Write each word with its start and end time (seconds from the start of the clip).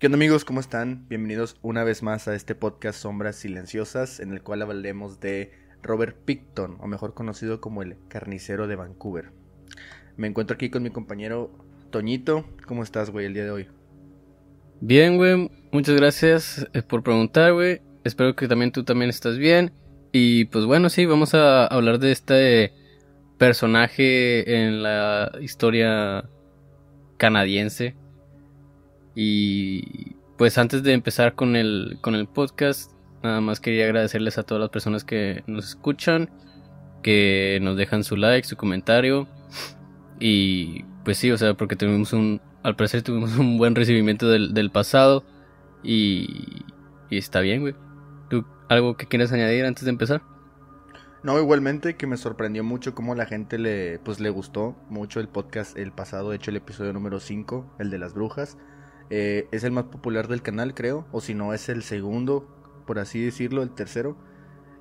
¿Qué 0.00 0.06
onda 0.06 0.16
amigos? 0.16 0.46
¿Cómo 0.46 0.60
están? 0.60 1.06
Bienvenidos 1.10 1.58
una 1.60 1.84
vez 1.84 2.02
más 2.02 2.26
a 2.26 2.34
este 2.34 2.54
podcast 2.54 3.02
Sombras 3.02 3.36
Silenciosas 3.36 4.18
en 4.18 4.32
el 4.32 4.40
cual 4.40 4.62
hablaremos 4.62 5.20
de 5.20 5.52
Robert 5.82 6.16
Picton, 6.24 6.78
o 6.80 6.86
mejor 6.86 7.12
conocido 7.12 7.60
como 7.60 7.82
el 7.82 7.96
carnicero 8.08 8.66
de 8.66 8.76
Vancouver. 8.76 9.30
Me 10.16 10.26
encuentro 10.26 10.54
aquí 10.54 10.70
con 10.70 10.82
mi 10.82 10.88
compañero 10.88 11.50
Toñito. 11.90 12.46
¿Cómo 12.66 12.82
estás, 12.82 13.10
güey, 13.10 13.26
el 13.26 13.34
día 13.34 13.44
de 13.44 13.50
hoy? 13.50 13.68
Bien, 14.80 15.18
güey. 15.18 15.50
Muchas 15.70 15.96
gracias 15.96 16.66
eh, 16.72 16.80
por 16.80 17.02
preguntar, 17.02 17.52
güey. 17.52 17.82
Espero 18.02 18.34
que 18.34 18.48
también 18.48 18.72
tú 18.72 18.84
también 18.84 19.10
estás 19.10 19.36
bien. 19.36 19.70
Y 20.12 20.46
pues 20.46 20.64
bueno, 20.64 20.88
sí, 20.88 21.04
vamos 21.04 21.34
a 21.34 21.66
hablar 21.66 21.98
de 21.98 22.12
este 22.12 22.72
personaje 23.36 24.64
en 24.64 24.82
la 24.82 25.30
historia 25.42 26.24
canadiense 27.18 27.96
y 29.14 30.16
pues 30.36 30.56
antes 30.58 30.82
de 30.82 30.92
empezar 30.92 31.34
con 31.34 31.56
el, 31.56 31.98
con 32.00 32.14
el 32.14 32.26
podcast, 32.26 32.92
nada 33.22 33.40
más 33.40 33.60
quería 33.60 33.84
agradecerles 33.84 34.38
a 34.38 34.42
todas 34.42 34.60
las 34.60 34.70
personas 34.70 35.04
que 35.04 35.44
nos 35.46 35.68
escuchan, 35.68 36.30
que 37.02 37.58
nos 37.62 37.76
dejan 37.76 38.04
su 38.04 38.16
like, 38.16 38.46
su 38.46 38.56
comentario. 38.56 39.28
Y 40.18 40.84
pues 41.04 41.18
sí, 41.18 41.30
o 41.30 41.38
sea, 41.38 41.54
porque 41.54 41.76
tuvimos 41.76 42.12
un, 42.12 42.40
al 42.62 42.76
parecer 42.76 43.02
tuvimos 43.02 43.36
un 43.38 43.58
buen 43.58 43.74
recibimiento 43.74 44.28
del, 44.28 44.54
del 44.54 44.70
pasado. 44.70 45.24
Y, 45.82 46.64
y 47.10 47.18
está 47.18 47.40
bien, 47.40 47.60
güey. 47.60 47.74
¿Tú 48.28 48.44
algo 48.68 48.96
que 48.96 49.06
quieras 49.06 49.32
añadir 49.32 49.64
antes 49.64 49.84
de 49.84 49.90
empezar? 49.90 50.22
No, 51.22 51.38
igualmente 51.38 51.96
que 51.96 52.06
me 52.06 52.16
sorprendió 52.16 52.64
mucho 52.64 52.94
cómo 52.94 53.14
la 53.14 53.26
gente 53.26 53.58
le, 53.58 53.98
pues, 53.98 54.20
le 54.20 54.30
gustó 54.30 54.76
mucho 54.88 55.20
el 55.20 55.28
podcast 55.28 55.76
el 55.76 55.92
pasado, 55.92 56.30
de 56.30 56.36
hecho 56.36 56.50
el 56.50 56.56
episodio 56.56 56.94
número 56.94 57.20
5, 57.20 57.76
el 57.78 57.90
de 57.90 57.98
las 57.98 58.14
brujas. 58.14 58.56
Eh, 59.10 59.48
es 59.52 59.64
el 59.64 59.72
más 59.72 59.84
popular 59.84 60.28
del 60.28 60.42
canal, 60.42 60.74
creo. 60.74 61.06
O 61.12 61.20
si 61.20 61.34
no, 61.34 61.52
es 61.52 61.68
el 61.68 61.82
segundo, 61.82 62.48
por 62.86 62.98
así 62.98 63.22
decirlo, 63.22 63.62
el 63.62 63.70
tercero. 63.70 64.16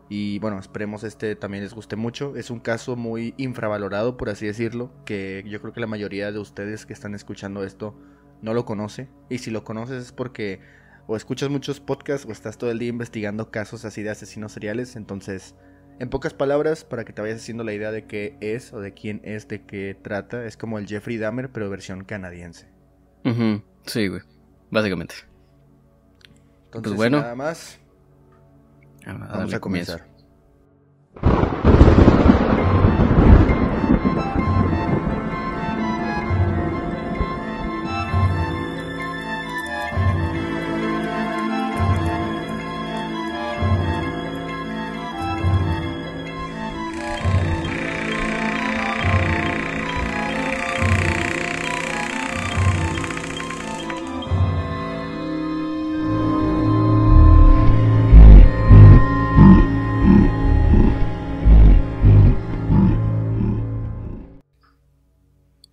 Y 0.07 0.39
bueno, 0.39 0.57
esperemos 0.59 1.03
este 1.03 1.35
también 1.35 1.63
les 1.63 1.73
guste 1.73 1.95
mucho. 1.95 2.35
Es 2.35 2.49
un 2.49 2.59
caso 2.59 2.95
muy 2.95 3.33
infravalorado, 3.37 4.17
por 4.17 4.29
así 4.29 4.45
decirlo. 4.45 4.91
Que 5.05 5.43
yo 5.47 5.61
creo 5.61 5.73
que 5.73 5.81
la 5.81 5.87
mayoría 5.87 6.31
de 6.31 6.39
ustedes 6.39 6.85
que 6.85 6.93
están 6.93 7.13
escuchando 7.13 7.63
esto 7.63 7.95
no 8.41 8.53
lo 8.53 8.65
conoce. 8.65 9.09
Y 9.29 9.39
si 9.39 9.51
lo 9.51 9.63
conoces 9.63 10.03
es 10.03 10.11
porque 10.11 10.61
o 11.07 11.15
escuchas 11.15 11.49
muchos 11.49 11.79
podcasts 11.79 12.27
o 12.27 12.31
estás 12.31 12.59
todo 12.59 12.69
el 12.69 12.77
día 12.77 12.89
investigando 12.89 13.49
casos 13.49 13.83
así 13.83 14.03
de 14.03 14.11
asesinos 14.11 14.51
seriales. 14.51 14.95
Entonces, 14.95 15.55
en 15.99 16.09
pocas 16.09 16.33
palabras, 16.33 16.85
para 16.85 17.03
que 17.03 17.13
te 17.13 17.21
vayas 17.21 17.41
haciendo 17.41 17.63
la 17.63 17.73
idea 17.73 17.91
de 17.91 18.05
qué 18.05 18.37
es 18.41 18.73
o 18.73 18.79
de 18.79 18.93
quién 18.93 19.21
es, 19.23 19.47
de 19.47 19.65
qué 19.65 19.97
trata, 20.01 20.45
es 20.45 20.55
como 20.55 20.77
el 20.77 20.87
Jeffrey 20.87 21.17
Dahmer, 21.17 21.51
pero 21.51 21.69
versión 21.69 22.03
canadiense. 22.03 22.67
Sí, 23.89 24.07
güey. 24.07 24.21
Básicamente. 24.69 25.15
Entonces, 26.65 26.89
pues 26.89 26.95
bueno. 26.95 27.21
Nada 27.21 27.35
más. 27.35 27.79
Vamos 29.05 29.53
a 29.53 29.59
comenzar. 29.59 30.05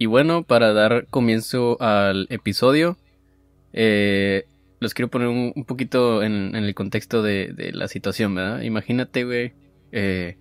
Bueno, 0.06 0.42
para 0.42 0.72
dar 0.72 1.06
comienzo 1.08 1.80
al 1.80 2.26
episodio, 2.30 2.96
eh, 3.72 4.46
los 4.80 4.94
quiero 4.94 5.10
poner 5.10 5.28
un, 5.28 5.64
poquito 5.64 6.22
en, 6.22 6.54
el 6.54 6.74
contexto 6.74 7.22
de, 7.22 7.72
la 7.72 7.88
situación, 7.88 8.34
¿verdad? 8.34 8.62
Imagínate, 8.62 9.24
güey, 9.24 9.52
eh, 9.92 10.36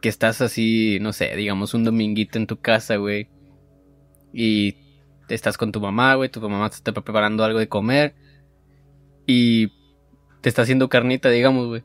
que 0.00 0.08
estás 0.08 0.40
así, 0.40 0.98
no 1.00 1.12
sé, 1.12 1.34
digamos 1.36 1.74
un 1.74 1.84
dominguito 1.84 2.38
en 2.38 2.46
tu 2.46 2.58
casa, 2.58 2.96
güey, 2.96 3.28
y 4.32 4.76
estás 5.28 5.56
con 5.56 5.72
tu 5.72 5.80
mamá, 5.80 6.14
güey, 6.14 6.28
tu 6.28 6.40
mamá 6.40 6.68
te 6.70 6.76
está 6.76 6.92
preparando 6.92 7.44
algo 7.44 7.58
de 7.58 7.68
comer 7.68 8.14
y 9.26 9.68
te 10.40 10.48
está 10.48 10.62
haciendo 10.62 10.88
carnita, 10.88 11.30
digamos, 11.30 11.66
güey. 11.66 11.82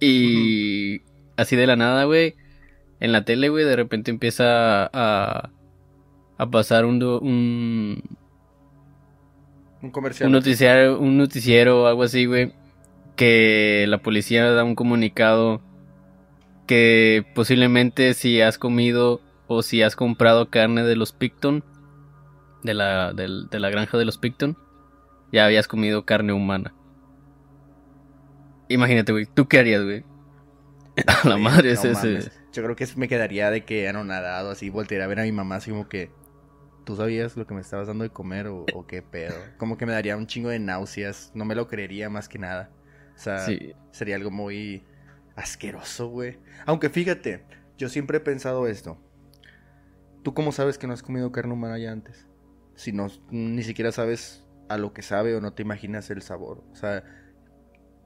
Y 0.00 1.02
así 1.36 1.56
de 1.56 1.66
la 1.66 1.76
nada, 1.76 2.04
güey, 2.04 2.34
en 3.00 3.12
la 3.12 3.24
tele, 3.24 3.48
güey, 3.48 3.64
de 3.64 3.76
repente 3.76 4.10
empieza 4.10 4.86
a 4.92 5.50
a 5.56 5.63
pasar 6.50 6.84
un, 6.84 7.02
un, 7.02 8.02
un 9.82 9.90
comercial. 9.90 10.26
Un 10.26 10.32
noticiero, 10.32 10.98
un 10.98 11.16
noticiero 11.16 11.82
o 11.82 11.86
algo 11.86 12.02
así, 12.02 12.26
güey. 12.26 12.52
Que 13.16 13.86
la 13.88 13.98
policía 13.98 14.50
da 14.50 14.64
un 14.64 14.74
comunicado 14.74 15.60
que 16.66 17.24
posiblemente 17.34 18.14
si 18.14 18.40
has 18.40 18.58
comido 18.58 19.20
o 19.46 19.62
si 19.62 19.82
has 19.82 19.96
comprado 19.96 20.50
carne 20.50 20.82
de 20.82 20.96
los 20.96 21.12
Picton, 21.12 21.62
de 22.62 22.74
la, 22.74 23.12
de, 23.12 23.28
la 23.28 23.70
granja 23.70 23.98
de 23.98 24.04
los 24.04 24.18
Picton, 24.18 24.56
ya 25.30 25.44
habías 25.44 25.68
comido 25.68 26.04
carne 26.04 26.32
humana. 26.32 26.74
Imagínate, 28.68 29.12
güey, 29.12 29.26
¿tú 29.26 29.46
qué 29.46 29.58
harías, 29.58 29.84
güey? 29.84 30.04
la 31.24 31.36
madre 31.36 31.72
es 31.72 31.84
ese. 31.84 32.30
Yo 32.52 32.62
creo 32.62 32.76
que 32.76 32.86
me 32.96 33.08
quedaría 33.08 33.50
de 33.50 33.64
que 33.64 33.92
nadado 33.92 34.50
así, 34.50 34.70
voltear 34.70 35.02
a 35.02 35.06
ver 35.06 35.20
a 35.20 35.24
mi 35.24 35.32
mamá 35.32 35.56
así 35.56 35.70
como 35.70 35.88
que 35.88 36.10
¿tú 36.84 36.96
sabías 36.96 37.36
lo 37.36 37.46
que 37.46 37.54
me 37.54 37.60
estabas 37.60 37.88
dando 37.88 38.04
de 38.04 38.10
comer 38.10 38.46
o, 38.46 38.66
qué 38.86 39.02
pedo? 39.02 39.34
Como 39.58 39.76
que 39.76 39.86
me 39.86 39.92
daría 39.92 40.16
un 40.16 40.26
chingo 40.26 40.50
de 40.50 40.58
náuseas, 40.58 41.32
no 41.34 41.44
me 41.44 41.54
lo 41.54 41.68
creería 41.68 42.10
más 42.10 42.28
que 42.28 42.38
nada. 42.38 42.70
O 43.14 43.18
sea, 43.18 43.46
sería 43.90 44.16
algo 44.16 44.30
muy 44.30 44.84
asqueroso, 45.36 46.08
güey. 46.08 46.38
Aunque 46.66 46.90
fíjate, 46.90 47.44
yo 47.78 47.88
siempre 47.88 48.18
he 48.18 48.20
pensado 48.20 48.66
esto. 48.66 48.98
¿Tú 50.22 50.34
cómo 50.34 50.52
sabes 50.52 50.78
que 50.78 50.86
no 50.86 50.92
has 50.92 51.02
comido 51.02 51.32
carne 51.32 51.52
humana 51.52 51.78
ya 51.78 51.92
antes? 51.92 52.26
Si 52.74 52.92
no, 52.92 53.08
ni 53.30 53.62
siquiera 53.62 53.92
sabes 53.92 54.44
a 54.68 54.78
lo 54.78 54.92
que 54.92 55.02
sabe 55.02 55.34
o 55.34 55.40
no 55.40 55.52
te 55.52 55.62
imaginas 55.62 56.10
el 56.10 56.22
sabor. 56.22 56.64
O 56.72 56.74
sea, 56.74 57.04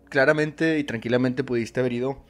claramente 0.08 0.78
y 0.78 0.84
tranquilamente 0.84 1.44
pudiste 1.44 1.80
haber 1.80 1.92
ido 1.92 2.24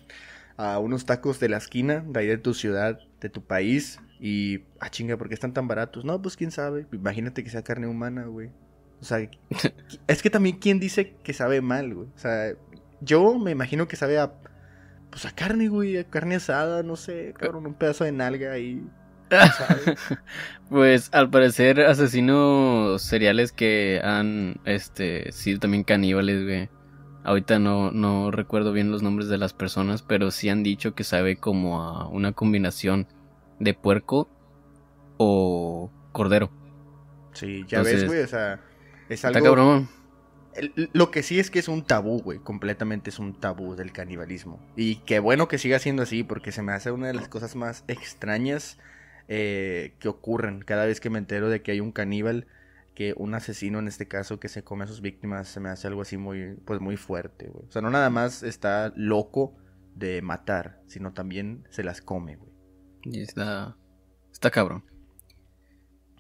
a 0.57 0.79
unos 0.79 1.07
tacos 1.07 1.41
de 1.41 1.49
la 1.49 1.57
esquina, 1.57 2.05
de 2.07 2.21
ahí 2.21 2.27
de 2.27 2.39
tu 2.39 2.53
ciudad, 2.55 3.01
de 3.21 3.31
tu 3.31 3.45
país, 3.45 4.01
y, 4.21 4.65
ah, 4.81 4.91
chinga, 4.91 5.17
¿por 5.17 5.29
qué 5.29 5.35
están 5.35 5.53
tan 5.53 5.69
baratos? 5.69 6.05
No, 6.05 6.21
pues 6.21 6.37
quién 6.37 6.51
sabe. 6.51 6.87
Imagínate 6.93 7.45
que 7.45 7.51
sea 7.51 7.63
carne 7.63 7.87
humana, 7.87 8.25
güey. 8.27 8.51
O 9.01 9.05
sea, 9.05 9.19
es 10.07 10.23
que 10.23 10.31
también, 10.31 10.59
¿quién 10.59 10.81
dice 10.81 11.15
que 11.23 11.33
sabe 11.33 11.61
mal, 11.61 11.95
güey? 11.95 12.09
O 12.09 12.19
sea, 12.19 12.55
yo 13.01 13.39
me 13.39 13.53
imagino 13.53 13.87
que 13.87 13.97
sabe 13.97 14.19
a, 14.19 14.33
pues 15.11 15.25
a 15.27 15.35
carne, 15.35 15.69
güey, 15.69 15.97
a 15.99 16.05
carne 16.05 16.37
asada, 16.37 16.83
no 16.83 16.97
sé, 16.97 17.35
cabrón, 17.39 17.67
un 17.67 17.75
pedazo 17.75 18.05
de 18.05 18.13
nalga 18.13 18.53
ahí. 18.53 18.83
pues 20.71 21.11
al 21.13 21.29
parecer 21.29 21.83
asesinos 21.83 23.03
seriales 23.03 23.53
que 23.53 24.01
han 24.03 24.59
este 24.65 25.31
sido 25.33 25.61
también 25.61 25.85
caníbales, 25.85 26.45
güey. 26.45 26.69
Ahorita 27.25 27.59
no, 27.59 27.91
no 27.93 28.31
recuerdo 28.31 28.73
bien 28.73 28.91
los 28.91 29.03
nombres 29.03 29.29
de 29.29 29.37
las 29.37 29.53
personas, 29.53 30.03
pero 30.03 30.31
sí 30.31 30.49
han 30.49 30.63
dicho 30.63 30.95
que 30.95 31.05
sabe 31.05 31.37
como 31.37 31.83
a 31.83 32.09
una 32.09 32.33
combinación 32.33 33.07
de 33.59 33.75
puerco 33.75 34.29
o 35.17 35.91
cordero. 36.13 36.51
Sí, 37.33 37.65
ya 37.69 37.83
ves, 37.83 38.07
güey, 38.07 38.23
o 38.23 38.27
sea, 38.27 38.61
es 39.09 39.25
algo... 39.25 39.39
Está 39.39 39.49
cabrón. 39.49 39.89
lo 40.93 41.11
que 41.11 41.23
sí 41.23 41.39
es 41.39 41.51
que 41.51 41.59
es 41.59 41.69
un 41.69 41.85
tabú, 41.85 42.21
güey, 42.21 42.39
completamente 42.39 43.11
es 43.11 43.19
un 43.19 43.39
tabú 43.39 43.77
del 43.77 43.93
canibalismo. 43.93 44.61
Y 44.77 44.97
qué 44.97 45.19
bueno 45.21 45.49
que 45.49 45.59
siga 45.59 45.79
siendo 45.79 46.03
así, 46.03 46.25
porque 46.25 46.53
se 46.53 46.63
me 46.63 46.73
hace 46.73 46.91
una 46.91 47.09
de 47.09 47.15
las 47.15 47.29
cosas 47.29 47.55
más 47.55 47.85
extrañas 47.87 48.79
eh, 49.29 49.95
que 49.99 50.09
ocurren 50.09 50.63
cada 50.63 50.87
vez 50.87 51.01
que 51.01 51.11
me 51.11 51.19
entero 51.19 51.51
de 51.51 51.63
que 51.63 51.73
hay 51.73 51.81
un 51.81 51.93
caníbal, 51.93 52.47
que 52.95 53.15
un 53.17 53.35
asesino 53.35 53.79
en 53.79 53.87
este 53.87 54.09
caso 54.09 54.41
que 54.41 54.49
se 54.49 54.65
come 54.65 54.85
a 54.85 54.89
sus 54.89 55.01
víctimas, 55.01 55.49
se 55.49 55.61
me 55.61 55.69
hace 55.69 55.87
algo 55.87 56.03
así 56.03 56.17
muy, 56.17 56.57
pues 56.65 56.81
muy 56.81 56.97
fuerte, 56.97 57.49
güey. 57.49 57.67
O 57.69 57.71
sea, 57.71 57.83
no 57.83 57.91
nada 57.91 58.11
más 58.11 58.43
está 58.43 58.93
loco 58.97 59.55
de 59.95 60.23
matar, 60.23 60.81
sino 60.87 61.13
también 61.13 61.65
se 61.71 61.85
las 61.85 62.01
come, 62.01 62.37
güey. 62.37 62.48
Y 63.11 63.21
está. 63.21 63.77
Está 64.33 64.51
cabrón. 64.51 64.85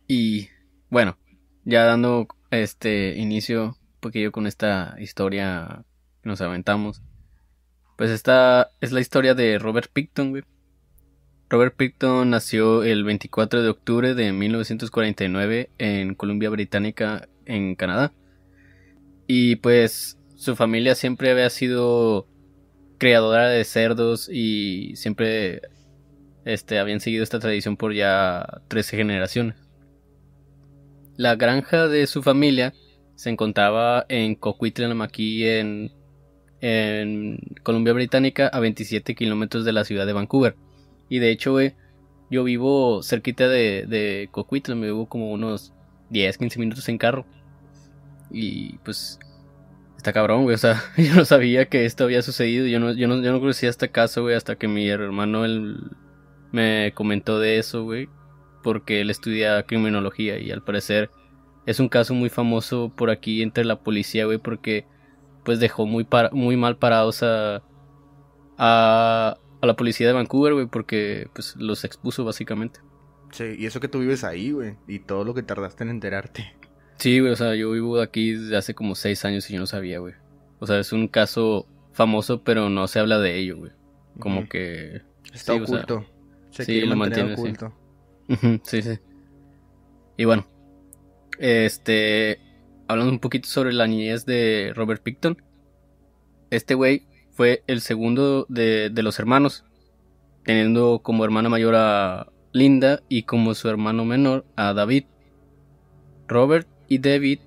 Y 0.06 0.48
bueno, 0.90 1.18
ya 1.64 1.84
dando 1.84 2.26
este 2.50 3.16
inicio 3.16 3.76
porque 4.00 4.22
yo 4.22 4.32
con 4.32 4.46
esta 4.46 4.96
historia 4.98 5.84
que 6.22 6.28
nos 6.28 6.40
aventamos. 6.40 7.02
Pues 7.96 8.10
esta 8.10 8.70
es 8.80 8.92
la 8.92 9.00
historia 9.00 9.34
de 9.34 9.58
Robert 9.58 9.90
Picton, 9.92 10.30
güey. 10.30 10.44
Robert 11.50 11.74
Picton 11.76 12.30
nació 12.30 12.84
el 12.84 13.04
24 13.04 13.62
de 13.62 13.68
octubre 13.68 14.14
de 14.14 14.32
1949 14.32 15.70
en 15.78 16.14
Columbia 16.14 16.50
Británica, 16.50 17.28
en 17.46 17.74
Canadá. 17.74 18.12
Y 19.26 19.56
pues 19.56 20.18
su 20.36 20.56
familia 20.56 20.94
siempre 20.94 21.30
había 21.30 21.50
sido 21.50 22.28
creadora 22.98 23.48
de 23.48 23.64
cerdos 23.64 24.28
y 24.30 24.94
siempre 24.96 25.62
este, 26.44 26.78
habían 26.78 27.00
seguido 27.00 27.22
esta 27.22 27.38
tradición 27.38 27.76
por 27.76 27.92
ya 27.94 28.60
13 28.68 28.96
generaciones. 28.96 29.56
La 31.16 31.36
granja 31.36 31.88
de 31.88 32.06
su 32.06 32.22
familia 32.22 32.72
se 33.14 33.30
encontraba 33.30 34.06
en 34.08 34.34
Coquitlam, 34.34 35.02
aquí 35.02 35.46
en, 35.46 35.92
en 36.60 37.40
Columbia 37.62 37.92
Británica, 37.92 38.48
a 38.48 38.60
27 38.60 39.14
kilómetros 39.14 39.64
de 39.64 39.72
la 39.72 39.84
ciudad 39.84 40.06
de 40.06 40.12
Vancouver. 40.12 40.54
Y 41.08 41.18
de 41.18 41.30
hecho, 41.30 41.58
yo 42.30 42.44
vivo 42.44 43.02
cerquita 43.02 43.48
de, 43.48 43.86
de 43.88 44.28
Coquitlam, 44.30 44.78
me 44.78 44.86
vivo 44.86 45.08
como 45.08 45.32
unos 45.32 45.72
10, 46.10 46.38
15 46.38 46.58
minutos 46.60 46.88
en 46.88 46.98
carro. 46.98 47.26
Y 48.30 48.78
pues 48.78 49.18
Está 49.98 50.12
cabrón, 50.12 50.44
güey. 50.44 50.54
O 50.54 50.58
sea, 50.58 50.80
yo 50.96 51.14
no 51.14 51.24
sabía 51.26 51.66
que 51.68 51.84
esto 51.84 52.04
había 52.04 52.22
sucedido. 52.22 52.66
Yo 52.66 52.80
no, 52.80 52.92
yo 52.92 53.08
no, 53.08 53.20
yo 53.20 53.32
no 53.32 53.40
conocía 53.40 53.68
este 53.68 53.90
caso, 53.90 54.28
hasta 54.28 54.56
que 54.56 54.68
mi 54.68 54.88
hermano 54.88 55.44
él, 55.44 55.90
me 56.52 56.92
comentó 56.94 57.38
de 57.38 57.58
eso, 57.58 57.84
güey. 57.84 58.08
Porque 58.62 59.00
él 59.00 59.10
estudia 59.10 59.62
criminología 59.62 60.38
y 60.38 60.50
al 60.50 60.62
parecer 60.62 61.10
es 61.64 61.80
un 61.80 61.88
caso 61.88 62.14
muy 62.14 62.28
famoso 62.28 62.92
por 62.94 63.10
aquí 63.10 63.42
entre 63.42 63.64
la 63.64 63.80
policía, 63.80 64.24
güey, 64.24 64.38
porque 64.38 64.86
pues 65.44 65.60
dejó 65.60 65.86
muy, 65.86 66.06
muy 66.32 66.56
mal 66.56 66.76
parados 66.76 67.22
a, 67.22 67.62
a, 68.56 69.36
a 69.60 69.66
la 69.66 69.76
policía 69.76 70.06
de 70.06 70.12
Vancouver, 70.12 70.54
güey, 70.54 70.66
porque 70.66 71.28
pues 71.34 71.56
los 71.56 71.84
expuso 71.84 72.24
básicamente. 72.24 72.80
Sí, 73.30 73.54
y 73.58 73.66
eso 73.66 73.80
que 73.80 73.88
tú 73.88 74.00
vives 74.00 74.24
ahí, 74.24 74.52
güey, 74.52 74.76
y 74.86 75.00
todo 75.00 75.24
lo 75.24 75.34
que 75.34 75.42
tardaste 75.42 75.84
en 75.84 75.90
enterarte. 75.90 76.54
Sí, 76.96 77.20
güey, 77.20 77.32
o 77.32 77.36
sea, 77.36 77.54
yo 77.54 77.70
vivo 77.70 78.00
aquí 78.00 78.32
desde 78.32 78.56
hace 78.56 78.74
como 78.74 78.94
seis 78.94 79.24
años 79.24 79.48
y 79.48 79.54
yo 79.54 79.60
no 79.60 79.66
sabía, 79.66 80.00
güey. 80.00 80.14
O 80.58 80.66
sea, 80.66 80.80
es 80.80 80.92
un 80.92 81.06
caso 81.06 81.66
famoso, 81.92 82.42
pero 82.42 82.70
no 82.70 82.88
se 82.88 82.98
habla 82.98 83.18
de 83.18 83.38
ello, 83.38 83.58
güey. 83.58 83.72
Como 84.18 84.48
que... 84.48 85.02
Está 85.32 85.54
oculto. 85.54 86.04
Sí, 86.50 86.80
lo 86.82 86.96
mantiene 86.96 87.34
oculto. 87.34 87.72
Sí. 88.28 88.60
sí, 88.64 88.82
sí. 88.82 88.98
Y 90.16 90.24
bueno, 90.24 90.46
este... 91.38 92.40
Hablando 92.88 93.12
un 93.12 93.18
poquito 93.18 93.48
sobre 93.48 93.72
la 93.72 93.86
niñez 93.86 94.24
de 94.24 94.72
Robert 94.74 95.02
Picton. 95.02 95.42
Este 96.50 96.74
güey 96.74 97.06
fue 97.32 97.62
el 97.66 97.82
segundo 97.82 98.46
de, 98.48 98.88
de 98.90 99.02
los 99.02 99.18
hermanos, 99.18 99.64
teniendo 100.44 101.00
como 101.02 101.24
hermana 101.24 101.50
mayor 101.50 101.74
a 101.76 102.28
Linda 102.52 103.02
y 103.08 103.24
como 103.24 103.54
su 103.54 103.68
hermano 103.68 104.06
menor 104.06 104.46
a 104.56 104.72
David. 104.72 105.04
Robert 106.28 106.66
y 106.88 106.98
David 106.98 107.40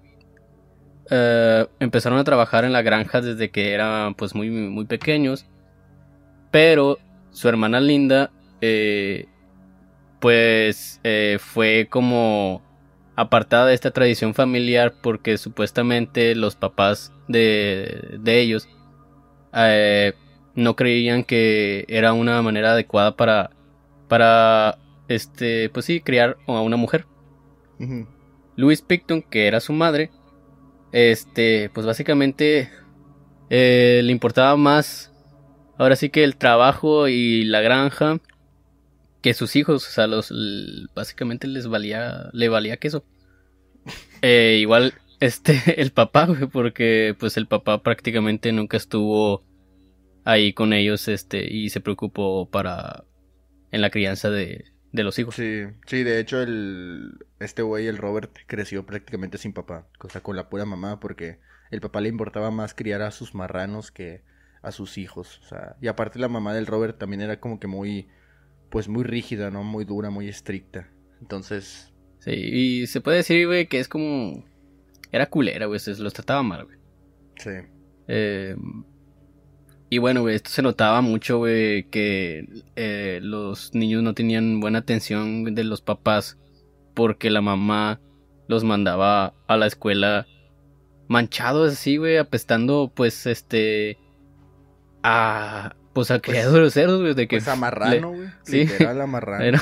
eh, 1.09 1.67
empezaron 1.79 2.19
a 2.19 2.23
trabajar 2.23 2.63
en 2.63 2.73
la 2.73 2.81
granja 2.81 3.21
desde 3.21 3.49
que 3.49 3.73
eran 3.73 4.13
pues 4.13 4.35
muy, 4.35 4.49
muy 4.49 4.85
pequeños. 4.85 5.45
Pero 6.51 6.99
su 7.31 7.49
hermana 7.49 7.79
Linda 7.79 8.31
eh, 8.61 9.27
pues 10.19 10.99
eh, 11.03 11.37
fue 11.39 11.87
como 11.89 12.61
apartada 13.15 13.67
de 13.67 13.73
esta 13.73 13.91
tradición 13.91 14.33
familiar 14.33 14.93
porque 15.01 15.37
supuestamente 15.37 16.35
los 16.35 16.55
papás 16.55 17.11
de, 17.27 18.17
de 18.19 18.39
ellos 18.39 18.69
no 20.55 20.75
creían 20.75 21.23
que 21.23 21.85
era 21.87 22.13
una 22.13 22.41
manera 22.41 22.71
adecuada 22.71 23.15
para 23.15 23.51
para 24.07 24.77
este 25.07 25.69
pues 25.69 25.85
sí 25.85 26.01
criar 26.01 26.37
a 26.47 26.61
una 26.61 26.77
mujer. 26.77 27.05
Louis 28.55 28.81
Picton, 28.81 29.21
que 29.21 29.47
era 29.47 29.59
su 29.59 29.73
madre, 29.73 30.11
este, 30.91 31.69
pues 31.73 31.85
básicamente 31.85 32.69
eh, 33.49 34.01
le 34.03 34.11
importaba 34.11 34.55
más, 34.57 35.11
ahora 35.77 35.95
sí 35.95 36.09
que 36.09 36.23
el 36.23 36.35
trabajo 36.35 37.07
y 37.07 37.43
la 37.43 37.61
granja, 37.61 38.19
que 39.21 39.33
sus 39.33 39.55
hijos, 39.55 39.87
o 39.87 39.91
sea, 39.91 40.07
los, 40.07 40.33
básicamente 40.95 41.47
les 41.47 41.67
valía, 41.67 42.29
le 42.33 42.49
valía 42.49 42.77
queso. 42.77 43.05
Eh, 44.21 44.57
igual, 44.59 44.93
este, 45.19 45.59
el 45.81 45.91
papá, 45.91 46.27
porque 46.51 47.15
pues 47.19 47.37
el 47.37 47.47
papá 47.47 47.81
prácticamente 47.83 48.51
nunca 48.51 48.77
estuvo 48.77 49.43
ahí 50.23 50.53
con 50.53 50.73
ellos, 50.73 51.07
este, 51.07 51.51
y 51.51 51.69
se 51.69 51.81
preocupó 51.81 52.49
para, 52.49 53.03
en 53.71 53.81
la 53.81 53.89
crianza 53.89 54.29
de, 54.29 54.65
de 54.91 55.03
los 55.03 55.17
hijos. 55.19 55.35
Sí, 55.35 55.63
sí, 55.85 56.03
de 56.03 56.19
hecho 56.19 56.41
el 56.41 57.25
este 57.39 57.61
güey, 57.61 57.87
el 57.87 57.97
Robert, 57.97 58.31
creció 58.47 58.85
prácticamente 58.85 59.37
sin 59.37 59.53
papá, 59.53 59.87
cosa 59.97 60.21
con 60.21 60.35
la 60.35 60.49
pura 60.49 60.65
mamá, 60.65 60.99
porque 60.99 61.39
el 61.71 61.81
papá 61.81 62.01
le 62.01 62.09
importaba 62.09 62.51
más 62.51 62.73
criar 62.73 63.01
a 63.01 63.11
sus 63.11 63.33
marranos 63.33 63.91
que 63.91 64.23
a 64.61 64.71
sus 64.71 64.99
hijos, 64.99 65.39
o 65.43 65.47
sea, 65.47 65.75
y 65.81 65.87
aparte 65.87 66.19
la 66.19 66.27
mamá 66.27 66.53
del 66.53 66.67
Robert 66.67 66.99
también 66.99 67.21
era 67.21 67.39
como 67.39 67.59
que 67.59 67.65
muy, 67.65 68.09
pues 68.71 68.87
muy 68.87 69.03
rígida, 69.03 69.51
¿no? 69.51 69.63
Muy 69.63 69.85
dura, 69.85 70.09
muy 70.09 70.27
estricta, 70.27 70.89
entonces... 71.21 71.93
Sí, 72.19 72.31
y 72.31 72.87
se 72.87 73.01
puede 73.01 73.17
decir, 73.17 73.45
güey, 73.47 73.67
que 73.67 73.79
es 73.79 73.87
como... 73.87 74.43
Era 75.11 75.29
culera, 75.29 75.65
güey, 75.65 75.79
se 75.79 75.95
los 75.97 76.13
trataba 76.13 76.41
mal, 76.41 76.65
güey. 76.65 76.77
Sí. 77.37 77.49
Eh, 78.07 78.55
y 79.89 79.97
bueno, 79.97 80.21
güey, 80.21 80.35
esto 80.35 80.49
se 80.49 80.61
notaba 80.61 81.01
mucho, 81.01 81.39
güey, 81.39 81.83
que 81.89 82.47
eh, 82.77 83.19
los 83.21 83.73
niños 83.73 84.01
no 84.03 84.13
tenían 84.13 84.61
buena 84.61 84.79
atención 84.79 85.53
de 85.53 85.63
los 85.65 85.81
papás 85.81 86.39
porque 86.93 87.29
la 87.29 87.41
mamá 87.41 87.99
los 88.47 88.63
mandaba 88.63 89.33
a 89.47 89.57
la 89.57 89.67
escuela 89.67 90.27
manchados 91.09 91.73
así, 91.73 91.97
güey, 91.97 92.17
apestando, 92.17 92.89
pues, 92.95 93.25
este, 93.25 93.97
a, 95.03 95.75
pues, 95.93 96.11
a 96.11 96.19
pues, 96.19 96.51
de 96.51 96.71
cerdos, 96.71 97.01
güey, 97.01 97.13
de 97.13 97.27
que... 97.27 97.37
Pues 97.37 97.47
amarrano, 97.47 98.11
güey, 98.11 98.29
sí, 98.43 98.65
literal 98.65 99.01
amarrano. 99.01 99.59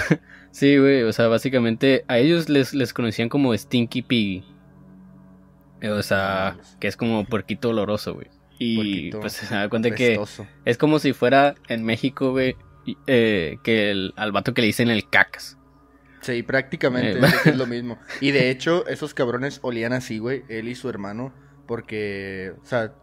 sí, 0.51 0.77
güey, 0.77 1.03
o 1.03 1.13
sea, 1.13 1.27
básicamente 1.27 2.05
a 2.07 2.17
ellos 2.17 2.49
les, 2.49 2.73
les 2.73 2.93
conocían 2.93 3.29
como 3.29 3.55
Stinky 3.55 4.01
Piggy. 4.01 4.43
O 5.83 6.03
sea, 6.03 6.57
que 6.79 6.87
es 6.87 6.97
como 6.97 7.25
puerquito 7.25 7.69
oloroso, 7.69 8.13
güey. 8.13 8.27
Y 8.59 9.11
pues 9.11 9.33
se 9.33 9.55
da 9.55 9.69
cuenta 9.69 9.91
que 9.91 10.19
es 10.65 10.77
como 10.77 10.99
si 10.99 11.13
fuera 11.13 11.55
en 11.69 11.85
México, 11.85 12.31
güey, 12.31 12.57
eh, 13.07 13.57
que 13.63 13.89
el, 13.89 14.13
al 14.17 14.33
vato 14.33 14.53
que 14.53 14.61
le 14.61 14.67
dicen 14.67 14.89
el 14.89 15.09
cacas. 15.09 15.57
Sí, 16.21 16.43
prácticamente 16.43 17.19
eh, 17.19 17.31
es 17.45 17.55
lo 17.57 17.65
mismo. 17.65 17.97
Y 18.19 18.31
de 18.31 18.49
hecho, 18.49 18.85
esos 18.87 19.13
cabrones 19.13 19.59
olían 19.61 19.93
así, 19.93 20.17
güey, 20.17 20.43
él 20.49 20.67
y 20.67 20.75
su 20.75 20.89
hermano, 20.89 21.33
porque, 21.65 22.53
o 22.61 22.65
sea, 22.65 22.93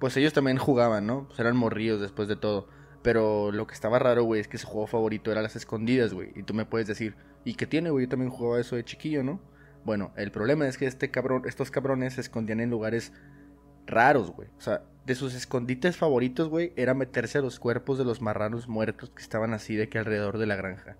pues 0.00 0.16
ellos 0.16 0.32
también 0.32 0.56
jugaban, 0.56 1.06
¿no? 1.06 1.26
Pues 1.28 1.38
eran 1.38 1.56
morrillos 1.56 2.00
después 2.00 2.26
de 2.26 2.36
todo. 2.36 2.68
Pero 3.02 3.52
lo 3.52 3.66
que 3.66 3.74
estaba 3.74 3.98
raro, 3.98 4.24
güey, 4.24 4.40
es 4.40 4.48
que 4.48 4.58
su 4.58 4.66
juego 4.66 4.86
favorito 4.86 5.30
era 5.30 5.42
las 5.42 5.56
escondidas, 5.56 6.12
güey. 6.12 6.32
Y 6.34 6.42
tú 6.42 6.54
me 6.54 6.64
puedes 6.64 6.88
decir, 6.88 7.14
¿y 7.44 7.54
qué 7.54 7.66
tiene, 7.66 7.90
güey? 7.90 8.06
Yo 8.06 8.10
también 8.10 8.30
jugaba 8.30 8.60
eso 8.60 8.76
de 8.76 8.84
chiquillo, 8.84 9.22
¿no? 9.22 9.40
Bueno, 9.84 10.12
el 10.16 10.30
problema 10.30 10.66
es 10.66 10.76
que 10.76 10.86
este 10.86 11.10
cabrón, 11.10 11.42
estos 11.46 11.70
cabrones 11.70 12.14
se 12.14 12.22
escondían 12.22 12.60
en 12.60 12.70
lugares 12.70 13.12
raros, 13.86 14.30
güey. 14.32 14.48
O 14.58 14.60
sea, 14.60 14.82
de 15.06 15.14
sus 15.14 15.34
escondites 15.34 15.96
favoritos, 15.96 16.48
güey, 16.48 16.72
era 16.76 16.94
meterse 16.94 17.38
a 17.38 17.42
los 17.42 17.58
cuerpos 17.58 17.98
de 17.98 18.04
los 18.04 18.20
marranos 18.20 18.68
muertos 18.68 19.10
que 19.10 19.22
estaban 19.22 19.54
así 19.54 19.76
de 19.76 19.88
que 19.88 19.98
alrededor 19.98 20.38
de 20.38 20.46
la 20.46 20.56
granja. 20.56 20.96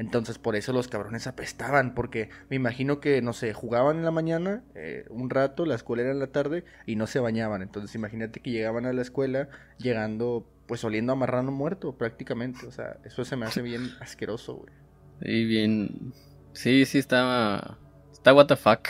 Entonces 0.00 0.38
por 0.38 0.56
eso 0.56 0.72
los 0.72 0.88
cabrones 0.88 1.26
apestaban, 1.26 1.92
porque 1.94 2.30
me 2.48 2.56
imagino 2.56 3.00
que, 3.00 3.20
no 3.20 3.34
sé, 3.34 3.52
jugaban 3.52 3.98
en 3.98 4.04
la 4.06 4.10
mañana, 4.10 4.64
eh, 4.74 5.04
un 5.10 5.28
rato, 5.28 5.66
la 5.66 5.74
escuela 5.74 6.04
era 6.04 6.12
en 6.12 6.18
la 6.18 6.28
tarde 6.28 6.64
y 6.86 6.96
no 6.96 7.06
se 7.06 7.20
bañaban. 7.20 7.60
Entonces 7.60 7.94
imagínate 7.94 8.40
que 8.40 8.50
llegaban 8.50 8.86
a 8.86 8.94
la 8.94 9.02
escuela 9.02 9.50
llegando, 9.76 10.46
pues 10.66 10.82
oliendo 10.84 11.12
a 11.12 11.16
marrano 11.16 11.52
muerto 11.52 11.98
prácticamente. 11.98 12.66
O 12.66 12.70
sea, 12.70 12.96
eso 13.04 13.26
se 13.26 13.36
me 13.36 13.44
hace 13.44 13.60
bien 13.60 13.90
asqueroso, 14.00 14.54
güey. 14.54 14.72
Y 15.20 15.44
bien... 15.44 16.14
Sí, 16.54 16.86
sí, 16.86 16.96
estaba... 16.96 17.76
Está 18.10 18.32
what 18.32 18.46
the 18.46 18.56
fuck. 18.56 18.88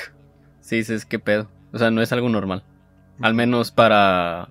Sí, 0.60 0.76
dices, 0.76 1.06
qué 1.06 1.18
pedo. 1.18 1.50
O 1.72 1.78
sea, 1.78 1.90
no 1.90 2.02
es 2.02 2.12
algo 2.12 2.28
normal. 2.28 2.62
Al 3.20 3.34
menos 3.34 3.72
para 3.72 4.48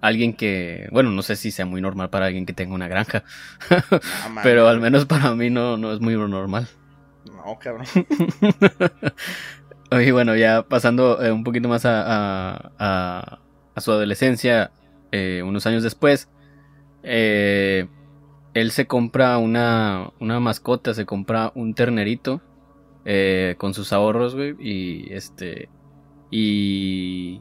alguien 0.00 0.34
que, 0.34 0.88
bueno, 0.92 1.10
no 1.10 1.22
sé 1.22 1.36
si 1.36 1.50
sea 1.50 1.66
muy 1.66 1.80
normal 1.80 2.10
para 2.10 2.26
alguien 2.26 2.46
que 2.46 2.52
tenga 2.52 2.74
una 2.74 2.88
granja, 2.88 3.24
pero 4.42 4.68
al 4.68 4.80
menos 4.80 5.06
para 5.06 5.34
mí 5.34 5.50
no, 5.50 5.76
no 5.76 5.92
es 5.92 6.00
muy 6.00 6.14
normal. 6.14 6.68
No, 7.24 7.58
cabrón. 7.58 7.86
y 9.92 10.10
bueno, 10.10 10.36
ya 10.36 10.62
pasando 10.62 11.22
eh, 11.22 11.32
un 11.32 11.44
poquito 11.44 11.68
más 11.68 11.84
a, 11.84 12.72
a, 12.78 13.40
a, 13.74 13.80
su 13.80 13.92
adolescencia, 13.92 14.70
eh, 15.12 15.42
unos 15.44 15.66
años 15.66 15.82
después, 15.82 16.28
eh, 17.02 17.86
él 18.54 18.70
se 18.70 18.86
compra 18.86 19.38
una, 19.38 20.10
una 20.20 20.40
mascota, 20.40 20.94
se 20.94 21.06
compra 21.06 21.52
un 21.54 21.74
ternerito 21.74 22.40
con 23.58 23.72
sus 23.72 23.92
ahorros, 23.92 24.34
güey, 24.34 24.56
y 24.58 25.12
este, 25.12 25.68
y 26.28 27.40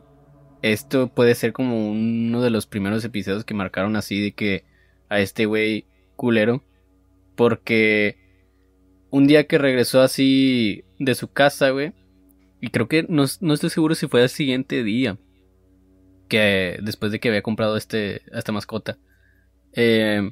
esto 0.71 1.09
puede 1.09 1.35
ser 1.35 1.53
como 1.53 1.91
uno 1.91 2.41
de 2.41 2.49
los 2.49 2.65
primeros 2.65 3.05
episodios 3.05 3.45
que 3.45 3.53
marcaron 3.53 3.95
así 3.95 4.19
de 4.19 4.31
que 4.31 4.63
a 5.09 5.19
este 5.19 5.45
güey 5.45 5.85
culero. 6.15 6.63
Porque 7.35 8.17
un 9.11 9.27
día 9.27 9.45
que 9.45 9.59
regresó 9.59 10.01
así 10.01 10.83
de 10.97 11.13
su 11.13 11.31
casa, 11.31 11.69
güey. 11.69 11.93
Y 12.61 12.69
creo 12.69 12.87
que 12.87 13.05
no, 13.07 13.25
estoy 13.25 13.69
seguro 13.69 13.93
si 13.93 14.07
fue 14.07 14.23
el 14.23 14.29
siguiente 14.29 14.83
día. 14.83 15.19
que 16.29 16.79
después 16.81 17.11
de 17.11 17.19
que 17.19 17.27
había 17.27 17.43
comprado 17.43 17.77
este, 17.77 18.23
esta 18.35 18.51
mascota, 18.51 18.97
eh, 19.73 20.31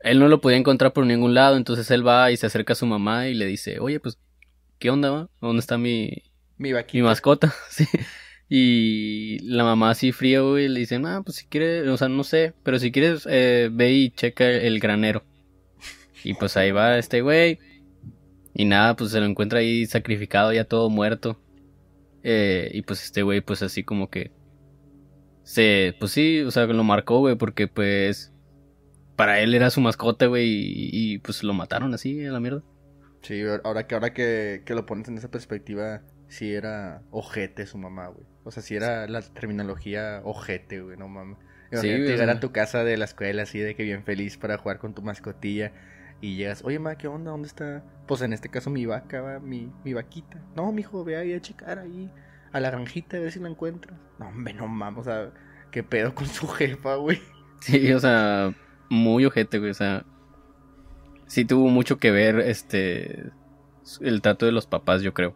él 0.00 0.18
no 0.18 0.28
lo 0.28 0.42
podía 0.42 0.58
encontrar 0.58 0.92
por 0.92 1.06
ningún 1.06 1.32
lado, 1.32 1.56
entonces 1.56 1.90
él 1.90 2.06
va 2.06 2.30
y 2.30 2.36
se 2.36 2.44
acerca 2.44 2.74
a 2.74 2.76
su 2.76 2.84
mamá 2.84 3.28
y 3.28 3.32
le 3.32 3.46
dice, 3.46 3.78
oye, 3.80 4.00
pues, 4.00 4.18
¿qué 4.78 4.90
onda? 4.90 5.30
¿Dónde 5.40 5.60
está 5.60 5.78
mi, 5.78 6.24
Mi 6.58 6.72
mi 6.74 7.02
mascota? 7.02 7.54
sí. 7.70 7.86
Y 8.48 9.38
la 9.40 9.64
mamá 9.64 9.90
así 9.90 10.12
fría, 10.12 10.40
güey, 10.40 10.68
le 10.68 10.80
dice, 10.80 11.00
ah, 11.04 11.22
pues 11.24 11.38
si 11.38 11.46
quieres, 11.46 11.88
o 11.88 11.96
sea, 11.96 12.08
no 12.08 12.24
sé, 12.24 12.54
pero 12.62 12.78
si 12.78 12.92
quieres, 12.92 13.26
eh, 13.30 13.70
ve 13.72 13.92
y 13.92 14.10
checa 14.10 14.48
el 14.48 14.80
granero. 14.80 15.24
Y 16.24 16.34
pues 16.34 16.56
ahí 16.56 16.70
va 16.70 16.98
este 16.98 17.20
güey. 17.20 17.58
Y 18.54 18.64
nada, 18.64 18.96
pues 18.96 19.10
se 19.10 19.20
lo 19.20 19.26
encuentra 19.26 19.58
ahí 19.58 19.86
sacrificado, 19.86 20.52
ya 20.52 20.64
todo 20.64 20.88
muerto. 20.88 21.40
Eh, 22.22 22.70
y 22.72 22.82
pues 22.82 23.04
este 23.04 23.22
güey, 23.22 23.40
pues 23.40 23.62
así 23.62 23.84
como 23.84 24.08
que... 24.08 24.32
Se, 25.42 25.94
pues 26.00 26.12
sí, 26.12 26.40
o 26.40 26.50
sea, 26.50 26.64
lo 26.66 26.84
marcó, 26.84 27.18
güey, 27.18 27.36
porque 27.36 27.68
pues... 27.68 28.32
Para 29.16 29.40
él 29.40 29.54
era 29.54 29.70
su 29.70 29.80
mascota, 29.80 30.26
güey, 30.26 30.46
y, 30.46 31.18
pues 31.18 31.44
lo 31.44 31.52
mataron 31.52 31.94
así 31.94 32.24
a 32.24 32.32
la 32.32 32.40
mierda. 32.40 32.62
Sí, 33.22 33.40
ahora 33.62 33.86
que, 33.86 33.94
ahora 33.94 34.12
que, 34.12 34.62
que 34.64 34.74
lo 34.74 34.86
pones 34.86 35.06
en 35.08 35.18
esa 35.18 35.30
perspectiva, 35.30 36.02
sí 36.28 36.52
era 36.52 37.02
ojete 37.10 37.66
su 37.66 37.78
mamá, 37.78 38.08
güey. 38.08 38.26
O 38.44 38.50
sea, 38.50 38.62
sí 38.62 38.76
era 38.76 39.08
la 39.08 39.22
terminología 39.22 40.20
ojete, 40.24 40.80
güey, 40.80 40.96
no 40.96 41.08
mames. 41.08 41.38
Sí, 41.72 41.88
llegar 41.88 42.30
a 42.30 42.40
tu 42.40 42.52
casa 42.52 42.84
de 42.84 42.96
la 42.96 43.04
escuela 43.04 43.42
así 43.42 43.58
de 43.58 43.74
que 43.74 43.82
bien 43.82 44.04
feliz 44.04 44.36
para 44.36 44.58
jugar 44.58 44.78
con 44.78 44.94
tu 44.94 45.02
mascotilla 45.02 45.72
y 46.20 46.36
llegas, 46.36 46.62
oye, 46.64 46.78
ma, 46.78 46.96
¿qué 46.96 47.08
onda? 47.08 47.32
¿Dónde 47.32 47.48
está? 47.48 47.82
Pues 48.06 48.22
en 48.22 48.32
este 48.32 48.48
caso 48.48 48.70
mi 48.70 48.86
vaca, 48.86 49.20
va, 49.20 49.40
mi, 49.40 49.72
mi 49.84 49.92
vaquita. 49.92 50.40
No, 50.54 50.70
mijo, 50.72 51.04
ve 51.04 51.16
ahí 51.16 51.32
a 51.32 51.40
checar 51.40 51.78
ahí 51.78 52.10
a 52.52 52.60
la 52.60 52.70
granjita 52.70 53.16
a 53.16 53.20
ver 53.20 53.32
si 53.32 53.40
la 53.40 53.48
encuentras. 53.48 53.98
No, 54.18 54.28
hombre, 54.28 54.54
no 54.54 54.68
mames, 54.68 55.00
o 55.00 55.04
sea, 55.04 55.32
qué 55.72 55.82
pedo 55.82 56.14
con 56.14 56.26
su 56.26 56.46
jefa, 56.46 56.94
güey. 56.94 57.20
Sí, 57.60 57.92
o 57.92 57.98
sea, 57.98 58.54
muy 58.88 59.24
ojete, 59.24 59.58
güey, 59.58 59.70
o 59.70 59.74
sea... 59.74 60.04
Sí 61.26 61.44
tuvo 61.44 61.68
mucho 61.70 61.98
que 61.98 62.10
ver, 62.10 62.38
este... 62.40 63.24
El 64.00 64.22
trato 64.22 64.46
de 64.46 64.52
los 64.52 64.66
papás, 64.66 65.02
yo 65.02 65.12
creo. 65.12 65.34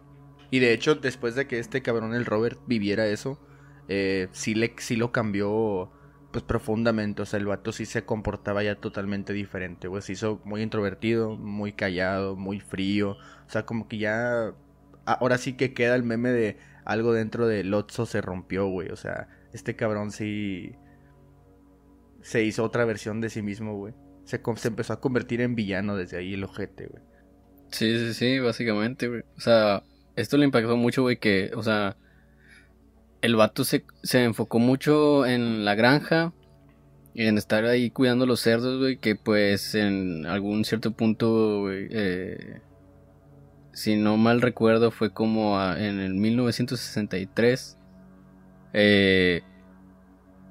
Y 0.50 0.60
de 0.60 0.72
hecho, 0.72 0.94
después 0.94 1.34
de 1.34 1.46
que 1.46 1.58
este 1.58 1.82
cabrón, 1.82 2.14
el 2.14 2.24
Robert, 2.24 2.58
viviera 2.66 3.06
eso, 3.06 3.38
eh, 3.88 4.28
sí, 4.32 4.54
le, 4.54 4.74
sí 4.78 4.96
lo 4.96 5.12
cambió 5.12 5.92
pues 6.32 6.44
profundamente. 6.44 7.22
O 7.22 7.26
sea, 7.26 7.38
el 7.38 7.46
vato 7.46 7.72
sí 7.72 7.86
se 7.86 8.04
comportaba 8.04 8.62
ya 8.62 8.76
totalmente 8.76 9.32
diferente, 9.32 9.88
güey. 9.88 10.02
Se 10.02 10.12
hizo 10.12 10.40
muy 10.44 10.62
introvertido, 10.62 11.36
muy 11.36 11.72
callado, 11.72 12.36
muy 12.36 12.60
frío. 12.60 13.12
O 13.12 13.50
sea, 13.50 13.64
como 13.66 13.88
que 13.88 13.98
ya... 13.98 14.54
Ahora 15.04 15.38
sí 15.38 15.54
que 15.54 15.72
queda 15.72 15.94
el 15.94 16.02
meme 16.02 16.30
de 16.30 16.58
algo 16.84 17.14
dentro 17.14 17.46
de 17.46 17.64
Lotso 17.64 18.06
se 18.06 18.20
rompió, 18.20 18.66
güey. 18.66 18.90
O 18.90 18.96
sea, 18.96 19.28
este 19.52 19.76
cabrón 19.76 20.12
sí... 20.12 20.72
Se 22.20 22.42
hizo 22.42 22.64
otra 22.64 22.84
versión 22.84 23.20
de 23.20 23.30
sí 23.30 23.42
mismo, 23.42 23.76
güey. 23.76 23.94
Se, 24.24 24.42
se 24.56 24.68
empezó 24.68 24.92
a 24.92 25.00
convertir 25.00 25.40
en 25.40 25.54
villano 25.54 25.96
desde 25.96 26.18
ahí 26.18 26.34
el 26.34 26.44
ojete, 26.44 26.86
güey. 26.86 27.02
Sí, 27.70 27.98
sí, 27.98 28.14
sí, 28.14 28.38
básicamente, 28.38 29.08
güey. 29.08 29.22
O 29.36 29.40
sea, 29.40 29.82
esto 30.20 30.36
le 30.36 30.44
impactó 30.44 30.76
mucho, 30.76 31.02
güey, 31.02 31.16
que, 31.18 31.50
o 31.54 31.62
sea, 31.62 31.96
el 33.22 33.36
vato 33.36 33.64
se, 33.64 33.84
se 34.02 34.24
enfocó 34.24 34.58
mucho 34.58 35.26
en 35.26 35.64
la 35.64 35.74
granja 35.74 36.32
y 37.14 37.26
en 37.26 37.36
estar 37.38 37.64
ahí 37.64 37.90
cuidando 37.90 38.26
los 38.26 38.40
cerdos, 38.40 38.78
güey, 38.78 38.98
que 38.98 39.16
pues 39.16 39.74
en 39.74 40.26
algún 40.26 40.64
cierto 40.64 40.92
punto, 40.92 41.60
güey, 41.60 41.88
eh, 41.90 42.60
si 43.72 43.96
no 43.96 44.16
mal 44.16 44.40
recuerdo, 44.40 44.90
fue 44.90 45.10
como 45.12 45.58
a- 45.58 45.78
en 45.78 45.98
el 46.00 46.14
1963, 46.14 47.76
eh, 48.72 49.42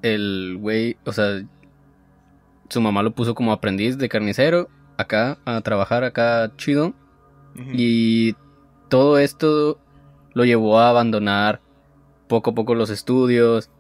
el 0.01 0.57
güey, 0.59 0.97
o 1.05 1.11
sea, 1.11 1.41
su 2.69 2.81
mamá 2.81 3.01
lo 3.03 3.11
puso 3.15 3.33
como 3.35 3.51
aprendiz 3.51 3.97
de 3.97 4.09
carnicero 4.09 4.69
acá 4.97 5.37
a 5.45 5.61
trabajar 5.61 6.03
acá 6.03 6.51
chido. 6.57 6.93
Y 7.73 8.35
todo 8.89 9.17
esto 9.19 9.79
lo 10.33 10.45
llevó 10.45 10.79
a 10.79 10.89
abandonar 10.89 11.61
poco 12.27 12.51
a 12.51 12.55
poco 12.55 12.75
los 12.75 12.89
estudios, 12.89 13.71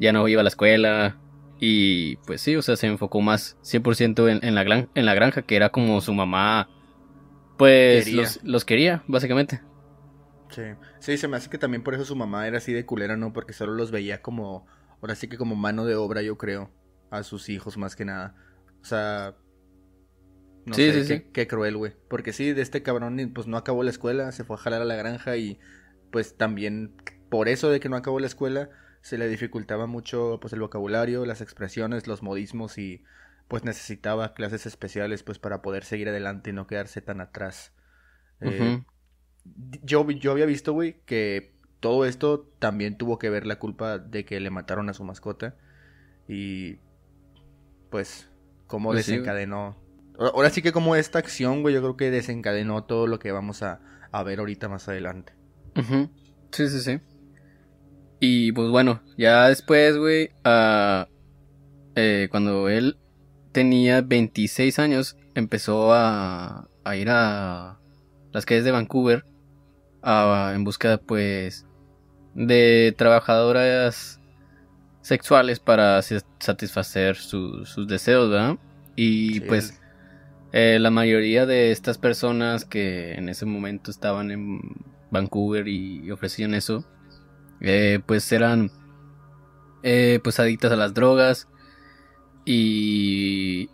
ya 0.00 0.12
no 0.12 0.28
iba 0.28 0.40
a 0.40 0.44
la 0.44 0.48
escuela 0.50 1.18
y 1.60 2.16
pues 2.18 2.40
sí, 2.42 2.56
o 2.56 2.62
sea, 2.62 2.76
se 2.76 2.86
enfocó 2.88 3.20
más 3.20 3.58
100% 3.62 4.28
en, 4.28 4.40
en 4.44 4.54
la, 4.54 4.64
gran- 4.64 4.90
en 4.94 5.06
la 5.06 5.14
granja, 5.14 5.42
que 5.42 5.56
era 5.56 5.70
como 5.70 6.00
su 6.00 6.14
mamá, 6.14 6.70
pues 7.58 8.12
Quería. 8.12 8.12
Los, 8.12 8.40
los 8.44 8.64
quería, 8.64 9.04
básicamente. 9.08 9.62
Sí. 10.50 10.62
sí, 11.00 11.16
se 11.16 11.28
me 11.28 11.36
hace 11.38 11.48
que 11.48 11.56
también 11.58 11.82
por 11.82 11.94
eso 11.94 12.04
su 12.04 12.14
mamá 12.16 12.46
era 12.46 12.58
así 12.58 12.72
de 12.72 12.84
culera, 12.84 13.16
¿no? 13.16 13.32
Porque 13.32 13.54
solo 13.54 13.72
los 13.72 13.90
veía 13.90 14.20
como, 14.20 14.66
ahora 15.00 15.14
sí 15.14 15.28
que 15.28 15.38
como 15.38 15.56
mano 15.56 15.86
de 15.86 15.94
obra, 15.96 16.20
yo 16.22 16.36
creo, 16.36 16.70
a 17.10 17.22
sus 17.22 17.48
hijos 17.48 17.78
más 17.78 17.96
que 17.96 18.04
nada. 18.04 18.34
O 18.82 18.84
sea, 18.84 19.36
no 20.64 20.78
Sí, 20.78 20.92
sé, 20.92 21.04
sí, 21.04 21.04
qué, 21.04 21.22
sí. 21.22 21.24
qué 21.32 21.46
cruel, 21.46 21.76
güey. 21.76 21.92
Porque 22.08 22.32
sí, 22.32 22.52
de 22.52 22.62
este 22.62 22.82
cabrón, 22.82 23.32
pues 23.34 23.46
no 23.46 23.56
acabó 23.56 23.82
la 23.82 23.90
escuela, 23.90 24.32
se 24.32 24.44
fue 24.44 24.56
a 24.56 24.58
jalar 24.58 24.82
a 24.82 24.84
la 24.84 24.96
granja 24.96 25.36
y 25.36 25.58
pues 26.10 26.36
también 26.36 26.94
por 27.28 27.48
eso 27.48 27.70
de 27.70 27.80
que 27.80 27.88
no 27.88 27.96
acabó 27.96 28.20
la 28.20 28.26
escuela, 28.26 28.70
se 29.02 29.18
le 29.18 29.28
dificultaba 29.28 29.86
mucho 29.86 30.38
pues 30.40 30.52
el 30.52 30.60
vocabulario, 30.60 31.26
las 31.26 31.40
expresiones, 31.40 32.06
los 32.06 32.22
modismos 32.22 32.78
y 32.78 33.04
pues 33.48 33.64
necesitaba 33.64 34.34
clases 34.34 34.64
especiales 34.66 35.22
pues 35.22 35.38
para 35.38 35.62
poder 35.62 35.84
seguir 35.84 36.08
adelante 36.08 36.50
y 36.50 36.52
no 36.54 36.66
quedarse 36.66 37.02
tan 37.02 37.20
atrás. 37.20 37.72
Eh, 38.40 38.76
yo, 39.82 40.08
yo 40.10 40.32
había 40.32 40.46
visto, 40.46 40.72
güey, 40.72 41.00
que 41.04 41.54
todo 41.80 42.04
esto 42.04 42.48
también 42.58 42.96
tuvo 42.96 43.18
que 43.18 43.30
ver 43.30 43.46
la 43.46 43.58
culpa 43.58 43.98
de 43.98 44.24
que 44.24 44.40
le 44.40 44.50
mataron 44.50 44.88
a 44.88 44.94
su 44.94 45.04
mascota. 45.04 45.56
Y 46.28 46.78
pues, 47.90 48.28
cómo 48.66 48.92
Pues 48.92 49.06
desencadenó. 49.06 49.76
Ahora- 50.18 50.50
sí 50.50 50.62
que 50.62 50.72
como 50.72 50.94
esta 50.96 51.18
acción, 51.18 51.62
güey, 51.62 51.74
yo 51.74 51.80
creo 51.80 51.96
que 51.96 52.10
desencadenó 52.10 52.84
todo 52.84 53.06
lo 53.06 53.18
que 53.18 53.32
vamos 53.32 53.62
a, 53.62 53.80
a 54.12 54.22
ver 54.22 54.38
ahorita 54.40 54.68
más 54.68 54.88
adelante. 54.88 55.32
Sí, 56.52 56.68
sí, 56.68 56.80
sí. 56.80 57.00
Y 58.20 58.52
pues 58.52 58.68
bueno, 58.70 59.02
ya 59.16 59.48
después, 59.48 59.96
güey, 59.96 60.30
ah, 60.44 61.08
eh, 61.96 62.28
cuando 62.30 62.68
él 62.68 62.98
tenía 63.52 64.00
26 64.00 64.78
años, 64.78 65.16
empezó 65.34 65.92
a, 65.92 66.68
a 66.84 66.96
ir 66.96 67.08
a 67.10 67.78
las 68.32 68.46
calles 68.46 68.64
de 68.64 68.70
Vancouver 68.70 69.24
a- 70.02 70.52
en 70.54 70.62
busca, 70.64 70.98
pues, 70.98 71.66
de 72.34 72.94
trabajadoras 72.96 74.20
sexuales 75.00 75.58
para 75.58 76.00
sa- 76.02 76.22
satisfacer 76.38 77.16
su- 77.16 77.64
sus 77.66 77.88
deseos, 77.88 78.30
¿verdad? 78.30 78.56
Y 78.94 79.34
Sí, 79.34 79.40
pues 79.40 79.80
eh, 80.52 80.78
la 80.80 80.90
mayoría 80.90 81.46
de 81.46 81.72
estas 81.72 81.98
personas 81.98 82.64
que 82.64 83.14
en 83.14 83.28
ese 83.28 83.46
momento 83.46 83.90
estaban 83.90 84.30
en 84.30 84.60
Vancouver 85.10 85.68
y, 85.68 86.10
ofrecían 86.10 86.54
eso, 86.54 86.84
eh, 87.60 88.00
pues 88.06 88.30
eran 88.32 88.70
eh, 89.82 90.20
pues 90.22 90.38
adictas 90.40 90.72
a 90.72 90.76
las 90.76 90.94
drogas 90.94 91.48
y 92.44 93.68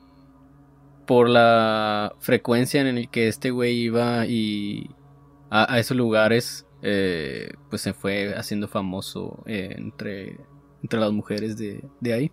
por 1.07 1.29
la 1.29 2.15
frecuencia 2.21 2.81
en 2.81 2.99
el 2.99 3.11
que 3.11 3.29
este 3.29 3.51
güey 3.51 3.77
iba 3.79 4.27
y 4.27 4.91
a, 5.51 5.73
a 5.73 5.79
esos 5.79 5.97
lugares, 5.97 6.67
eh, 6.83 7.51
pues 7.71 7.83
se 7.83 7.93
fue 7.93 8.35
haciendo 8.37 8.69
famoso 8.69 9.43
eh, 9.47 9.75
entre, 9.77 10.39
entre 10.83 11.01
las 11.01 11.13
mujeres 11.13 11.57
de, 11.57 11.83
de 12.01 12.13
ahí. 12.13 12.33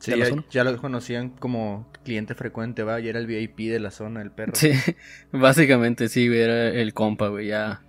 Sí, 0.00 0.12
ya, 0.18 0.26
ya 0.50 0.64
lo 0.64 0.76
conocían 0.80 1.28
como 1.30 1.90
cliente 2.04 2.34
frecuente, 2.34 2.82
va, 2.82 3.00
y 3.00 3.08
era 3.08 3.18
el 3.18 3.26
VIP 3.26 3.70
de 3.70 3.78
la 3.80 3.90
zona, 3.90 4.22
el 4.22 4.30
perro. 4.32 4.52
Sí, 4.54 4.72
básicamente 5.32 6.08
sí, 6.08 6.26
güey, 6.26 6.40
era 6.40 6.68
el 6.68 6.94
compa, 6.94 7.28
güey, 7.28 7.48
ya, 7.48 7.82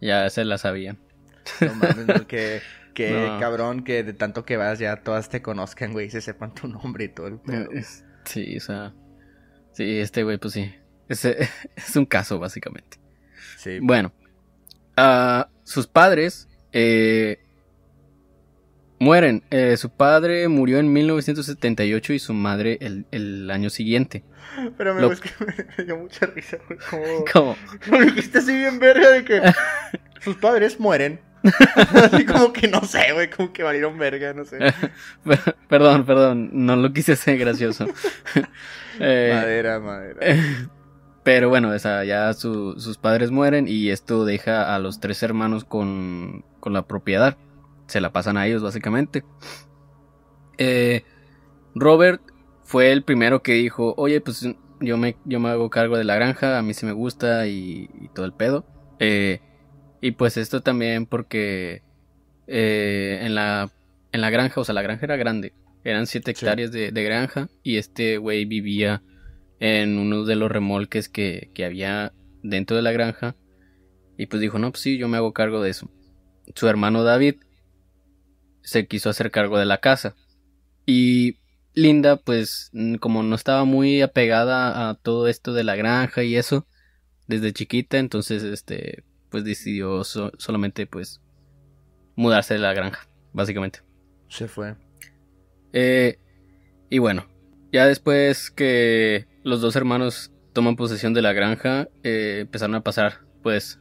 ya 0.00 0.28
se 0.30 0.44
la 0.44 0.58
sabían. 0.58 0.98
No 1.60 1.74
mames, 1.74 2.06
no, 2.06 2.26
que, 2.26 2.60
que 2.92 3.10
No. 3.10 3.40
cabrón 3.40 3.84
que 3.84 4.02
de 4.04 4.12
tanto 4.12 4.44
que 4.44 4.56
vas 4.56 4.78
ya 4.78 4.96
todas 4.96 5.28
te 5.30 5.40
conozcan, 5.42 5.92
güey, 5.92 6.06
y 6.08 6.10
se 6.10 6.20
sepan 6.20 6.54
tu 6.54 6.68
nombre 6.68 7.04
y 7.04 7.08
todo 7.08 7.28
el 7.28 7.38
pedo. 7.38 7.70
Es- 7.72 8.04
Sí, 8.24 8.56
o 8.56 8.60
sea, 8.60 8.92
sí, 9.72 9.98
este 10.00 10.24
güey, 10.24 10.36
pues 10.38 10.52
sí, 10.54 10.74
es, 11.08 11.24
es 11.76 11.96
un 11.96 12.04
caso, 12.06 12.38
básicamente. 12.38 12.98
Sí. 13.56 13.78
Bueno, 13.80 14.12
ah, 14.96 15.48
sus 15.62 15.86
padres 15.86 16.48
eh, 16.72 17.45
mueren. 18.98 19.42
Eh, 19.50 19.76
su 19.76 19.90
padre 19.90 20.48
murió 20.48 20.78
en 20.78 20.92
1978 20.92 22.12
y 22.12 22.18
su 22.18 22.32
madre 22.34 22.78
el, 22.80 23.06
el 23.10 23.50
año 23.50 23.70
siguiente. 23.70 24.24
Pero 24.78 24.94
me, 24.94 25.00
Lo- 25.02 25.12
es 25.12 25.20
que 25.20 25.30
me 25.78 25.84
dio 25.84 25.96
mucha 25.98 26.26
risa, 26.26 26.58
como... 26.90 27.24
Como, 27.32 27.56
Lo 27.98 28.04
dijiste 28.06 28.38
así 28.38 28.54
bien 28.56 28.78
verga 28.78 29.10
de 29.10 29.24
que 29.24 29.42
sus 30.20 30.36
padres 30.36 30.80
mueren. 30.80 31.20
así 32.02 32.24
como 32.24 32.52
que 32.52 32.66
no 32.66 32.82
sé, 32.82 33.12
güey, 33.12 33.30
como 33.30 33.52
que 33.52 33.62
valieron 33.62 33.96
verga, 33.98 34.32
no 34.34 34.44
sé. 34.44 34.58
perdón, 35.68 36.04
perdón, 36.04 36.50
no 36.52 36.74
lo 36.74 36.92
quise 36.92 37.12
hacer 37.12 37.38
gracioso. 37.38 37.86
Eh, 38.98 39.30
madera, 39.32 39.78
madera. 39.78 40.20
Pero 41.22 41.48
bueno, 41.48 41.70
o 41.70 41.78
sea, 41.78 42.02
ya 42.04 42.32
su- 42.34 42.80
sus 42.80 42.98
padres 42.98 43.30
mueren 43.30 43.66
y 43.68 43.90
esto 43.90 44.24
deja 44.24 44.74
a 44.74 44.78
los 44.80 44.98
tres 45.00 45.22
hermanos 45.22 45.64
con, 45.64 46.44
con 46.60 46.72
la 46.72 46.82
propiedad. 46.86 47.36
Se 47.86 48.00
la 48.00 48.12
pasan 48.12 48.36
a 48.36 48.46
ellos 48.46 48.62
básicamente. 48.62 49.24
Eh, 50.58 51.04
Robert 51.74 52.22
fue 52.62 52.92
el 52.92 53.02
primero 53.02 53.42
que 53.42 53.52
dijo, 53.52 53.94
oye, 53.96 54.20
pues 54.20 54.46
yo 54.80 54.96
me, 54.96 55.16
yo 55.24 55.40
me 55.40 55.50
hago 55.50 55.70
cargo 55.70 55.96
de 55.96 56.04
la 56.04 56.16
granja, 56.16 56.58
a 56.58 56.62
mí 56.62 56.74
sí 56.74 56.86
me 56.86 56.92
gusta 56.92 57.46
y, 57.46 57.88
todo 58.14 58.26
el 58.26 58.32
pedo. 58.32 58.64
Eh, 58.98 59.40
y 60.00 60.12
pues 60.12 60.36
esto 60.36 60.62
también 60.62 61.06
porque 61.06 61.82
eh, 62.46 63.20
en, 63.22 63.34
la, 63.34 63.70
en 64.12 64.20
la 64.20 64.30
granja, 64.30 64.60
o 64.60 64.64
sea, 64.64 64.74
la 64.74 64.82
granja 64.82 65.06
era 65.06 65.16
grande, 65.16 65.52
eran 65.84 66.06
7 66.06 66.30
hectáreas 66.30 66.72
de, 66.72 66.90
granja 66.90 67.48
y 67.62 67.76
este 67.76 68.18
güey 68.18 68.44
vivía 68.44 69.02
en 69.60 69.98
uno 69.98 70.24
de 70.24 70.36
los 70.36 70.50
remolques 70.50 71.08
que, 71.08 71.50
que 71.54 71.64
había 71.64 72.12
dentro 72.42 72.76
de 72.76 72.82
la 72.82 72.92
granja. 72.92 73.36
Y 74.18 74.26
pues 74.26 74.40
dijo, 74.40 74.58
no, 74.58 74.70
pues 74.70 74.82
sí, 74.82 74.96
yo 74.98 75.08
me 75.08 75.18
hago 75.18 75.32
cargo 75.32 75.60
de 75.60 75.70
eso. 75.70 75.90
Su 76.54 76.68
hermano 76.68 77.04
David 77.04 77.36
se 78.66 78.86
quiso 78.88 79.08
hacer 79.08 79.30
cargo 79.30 79.58
de 79.58 79.64
la 79.64 79.78
casa. 79.78 80.16
Y 80.86 81.38
Linda, 81.72 82.16
pues 82.16 82.72
como 83.00 83.22
no 83.22 83.36
estaba 83.36 83.64
muy 83.64 84.02
apegada 84.02 84.90
a 84.90 84.94
todo 84.94 85.28
esto 85.28 85.52
de 85.52 85.62
la 85.62 85.76
granja 85.76 86.24
y 86.24 86.36
eso, 86.36 86.66
desde 87.28 87.52
chiquita, 87.52 87.98
entonces, 87.98 88.42
este, 88.42 89.04
pues 89.30 89.44
decidió 89.44 90.02
solamente, 90.04 90.86
pues, 90.86 91.20
mudarse 92.16 92.54
de 92.54 92.60
la 92.60 92.74
granja, 92.74 93.08
básicamente. 93.32 93.80
Se 94.28 94.48
fue. 94.48 94.74
Eh, 95.72 96.18
y 96.90 96.98
bueno, 96.98 97.26
ya 97.72 97.86
después 97.86 98.50
que 98.50 99.26
los 99.44 99.60
dos 99.60 99.76
hermanos 99.76 100.32
toman 100.52 100.76
posesión 100.76 101.14
de 101.14 101.22
la 101.22 101.32
granja, 101.32 101.88
eh, 102.02 102.38
empezaron 102.40 102.74
a 102.74 102.82
pasar, 102.82 103.20
pues, 103.42 103.78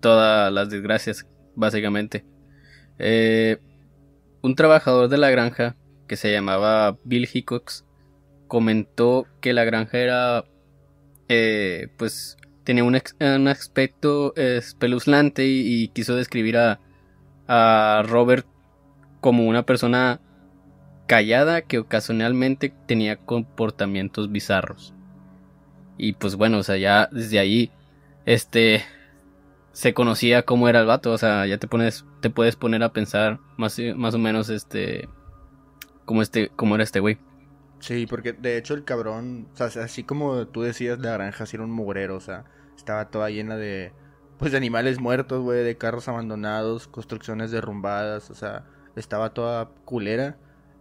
todas 0.00 0.52
las 0.52 0.70
desgracias, 0.70 1.26
básicamente. 1.56 2.24
Eh, 2.98 3.58
un 4.42 4.54
trabajador 4.54 5.08
de 5.08 5.18
la 5.18 5.30
granja, 5.30 5.76
que 6.06 6.16
se 6.16 6.32
llamaba 6.32 6.98
Bill 7.04 7.28
Hickox, 7.32 7.84
comentó 8.48 9.26
que 9.40 9.52
la 9.52 9.64
granja 9.64 9.98
era, 9.98 10.44
eh, 11.28 11.88
pues, 11.96 12.36
tenía 12.64 12.84
un, 12.84 12.96
aspecto 13.48 14.34
espeluznante 14.36 15.46
y, 15.46 15.88
quiso 15.88 16.16
describir 16.16 16.56
a, 16.56 16.80
a 17.48 18.02
Robert 18.06 18.46
como 19.20 19.46
una 19.46 19.64
persona 19.64 20.20
callada 21.06 21.62
que 21.62 21.78
ocasionalmente 21.78 22.72
tenía 22.86 23.16
comportamientos 23.16 24.30
bizarros. 24.30 24.94
Y 25.98 26.12
pues 26.12 26.36
bueno, 26.36 26.58
o 26.58 26.62
sea, 26.62 26.76
ya 26.76 27.08
desde 27.12 27.38
ahí, 27.38 27.70
este, 28.24 28.84
se 29.72 29.92
conocía 29.92 30.44
cómo 30.44 30.68
era 30.68 30.80
el 30.80 30.86
vato, 30.86 31.12
o 31.12 31.18
sea, 31.18 31.46
ya 31.46 31.58
te 31.58 31.66
pones, 31.66 32.04
te 32.20 32.30
puedes 32.30 32.56
poner 32.56 32.82
a 32.82 32.92
pensar 32.92 33.40
más, 33.56 33.78
más 33.96 34.14
o 34.14 34.18
menos, 34.18 34.48
este, 34.48 35.08
cómo 36.04 36.22
este, 36.22 36.50
cómo 36.56 36.74
era 36.74 36.84
este 36.84 37.00
güey. 37.00 37.18
Sí, 37.80 38.06
porque 38.06 38.32
de 38.32 38.58
hecho 38.58 38.74
el 38.74 38.84
cabrón, 38.84 39.48
o 39.52 39.56
sea, 39.56 39.84
así 39.84 40.04
como 40.04 40.46
tú 40.46 40.62
decías, 40.62 40.98
la 40.98 41.12
granja 41.12 41.46
sí 41.46 41.56
era 41.56 41.64
un 41.64 41.70
mugrero, 41.70 42.16
o 42.16 42.20
sea, 42.20 42.44
estaba 42.76 43.10
toda 43.10 43.30
llena 43.30 43.56
de, 43.56 43.92
pues, 44.38 44.52
de 44.52 44.58
animales 44.58 45.00
muertos, 45.00 45.42
güey, 45.42 45.64
de 45.64 45.78
carros 45.78 46.08
abandonados, 46.08 46.88
construcciones 46.88 47.50
derrumbadas, 47.50 48.30
o 48.30 48.34
sea, 48.34 48.66
estaba 48.96 49.32
toda 49.32 49.70
culera. 49.84 50.36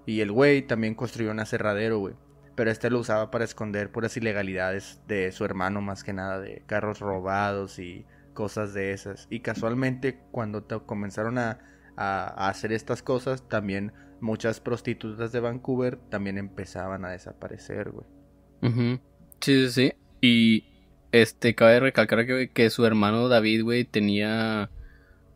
Y 0.05 0.21
el 0.21 0.31
güey 0.31 0.63
también 0.63 0.95
construyó 0.95 1.31
un 1.31 1.39
aserradero, 1.39 1.99
güey 1.99 2.15
pero 2.59 2.71
este 2.71 2.89
lo 2.89 2.99
usaba 2.99 3.31
para 3.31 3.45
esconder 3.45 3.89
puras 3.89 4.17
ilegalidades 4.17 4.99
de 5.07 5.31
su 5.31 5.45
hermano 5.45 5.79
más 5.79 6.03
que 6.03 6.11
nada, 6.11 6.41
de 6.41 6.61
carros 6.65 6.99
robados 6.99 7.79
y 7.79 8.05
cosas 8.39 8.73
de 8.73 8.93
esas. 8.93 9.27
Y 9.29 9.41
casualmente 9.41 10.17
cuando 10.31 10.65
comenzaron 10.85 11.37
a, 11.37 11.59
hacer 11.97 12.71
estas 12.71 13.03
cosas, 13.03 13.49
también 13.49 13.91
muchas 14.21 14.61
prostitutas 14.61 15.33
de 15.33 15.41
Vancouver 15.41 15.97
también 16.09 16.37
empezaban 16.37 17.03
a 17.03 17.09
desaparecer, 17.09 17.91
güey. 17.91 18.05
Sí, 19.41 19.67
sí, 19.67 19.69
sí. 19.69 19.93
Y 20.21 20.63
este, 21.11 21.53
cabe 21.53 21.81
recalcar 21.81 22.25
que, 22.25 22.49
que 22.49 22.69
su 22.69 22.85
hermano 22.85 23.27
David, 23.27 23.63
güey, 23.63 23.83
tenía, 23.83 24.69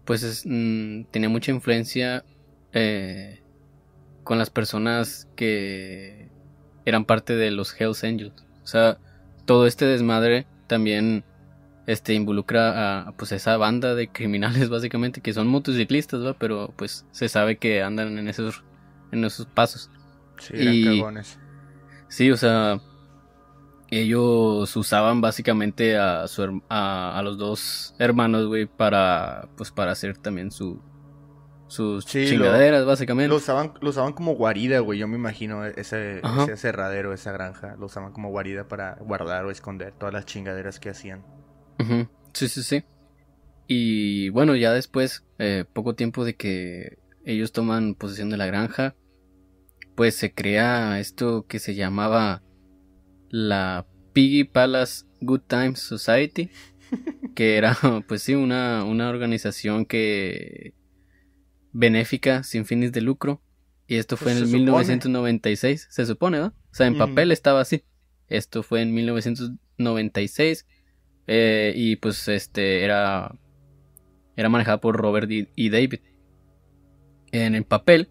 pues, 0.06 0.46
mm, 0.46 1.04
tenía 1.12 1.28
mucha 1.28 1.52
influencia 1.52 2.24
eh, 2.72 3.42
con 4.24 4.38
las 4.38 4.50
personas 4.50 5.28
que 5.36 6.30
eran 6.86 7.04
parte 7.04 7.36
de 7.36 7.52
los 7.52 7.76
Hells 7.78 8.06
Angels. 8.06 8.46
O 8.64 8.68
sea, 8.68 8.98
todo 9.44 9.68
este 9.68 9.84
desmadre 9.84 10.48
también 10.68 11.26
este 11.86 12.14
involucra 12.14 13.08
a 13.08 13.12
pues 13.14 13.32
esa 13.32 13.58
banda 13.58 13.96
de 13.96 14.08
criminales 14.08 14.70
básicamente 14.70 15.22
que 15.22 15.34
son 15.34 15.48
motociclistas, 15.48 16.26
¿va? 16.26 16.34
pero 16.34 16.74
pues 16.76 17.06
se 17.12 17.30
sabe 17.30 17.58
que 17.58 17.82
andan 17.84 18.18
en 18.18 18.28
esos 18.28 18.64
en 19.12 19.24
esos 19.26 19.46
pasos. 19.46 19.90
Sí, 20.40 20.54
eran 20.56 20.98
cagones. 20.98 21.40
Sí, 22.08 22.32
o 22.32 22.38
sea, 22.38 22.80
ellos 23.90 24.76
usaban 24.76 25.22
básicamente 25.22 25.98
a 25.98 26.28
su 26.28 26.62
a, 26.70 27.18
a 27.18 27.24
los 27.24 27.38
dos 27.38 27.96
hermanos, 28.00 28.48
güey, 28.48 28.66
para 28.66 29.50
pues 29.56 29.72
para 29.72 29.92
hacer 29.92 30.18
también 30.18 30.52
su 30.52 30.82
sus 31.74 32.06
chingaderas, 32.06 32.86
básicamente. 32.86 33.30
Lo 33.30 33.38
usaban, 33.38 33.74
lo 33.82 33.90
usaban 33.90 34.14
como 34.14 34.36
guarida, 34.36 34.80
güey. 34.80 35.00
Yo 35.00 35.08
me 35.08 35.16
imagino 35.16 35.66
ese, 35.66 36.22
ese 36.22 36.56
cerradero, 36.56 37.14
esa 37.14 37.32
granja. 37.32 37.76
Lo 37.80 37.88
usaban 37.88 38.12
como 38.12 38.30
guarida 38.30 38.68
para 38.68 38.96
guardar 39.00 39.46
o 39.46 39.50
esconder 39.50 39.92
todas 39.94 40.14
las 40.14 40.26
chingaderas 40.26 40.80
que 40.80 40.90
hacían. 40.92 41.26
Sí, 42.34 42.48
sí, 42.48 42.64
sí. 42.64 42.84
Y 43.68 44.30
bueno, 44.30 44.56
ya 44.56 44.74
después, 44.74 45.26
eh, 45.40 45.66
poco 45.72 45.96
tiempo 45.96 46.26
de 46.26 46.36
que 46.36 46.98
ellos 47.26 47.52
toman 47.52 47.96
posesión 47.96 48.30
de 48.30 48.38
la 48.38 48.46
granja, 48.46 48.96
pues 49.96 50.16
se 50.16 50.34
crea 50.34 51.00
esto 51.00 51.46
que 51.48 51.60
se 51.60 51.76
llamaba 51.76 52.44
la 53.30 53.86
Piggy 54.14 54.44
Palace 54.44 55.06
Good 55.22 55.42
Times 55.48 55.80
Society, 55.80 56.50
que 57.36 57.58
era 57.58 57.76
pues 58.08 58.24
sí 58.24 58.36
una, 58.36 58.84
una 58.84 59.10
organización 59.10 59.86
que 59.86 60.74
benéfica 61.72 62.44
sin 62.44 62.66
fines 62.66 62.92
de 62.92 63.02
lucro. 63.02 63.42
Y 63.88 63.96
esto 63.98 64.16
fue 64.16 64.32
pues 64.32 64.38
en 64.38 64.44
el 64.44 64.54
1996, 64.54 65.88
se 65.90 66.06
supone, 66.06 66.40
¿no? 66.40 66.48
O 66.48 66.76
sea, 66.76 66.88
en 66.88 66.98
papel 66.98 67.32
estaba 67.32 67.62
así. 67.62 67.84
Esto 68.28 68.64
fue 68.64 68.82
en 68.82 68.94
1996. 68.94 70.66
Eh, 71.28 71.74
y 71.76 71.96
pues 71.98 72.28
este 72.28 72.84
era. 72.84 73.36
Era 74.36 74.50
manejada 74.50 74.80
por 74.80 74.98
Robert 74.98 75.30
y, 75.30 75.70
David. 75.70 76.00
En 77.32 77.56
el 77.56 77.66
papel 77.66 78.10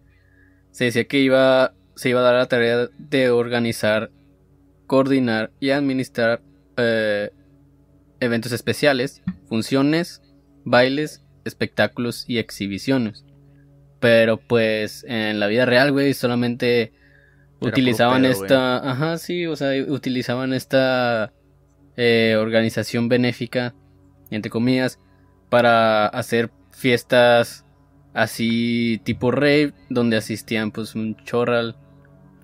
se 0.71 0.85
decía 0.85 1.05
que 1.05 1.19
iba. 1.19 1.73
Se 1.95 2.09
iba 2.09 2.21
a 2.21 2.23
dar 2.23 2.35
la 2.35 2.47
tarea 2.47 2.89
de 2.97 3.29
organizar, 3.29 4.09
coordinar 4.87 5.51
y 5.59 5.69
administrar 5.69 6.41
eh, 6.77 7.29
eventos 8.19 8.51
especiales, 8.51 9.21
funciones, 9.47 10.23
bailes, 10.63 11.23
espectáculos 11.45 12.25
y 12.27 12.39
exhibiciones. 12.39 13.25
Pero 13.99 14.37
pues 14.37 15.05
en 15.07 15.39
la 15.39 15.47
vida 15.47 15.65
real, 15.65 15.91
güey, 15.91 16.13
solamente 16.13 16.93
utilizaban 17.59 18.25
esta... 18.25 18.77
Ajá, 18.89 19.17
sí, 19.17 19.45
o 19.45 19.55
sea, 19.55 19.71
utilizaban 19.87 20.53
esta 20.53 21.31
eh, 21.97 22.35
organización 22.39 23.09
benéfica, 23.09 23.75
entre 24.29 24.49
comillas, 24.49 24.99
para 25.49 26.07
hacer 26.07 26.51
fiestas 26.71 27.65
así 28.13 29.01
tipo 29.03 29.31
rave, 29.31 29.73
donde 29.89 30.17
asistían 30.17 30.71
pues 30.71 30.95
un 30.95 31.15
chorral 31.23 31.77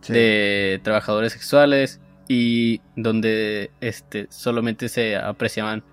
de 0.08 0.80
trabajadores 0.84 1.34
sexuales 1.34 2.00
y 2.28 2.82
donde 2.96 3.72
este 3.82 4.28
solamente 4.30 4.88
se 4.88 5.16
apreciaban 5.16 5.84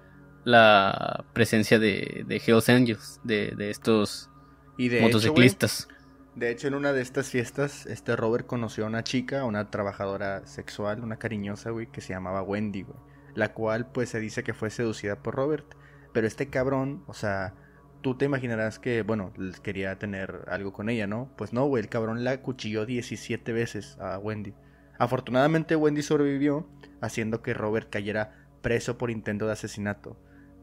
la 0.44 1.24
presencia 1.32 1.78
de, 1.78 2.24
de 2.26 2.42
Hells 2.46 2.68
Angels, 2.68 3.20
de, 3.24 3.52
de 3.56 3.70
estos 3.70 4.30
y 4.78 4.88
de 4.88 5.00
motociclistas. 5.00 5.88
Hecho, 5.90 5.96
de 6.36 6.50
hecho, 6.50 6.68
en 6.68 6.74
una 6.74 6.92
de 6.92 7.00
estas 7.00 7.30
fiestas, 7.30 7.86
este 7.86 8.14
Robert 8.14 8.46
conoció 8.46 8.84
a 8.84 8.88
una 8.88 9.02
chica, 9.02 9.44
una 9.44 9.70
trabajadora 9.70 10.46
sexual, 10.46 11.02
una 11.02 11.16
cariñosa, 11.16 11.70
güey, 11.70 11.86
que 11.86 12.00
se 12.00 12.12
llamaba 12.12 12.42
Wendy, 12.42 12.82
güey. 12.82 12.98
La 13.36 13.52
cual, 13.52 13.86
pues, 13.92 14.08
se 14.08 14.18
dice 14.18 14.42
que 14.42 14.54
fue 14.54 14.70
seducida 14.70 15.22
por 15.22 15.36
Robert. 15.36 15.76
Pero 16.12 16.26
este 16.26 16.48
cabrón, 16.48 17.04
o 17.06 17.14
sea, 17.14 17.54
tú 18.00 18.16
te 18.16 18.24
imaginarás 18.24 18.78
que, 18.78 19.02
bueno, 19.02 19.32
quería 19.62 19.98
tener 19.98 20.46
algo 20.48 20.72
con 20.72 20.88
ella, 20.88 21.06
¿no? 21.06 21.30
Pues 21.36 21.52
no, 21.52 21.66
güey, 21.66 21.82
el 21.82 21.88
cabrón 21.88 22.24
la 22.24 22.40
cuchilló 22.40 22.86
17 22.86 23.52
veces 23.52 23.98
a 24.00 24.18
Wendy. 24.18 24.54
Afortunadamente, 24.98 25.76
Wendy 25.76 26.02
sobrevivió, 26.02 26.66
haciendo 27.00 27.42
que 27.42 27.54
Robert 27.54 27.90
cayera 27.90 28.48
preso 28.62 28.96
por 28.96 29.10
intento 29.10 29.46
de 29.46 29.52
asesinato. 29.52 30.16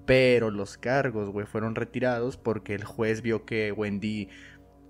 Pero 0.05 0.51
los 0.51 0.77
cargos, 0.77 1.29
güey, 1.29 1.45
fueron 1.45 1.75
retirados 1.75 2.35
porque 2.35 2.75
el 2.75 2.83
juez 2.83 3.21
vio 3.21 3.45
que 3.45 3.71
Wendy 3.71 4.29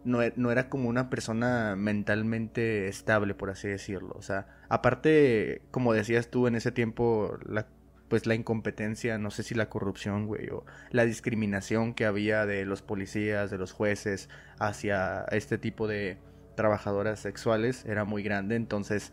no, 0.05 0.21
e, 0.21 0.33
no, 0.35 0.51
era 0.51 0.69
como 0.69 0.89
una 0.89 1.09
persona 1.09 1.75
mentalmente 1.75 2.87
estable, 2.87 3.33
por 3.33 3.49
así 3.49 3.67
decirlo. 3.67 4.15
O 4.17 4.21
sea, 4.21 4.47
aparte, 4.69 5.61
como 5.71 5.93
decías 5.93 6.29
tú 6.29 6.47
en 6.47 6.55
ese 6.55 6.71
tiempo, 6.71 7.37
la, 7.45 7.67
pues 8.09 8.25
la 8.25 8.35
incompetencia, 8.35 9.17
no 9.17 9.31
sé 9.31 9.43
si 9.43 9.55
la 9.55 9.69
corrupción, 9.69 10.27
güey, 10.27 10.49
o 10.49 10.65
la 10.91 11.05
discriminación 11.05 11.93
que 11.93 12.05
había 12.05 12.45
de 12.45 12.65
los 12.65 12.81
policías, 12.81 13.49
de 13.51 13.57
los 13.57 13.71
jueces 13.71 14.29
hacia 14.59 15.25
este 15.31 15.57
tipo 15.57 15.87
de 15.87 16.17
trabajadoras 16.55 17.19
sexuales 17.19 17.85
era 17.85 18.05
muy 18.05 18.21
grande, 18.23 18.55
entonces 18.55 19.11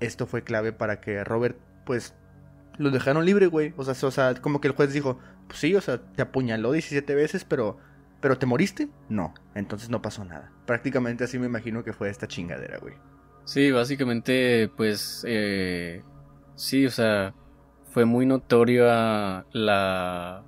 esto 0.00 0.26
fue 0.26 0.44
clave 0.44 0.72
para 0.72 1.00
que 1.00 1.24
Robert, 1.24 1.58
pues, 1.84 2.14
lo 2.78 2.90
dejaron 2.90 3.24
libre, 3.26 3.46
güey. 3.46 3.74
O 3.76 3.84
sea, 3.84 4.08
o 4.08 4.10
sea, 4.10 4.34
como 4.34 4.60
que 4.60 4.68
el 4.68 4.74
juez 4.74 4.92
dijo, 4.92 5.18
pues 5.46 5.58
sí, 5.58 5.74
o 5.74 5.80
sea, 5.80 5.98
te 5.98 6.22
apuñaló 6.22 6.72
17 6.72 7.14
veces, 7.14 7.44
pero, 7.44 7.78
pero 8.20 8.38
¿te 8.38 8.46
moriste? 8.46 8.88
No, 9.08 9.34
entonces 9.54 9.90
no 9.90 10.02
pasó 10.02 10.24
nada. 10.24 10.52
Prácticamente 10.66 11.24
así 11.24 11.38
me 11.38 11.46
imagino 11.46 11.84
que 11.84 11.92
fue 11.92 12.10
esta 12.10 12.26
chingadera, 12.26 12.78
güey. 12.78 12.94
Sí, 13.44 13.70
básicamente, 13.70 14.70
pues, 14.76 15.24
eh, 15.26 16.02
sí, 16.54 16.84
o 16.86 16.90
sea, 16.90 17.34
fue 17.92 18.04
muy 18.04 18.26
notorio 18.26 18.86
la 19.52 20.44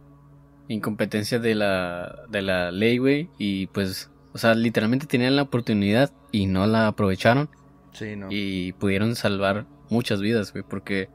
incompetencia 0.68 1.38
de 1.38 1.54
la, 1.54 2.26
de 2.28 2.42
la 2.42 2.70
ley, 2.70 2.98
güey, 2.98 3.28
y 3.38 3.66
pues, 3.68 4.10
o 4.32 4.38
sea, 4.38 4.54
literalmente 4.54 5.06
tenían 5.06 5.36
la 5.36 5.42
oportunidad 5.42 6.12
y 6.30 6.46
no 6.46 6.66
la 6.66 6.86
aprovecharon. 6.86 7.50
Sí, 7.92 8.16
no. 8.16 8.28
Y 8.30 8.72
pudieron 8.74 9.16
salvar 9.16 9.66
muchas 9.88 10.20
vidas, 10.20 10.52
güey, 10.52 10.64
porque, 10.68 11.08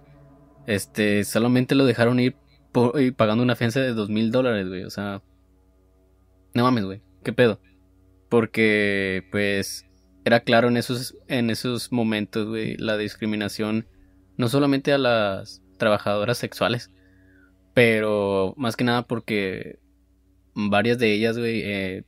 este, 0.68 1.24
solamente 1.24 1.76
lo 1.76 1.86
dejaron 1.86 2.20
ir, 2.20 2.36
por, 2.72 2.94
pagando 3.16 3.44
una 3.44 3.56
fianza 3.56 3.80
de 3.80 3.94
dos 3.94 4.10
mil 4.10 4.32
dólares, 4.32 4.68
güey, 4.68 4.84
o 4.84 4.90
sea, 4.90 5.22
no 6.56 6.64
mames, 6.64 6.86
güey, 6.86 7.02
qué 7.24 7.34
pedo. 7.34 7.60
Porque, 8.30 9.28
pues, 9.32 9.86
era 10.24 10.40
claro 10.40 10.70
en 10.70 10.78
esos, 10.78 11.16
en 11.28 11.52
esos 11.52 11.92
momentos, 11.92 12.48
güey, 12.48 12.78
la 12.78 12.98
discriminación, 12.98 13.88
no 14.38 14.48
solamente 14.50 14.92
a 14.92 14.98
las 14.98 15.62
trabajadoras 15.78 16.40
sexuales, 16.40 16.90
pero 17.76 18.56
más 18.58 18.76
que 18.76 18.86
nada 18.86 19.06
porque 19.06 19.80
varias 20.56 20.98
de 20.98 21.14
ellas, 21.14 21.38
güey, 21.38 21.62
eh, 21.64 22.06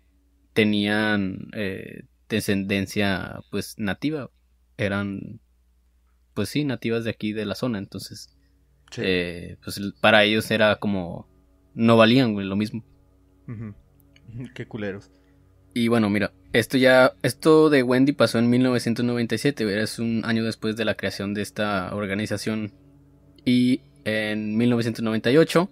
tenían 0.54 1.50
eh, 1.54 2.06
descendencia, 2.30 3.42
pues, 3.52 3.76
nativa, 3.78 4.32
eran, 4.78 5.42
pues 6.34 6.50
sí, 6.50 6.64
nativas 6.64 7.04
de 7.04 7.10
aquí, 7.12 7.34
de 7.34 7.46
la 7.46 7.56
zona, 7.56 7.80
entonces, 7.80 8.30
eh, 8.96 9.58
pues 9.62 9.80
para 10.00 10.24
ellos 10.24 10.50
era 10.50 10.78
como, 10.78 11.28
no 11.76 11.98
valían, 11.98 12.32
güey, 12.34 12.48
lo 12.48 12.56
mismo. 12.56 12.86
Qué 14.54 14.66
culeros. 14.66 15.10
Y 15.74 15.90
bueno, 15.90 16.10
mira, 16.10 16.32
esto 16.54 16.78
ya, 16.78 17.13
esto 17.22 17.70
de 17.70 17.84
Wendy 17.84 18.12
pasó 18.12 18.40
en 18.40 18.50
1997, 18.50 19.82
es 19.82 20.00
un 20.00 20.24
año 20.26 20.44
después 20.44 20.76
de 20.76 20.86
la 20.86 20.96
creación 20.96 21.34
de 21.34 21.44
esta 21.44 21.94
organización. 21.94 22.72
Y 23.46 23.82
en 24.04 24.58
1998 24.58 25.70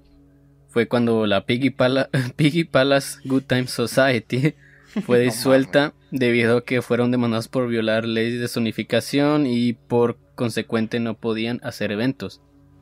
fue 0.69 0.87
cuando 0.87 1.25
la 1.25 1.45
Piggy, 1.45 1.69
Palace 2.71 3.19
Good 3.25 3.43
Time 3.47 3.67
Society 3.67 4.53
fue 5.05 5.21
disuelta 5.21 5.93
debido 6.11 6.57
a 6.57 6.63
que 6.63 6.81
fueron 6.81 7.11
demandados 7.11 7.47
por 7.47 7.67
violar 7.67 8.05
leyes 8.05 8.39
de 8.39 8.47
zonificación 8.47 9.47
y 9.47 9.73
por 9.73 10.17
consecuente 10.35 10.99
no 10.99 11.15
podían 11.15 11.59
hacer 11.63 11.91
eventos. 11.91 12.41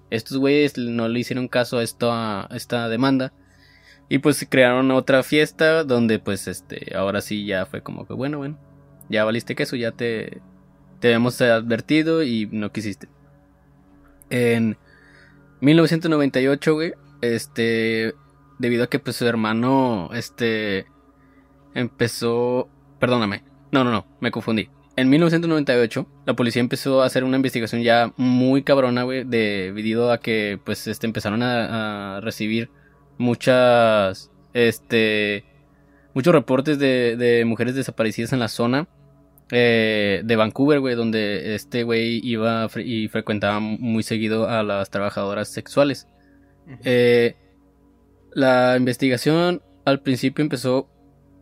Estos 0.09 0.37
güeyes 0.37 0.77
no 0.77 1.07
le 1.07 1.19
hicieron 1.19 1.47
caso 1.47 1.77
a 1.77 1.83
esta 1.83 2.89
demanda 2.89 3.31
y 4.13 4.19
pues 4.19 4.45
crearon 4.47 4.91
otra 4.91 5.23
fiesta 5.23 5.83
donde 5.83 6.19
pues 6.19 6.47
este, 6.47 6.95
ahora 6.95 7.19
sí 7.19 7.47
ya 7.47 7.65
fue 7.65 7.81
como 7.81 8.05
que 8.05 8.13
bueno, 8.13 8.37
bueno, 8.37 8.59
ya 9.09 9.25
valiste 9.25 9.55
queso, 9.55 9.75
ya 9.75 9.91
te, 9.91 10.39
te 10.99 11.13
hemos 11.13 11.41
advertido 11.41 12.21
y 12.21 12.47
no 12.51 12.71
quisiste. 12.71 13.07
En 14.29 14.77
1998, 15.61 16.73
güey, 16.75 16.93
este, 17.21 18.13
debido 18.59 18.83
a 18.83 18.87
que 18.87 18.99
pues 18.99 19.15
su 19.15 19.25
hermano, 19.25 20.11
este, 20.13 20.85
empezó, 21.73 22.69
perdóname, 22.99 23.43
no, 23.71 23.83
no, 23.83 23.89
no, 23.89 24.05
me 24.19 24.29
confundí. 24.29 24.69
En 24.95 25.09
1998, 25.09 26.05
la 26.27 26.35
policía 26.35 26.59
empezó 26.59 27.01
a 27.01 27.07
hacer 27.07 27.23
una 27.23 27.37
investigación 27.37 27.81
ya 27.81 28.13
muy 28.15 28.61
cabrona, 28.61 29.01
güey, 29.01 29.23
debido 29.23 30.11
a 30.11 30.19
que 30.19 30.59
pues 30.63 30.85
este, 30.85 31.07
empezaron 31.07 31.41
a 31.41 32.19
recibir 32.21 32.69
muchas, 33.17 34.31
este, 34.53 35.45
muchos 36.13 36.33
reportes 36.33 36.79
de, 36.79 37.15
de 37.17 37.45
mujeres 37.45 37.75
desaparecidas 37.75 38.33
en 38.33 38.39
la 38.39 38.47
zona 38.47 38.87
eh, 39.51 40.21
de 40.23 40.35
Vancouver, 40.35 40.79
güey, 40.79 40.95
donde 40.95 41.53
este 41.53 41.83
güey 41.83 42.19
iba 42.23 42.67
y 42.83 43.07
frecuentaba 43.07 43.59
muy 43.59 44.01
seguido 44.01 44.49
a 44.49 44.63
las 44.63 44.89
trabajadoras 44.89 45.49
sexuales. 45.49 46.07
Eh, 46.83 47.35
la 48.33 48.75
investigación 48.77 49.61
al 49.85 49.99
principio 50.01 50.41
empezó 50.41 50.89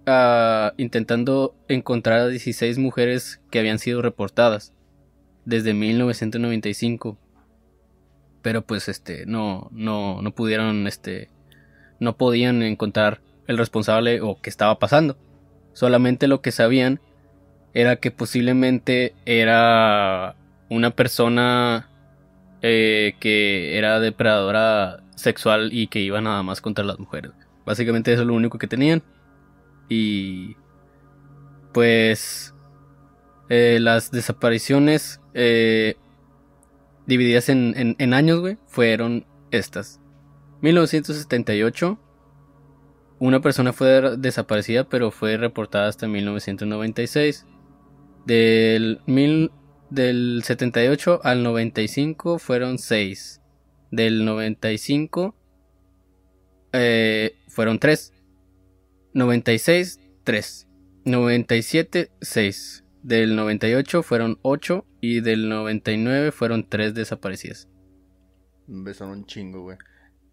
a, 0.05 0.73
intentando 0.77 1.55
encontrar 1.69 2.19
a 2.19 2.27
16 2.27 2.79
mujeres 2.79 3.39
que 3.49 3.59
habían 3.59 3.79
sido 3.79 4.01
reportadas 4.01 4.73
desde 5.45 5.73
1995 5.73 7.17
pero 8.41 8.63
pues 8.63 8.89
este 8.89 9.25
no 9.25 9.69
no 9.71 10.21
no 10.21 10.33
pudieron 10.33 10.87
este 10.87 11.29
no 12.01 12.17
podían 12.17 12.63
encontrar 12.63 13.21
el 13.47 13.57
responsable 13.57 14.19
o 14.21 14.41
qué 14.41 14.49
estaba 14.49 14.77
pasando. 14.79 15.17
Solamente 15.71 16.27
lo 16.27 16.41
que 16.41 16.51
sabían 16.51 16.99
era 17.73 17.95
que 17.95 18.11
posiblemente 18.11 19.13
era 19.25 20.35
una 20.69 20.89
persona 20.91 21.87
eh, 22.61 23.13
que 23.19 23.77
era 23.77 23.99
depredadora 23.99 25.03
sexual 25.15 25.69
y 25.71 25.87
que 25.87 25.99
iba 25.99 26.19
nada 26.19 26.43
más 26.43 26.59
contra 26.59 26.83
las 26.83 26.99
mujeres. 26.99 27.31
Básicamente 27.65 28.11
eso 28.11 28.23
es 28.23 28.27
lo 28.27 28.33
único 28.33 28.57
que 28.57 28.67
tenían. 28.67 29.03
Y 29.87 30.55
pues 31.71 32.55
eh, 33.47 33.77
las 33.79 34.09
desapariciones 34.09 35.21
eh, 35.35 35.97
divididas 37.05 37.47
en, 37.49 37.95
en 37.97 38.13
años, 38.13 38.39
güey, 38.39 38.57
fueron 38.65 39.25
estas. 39.51 40.00
1978, 40.61 41.99
una 43.19 43.41
persona 43.41 43.73
fue 43.73 44.17
desaparecida 44.17 44.87
pero 44.87 45.11
fue 45.11 45.37
reportada 45.37 45.87
hasta 45.87 46.07
1996. 46.07 47.45
Del, 48.25 49.01
mil, 49.07 49.51
del 49.89 50.41
78 50.43 51.21
al 51.23 51.43
95 51.43 52.39
fueron 52.39 52.77
6. 52.77 53.41
Del 53.91 54.23
95 54.25 55.35
eh, 56.73 57.35
fueron 57.47 57.79
3. 57.79 58.13
96, 59.13 59.99
3. 60.23 60.67
97, 61.05 62.11
6. 62.21 62.83
Del 63.03 63.35
98 63.35 64.03
fueron 64.03 64.39
8 64.43 64.85
y 65.01 65.21
del 65.21 65.49
99 65.49 66.31
fueron 66.31 66.69
3 66.69 66.93
desaparecidas. 66.93 67.67
Son 68.93 69.09
un 69.09 69.25
chingo, 69.25 69.63
güey. 69.63 69.77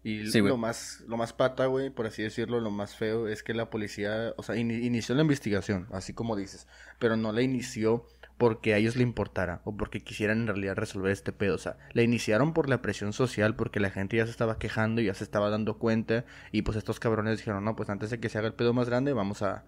Y 0.09 0.41
lo 0.41 0.57
más 0.57 1.03
lo 1.07 1.17
más 1.17 1.33
pata, 1.33 1.65
güey, 1.67 1.89
por 1.89 2.07
así 2.07 2.23
decirlo, 2.23 2.59
lo 2.59 2.71
más 2.71 2.95
feo 2.95 3.27
es 3.27 3.43
que 3.43 3.53
la 3.53 3.69
policía, 3.69 4.33
o 4.37 4.43
sea, 4.43 4.55
inició 4.55 5.15
la 5.15 5.21
investigación, 5.21 5.87
así 5.91 6.13
como 6.13 6.35
dices, 6.35 6.67
pero 6.99 7.17
no 7.17 7.31
la 7.31 7.41
inició 7.41 8.05
porque 8.37 8.73
a 8.73 8.77
ellos 8.77 8.95
le 8.95 9.03
importara 9.03 9.61
o 9.65 9.75
porque 9.75 10.01
quisieran 10.01 10.41
en 10.41 10.47
realidad 10.47 10.75
resolver 10.75 11.11
este 11.11 11.33
pedo, 11.33 11.55
o 11.55 11.59
sea, 11.59 11.77
la 11.91 12.03
iniciaron 12.03 12.53
por 12.53 12.69
la 12.69 12.81
presión 12.81 13.11
social 13.11 13.55
porque 13.55 13.79
la 13.79 13.91
gente 13.91 14.17
ya 14.17 14.25
se 14.25 14.31
estaba 14.31 14.57
quejando 14.57 15.01
y 15.01 15.05
ya 15.05 15.13
se 15.13 15.25
estaba 15.25 15.49
dando 15.49 15.77
cuenta 15.77 16.25
y 16.51 16.61
pues 16.61 16.77
estos 16.77 16.99
cabrones 16.99 17.37
dijeron, 17.37 17.65
"No, 17.65 17.75
pues 17.75 17.89
antes 17.89 18.09
de 18.09 18.19
que 18.19 18.29
se 18.29 18.37
haga 18.37 18.47
el 18.47 18.53
pedo 18.53 18.73
más 18.73 18.87
grande, 18.87 19.11
vamos 19.13 19.41
a 19.41 19.65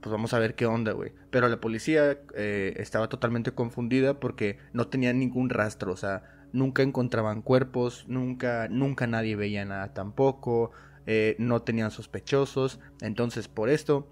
pues 0.00 0.12
vamos 0.12 0.34
a 0.34 0.38
ver 0.38 0.54
qué 0.54 0.66
onda, 0.66 0.92
güey. 0.92 1.12
Pero 1.30 1.48
la 1.48 1.60
policía 1.60 2.18
eh, 2.34 2.74
estaba 2.76 3.08
totalmente 3.08 3.52
confundida 3.52 4.20
porque 4.20 4.58
no 4.72 4.88
tenía 4.88 5.12
ningún 5.12 5.50
rastro, 5.50 5.92
o 5.92 5.96
sea, 5.96 6.22
nunca 6.52 6.82
encontraban 6.82 7.42
cuerpos, 7.42 8.04
nunca, 8.08 8.68
nunca 8.68 9.06
nadie 9.06 9.36
veía 9.36 9.64
nada 9.64 9.92
tampoco, 9.92 10.72
eh, 11.06 11.36
no 11.38 11.62
tenían 11.62 11.90
sospechosos, 11.90 12.80
entonces 13.00 13.48
por 13.48 13.68
esto 13.68 14.08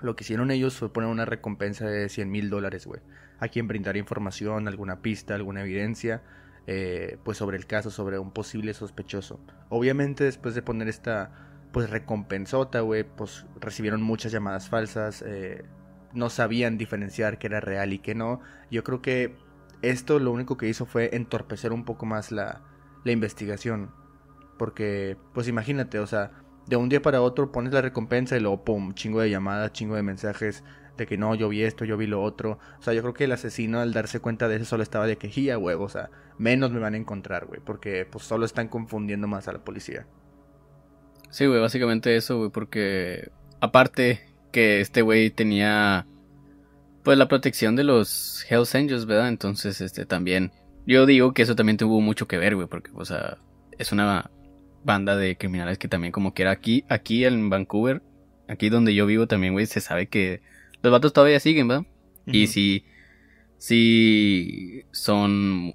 lo 0.00 0.16
que 0.16 0.24
hicieron 0.24 0.50
ellos 0.50 0.76
fue 0.76 0.92
poner 0.92 1.10
una 1.10 1.24
recompensa 1.24 1.86
de 1.86 2.08
100 2.08 2.30
mil 2.30 2.50
dólares, 2.50 2.86
güey, 2.86 3.00
a 3.38 3.48
quien 3.48 3.68
brindara 3.68 3.98
información, 3.98 4.68
alguna 4.68 5.02
pista, 5.02 5.34
alguna 5.34 5.62
evidencia, 5.62 6.22
eh, 6.66 7.18
pues 7.24 7.38
sobre 7.38 7.56
el 7.56 7.66
caso, 7.66 7.90
sobre 7.90 8.18
un 8.18 8.32
posible 8.32 8.74
sospechoso. 8.74 9.40
Obviamente 9.68 10.24
después 10.24 10.54
de 10.54 10.62
poner 10.62 10.88
esta 10.88 11.32
pues 11.72 11.88
recompensota, 11.88 12.80
güey, 12.80 13.04
pues 13.04 13.46
recibieron 13.60 14.02
muchas 14.02 14.32
llamadas 14.32 14.68
falsas, 14.68 15.22
eh, 15.26 15.64
no 16.12 16.30
sabían 16.30 16.78
diferenciar 16.78 17.38
qué 17.38 17.46
era 17.46 17.60
real 17.60 17.92
y 17.92 17.98
qué 17.98 18.14
no. 18.14 18.40
Yo 18.70 18.82
creo 18.82 19.02
que 19.02 19.36
esto 19.82 20.18
lo 20.18 20.32
único 20.32 20.56
que 20.56 20.68
hizo 20.68 20.86
fue 20.86 21.14
entorpecer 21.14 21.72
un 21.72 21.84
poco 21.84 22.06
más 22.06 22.32
la, 22.32 22.62
la 23.04 23.12
investigación. 23.12 23.90
Porque, 24.58 25.16
pues 25.32 25.48
imagínate, 25.48 25.98
o 25.98 26.06
sea, 26.06 26.32
de 26.66 26.76
un 26.76 26.88
día 26.88 27.02
para 27.02 27.22
otro 27.22 27.50
pones 27.50 27.72
la 27.72 27.80
recompensa 27.80 28.36
y 28.36 28.40
luego, 28.40 28.64
pum, 28.64 28.94
chingo 28.94 29.20
de 29.20 29.30
llamadas, 29.30 29.72
chingo 29.72 29.96
de 29.96 30.02
mensajes 30.02 30.62
de 30.96 31.06
que 31.06 31.16
no, 31.16 31.34
yo 31.34 31.48
vi 31.48 31.62
esto, 31.62 31.84
yo 31.84 31.96
vi 31.96 32.06
lo 32.06 32.22
otro. 32.22 32.58
O 32.78 32.82
sea, 32.82 32.92
yo 32.92 33.00
creo 33.00 33.14
que 33.14 33.24
el 33.24 33.32
asesino 33.32 33.80
al 33.80 33.92
darse 33.92 34.20
cuenta 34.20 34.48
de 34.48 34.56
eso 34.56 34.66
solo 34.66 34.82
estaba 34.82 35.06
de 35.06 35.16
quejía, 35.16 35.56
huevo. 35.56 35.84
O 35.84 35.88
sea, 35.88 36.10
menos 36.36 36.70
me 36.72 36.78
van 36.78 36.94
a 36.94 36.98
encontrar, 36.98 37.46
güey, 37.46 37.60
porque 37.64 38.06
pues 38.10 38.24
solo 38.24 38.44
están 38.44 38.68
confundiendo 38.68 39.26
más 39.26 39.48
a 39.48 39.52
la 39.52 39.64
policía. 39.64 40.06
Sí, 41.30 41.46
güey, 41.46 41.60
básicamente 41.60 42.16
eso, 42.16 42.38
güey, 42.38 42.50
porque 42.50 43.30
aparte 43.60 44.20
que 44.52 44.80
este 44.80 45.00
güey 45.02 45.30
tenía 45.30 46.06
pues 47.02 47.18
la 47.18 47.28
protección 47.28 47.76
de 47.76 47.84
los 47.84 48.44
Hells 48.48 48.74
Angels, 48.74 49.06
¿verdad? 49.06 49.28
Entonces, 49.28 49.80
este 49.80 50.06
también 50.06 50.52
yo 50.86 51.06
digo 51.06 51.32
que 51.34 51.42
eso 51.42 51.56
también 51.56 51.76
tuvo 51.76 52.00
mucho 52.00 52.26
que 52.26 52.38
ver, 52.38 52.56
güey, 52.56 52.66
porque 52.66 52.90
o 52.94 53.04
sea, 53.04 53.38
es 53.78 53.92
una 53.92 54.30
banda 54.84 55.16
de 55.16 55.36
criminales 55.36 55.78
que 55.78 55.88
también 55.88 56.12
como 56.12 56.34
que 56.34 56.42
era 56.42 56.50
aquí 56.52 56.84
aquí 56.88 57.24
en 57.24 57.50
Vancouver, 57.50 58.02
aquí 58.48 58.68
donde 58.68 58.94
yo 58.94 59.06
vivo 59.06 59.26
también, 59.26 59.52
güey, 59.52 59.66
se 59.66 59.80
sabe 59.80 60.08
que 60.08 60.42
los 60.82 60.92
vatos 60.92 61.12
todavía 61.12 61.40
siguen, 61.40 61.68
¿verdad? 61.68 61.86
Y 62.26 62.46
si 62.46 62.84
sí 63.58 64.84
son 64.90 65.74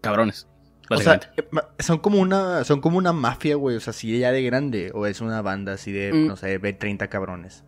cabrones. 0.00 0.48
O 0.90 0.96
sea, 0.96 1.20
eh, 1.36 1.44
son 1.80 1.98
como 1.98 2.18
una, 2.18 2.64
son 2.64 2.80
como 2.80 2.96
una 2.96 3.12
mafia, 3.12 3.56
güey. 3.56 3.76
O 3.76 3.80
sea, 3.80 3.92
si 3.92 4.18
ya 4.18 4.32
de 4.32 4.42
grande. 4.42 4.90
O 4.94 5.06
es 5.06 5.20
una 5.20 5.42
banda 5.42 5.74
así 5.74 5.92
de, 5.92 6.12
mm. 6.12 6.26
no 6.26 6.36
sé, 6.36 6.58
de 6.58 6.72
30 6.72 7.08
cabrones. 7.08 7.64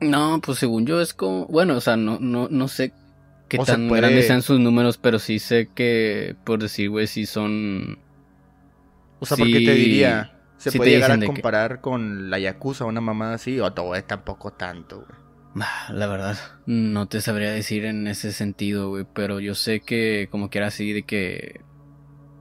No, 0.00 0.40
pues 0.40 0.58
según 0.58 0.86
yo 0.86 1.00
es 1.00 1.14
como, 1.14 1.46
bueno, 1.46 1.76
o 1.76 1.80
sea, 1.80 1.96
no, 1.96 2.18
no, 2.20 2.48
no 2.50 2.68
sé 2.68 2.92
qué 3.48 3.58
tan 3.58 3.88
grandes 3.88 4.26
sean 4.26 4.42
sus 4.42 4.58
números, 4.58 4.98
pero 4.98 5.18
sí 5.18 5.38
sé 5.38 5.68
que, 5.74 6.36
por 6.44 6.60
decir, 6.60 6.90
güey, 6.90 7.06
sí 7.06 7.26
son... 7.26 7.98
O 9.18 9.26
sea, 9.26 9.36
porque 9.36 9.60
te 9.60 9.74
diría, 9.74 10.38
se 10.56 10.72
puede 10.72 10.92
llegar 10.92 11.12
a 11.12 11.20
comparar 11.20 11.80
con 11.80 12.30
la 12.30 12.38
Yakuza, 12.38 12.86
una 12.86 13.00
mamada 13.02 13.34
así, 13.34 13.60
o 13.60 13.72
todo 13.72 13.94
es 13.94 14.06
tampoco 14.06 14.52
tanto, 14.52 15.04
güey. 15.06 15.20
La 15.90 16.06
verdad, 16.06 16.38
no 16.66 17.08
te 17.08 17.20
sabría 17.20 17.50
decir 17.50 17.84
en 17.84 18.06
ese 18.06 18.32
sentido, 18.32 18.88
güey, 18.88 19.04
pero 19.12 19.40
yo 19.40 19.54
sé 19.54 19.80
que 19.80 20.28
como 20.30 20.48
que 20.48 20.58
era 20.58 20.68
así 20.68 20.92
de 20.92 21.02
que 21.02 21.60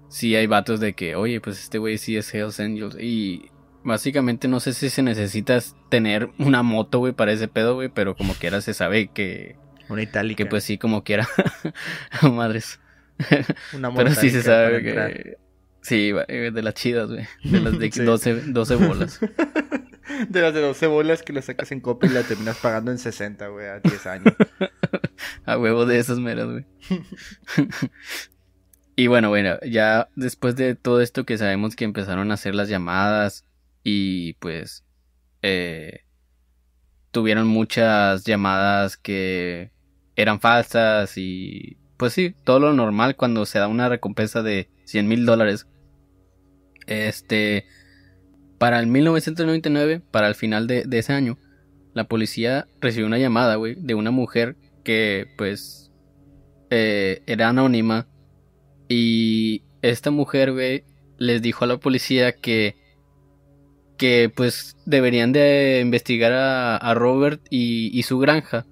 sí 0.10 0.36
hay 0.36 0.48
vatos 0.48 0.80
de 0.80 0.94
que, 0.94 1.16
oye, 1.16 1.42
pues 1.42 1.60
este 1.60 1.80
güey 1.80 1.98
sí 1.98 2.18
es 2.18 2.34
Hells 2.34 2.60
Angels. 2.60 2.96
Y 3.00 3.50
básicamente 3.90 4.48
no 4.48 4.62
sé 4.62 4.74
si 4.74 4.90
se 4.90 5.02
necesita 5.04 5.60
tener 5.90 6.30
una 6.38 6.64
moto, 6.64 7.00
güey, 7.00 7.12
para 7.12 7.34
ese 7.34 7.50
pedo, 7.50 7.76
güey, 7.76 7.90
pero 7.90 8.16
como 8.16 8.34
quiera 8.34 8.62
se 8.62 8.74
sabe 8.74 9.10
que... 9.10 9.58
Una 9.90 10.04
itálica. 10.04 10.44
Que 10.44 10.50
pues 10.50 10.64
sí, 10.64 10.78
como 10.78 11.04
quiera. 11.04 11.28
Madres. 12.22 12.80
Una 13.74 13.90
moto. 13.90 14.04
Pero 14.04 14.16
sí 14.16 14.30
se 14.30 14.44
sabe 14.44 14.82
que... 14.82 15.38
Sí, 15.82 16.12
de 16.12 16.62
las 16.62 16.74
chidas, 16.76 17.10
güey. 17.10 17.26
De 17.44 17.60
las 17.60 17.80
de 17.80 17.90
12, 18.06 18.34
12 18.48 18.76
bolas. 18.76 19.20
de 20.30 20.42
las 20.42 20.54
de 20.54 20.62
12 20.62 20.88
bolas 20.88 21.24
que 21.24 21.34
las 21.34 21.46
sacas 21.46 21.72
en 21.72 21.82
copia 21.82 22.10
y 22.10 22.14
la 22.14 22.24
terminas 22.24 22.58
pagando 22.58 22.92
en 22.92 23.00
60, 23.00 23.48
güey, 23.48 23.68
a 23.68 23.80
10 23.80 24.08
años. 24.08 24.34
a 25.46 25.58
huevo 25.58 25.86
de 25.86 26.00
esas 26.00 26.20
meras, 26.20 26.48
güey. 26.48 26.66
Y 28.96 29.08
bueno, 29.08 29.30
bueno, 29.30 29.58
ya 29.66 30.10
después 30.16 30.56
de 30.56 30.76
todo 30.76 31.02
esto 31.02 31.26
que 31.26 31.38
sabemos 31.38 31.76
que 31.76 31.86
empezaron 31.86 32.32
a 32.32 32.36
hacer 32.36 32.54
las 32.54 32.70
llamadas 32.70 33.46
y 33.84 34.34
pues 34.34 34.84
eh, 35.42 36.02
tuvieron 37.12 37.48
muchas 37.48 38.24
llamadas 38.24 38.98
que 38.98 39.72
eran 40.16 40.40
falsas 40.40 41.18
y 41.18 41.78
pues 41.98 42.14
sí, 42.14 42.34
todo 42.44 42.60
lo 42.60 42.74
normal 42.74 43.16
cuando 43.16 43.46
se 43.46 43.60
da 43.60 43.68
una 43.68 43.90
recompensa 43.90 44.42
de 44.42 44.70
100 44.86 45.08
mil 45.08 45.26
dólares. 45.26 45.68
Este, 46.88 47.66
para 48.58 48.80
el 48.80 48.88
1999, 48.88 50.02
para 50.12 50.28
el 50.28 50.36
final 50.36 50.66
de, 50.68 50.86
ese 50.92 51.14
año, 51.14 51.38
la 51.94 52.06
policía 52.06 52.68
recibió 52.80 53.06
una 53.06 53.18
llamada, 53.18 53.56
güey, 53.56 53.76
de 53.76 53.96
una 53.96 54.12
mujer 54.12 54.56
que 54.84 55.28
pues 55.38 55.92
eh, 56.70 57.22
era 57.28 57.50
anónima 57.50 58.08
y 58.88 59.64
esta 59.82 60.10
mujer, 60.10 60.54
güey, 60.54 60.86
les 61.18 61.42
dijo 61.42 61.66
a 61.66 61.68
la 61.68 61.78
policía 61.78 62.32
que 62.32 62.76
que 64.00 64.32
pues 64.34 64.78
deberían 64.86 65.32
de 65.32 65.82
investigar 65.82 66.32
a, 66.34 66.94
Robert 66.96 67.42
y, 67.52 68.02
su 68.04 68.18
granja 68.18 68.66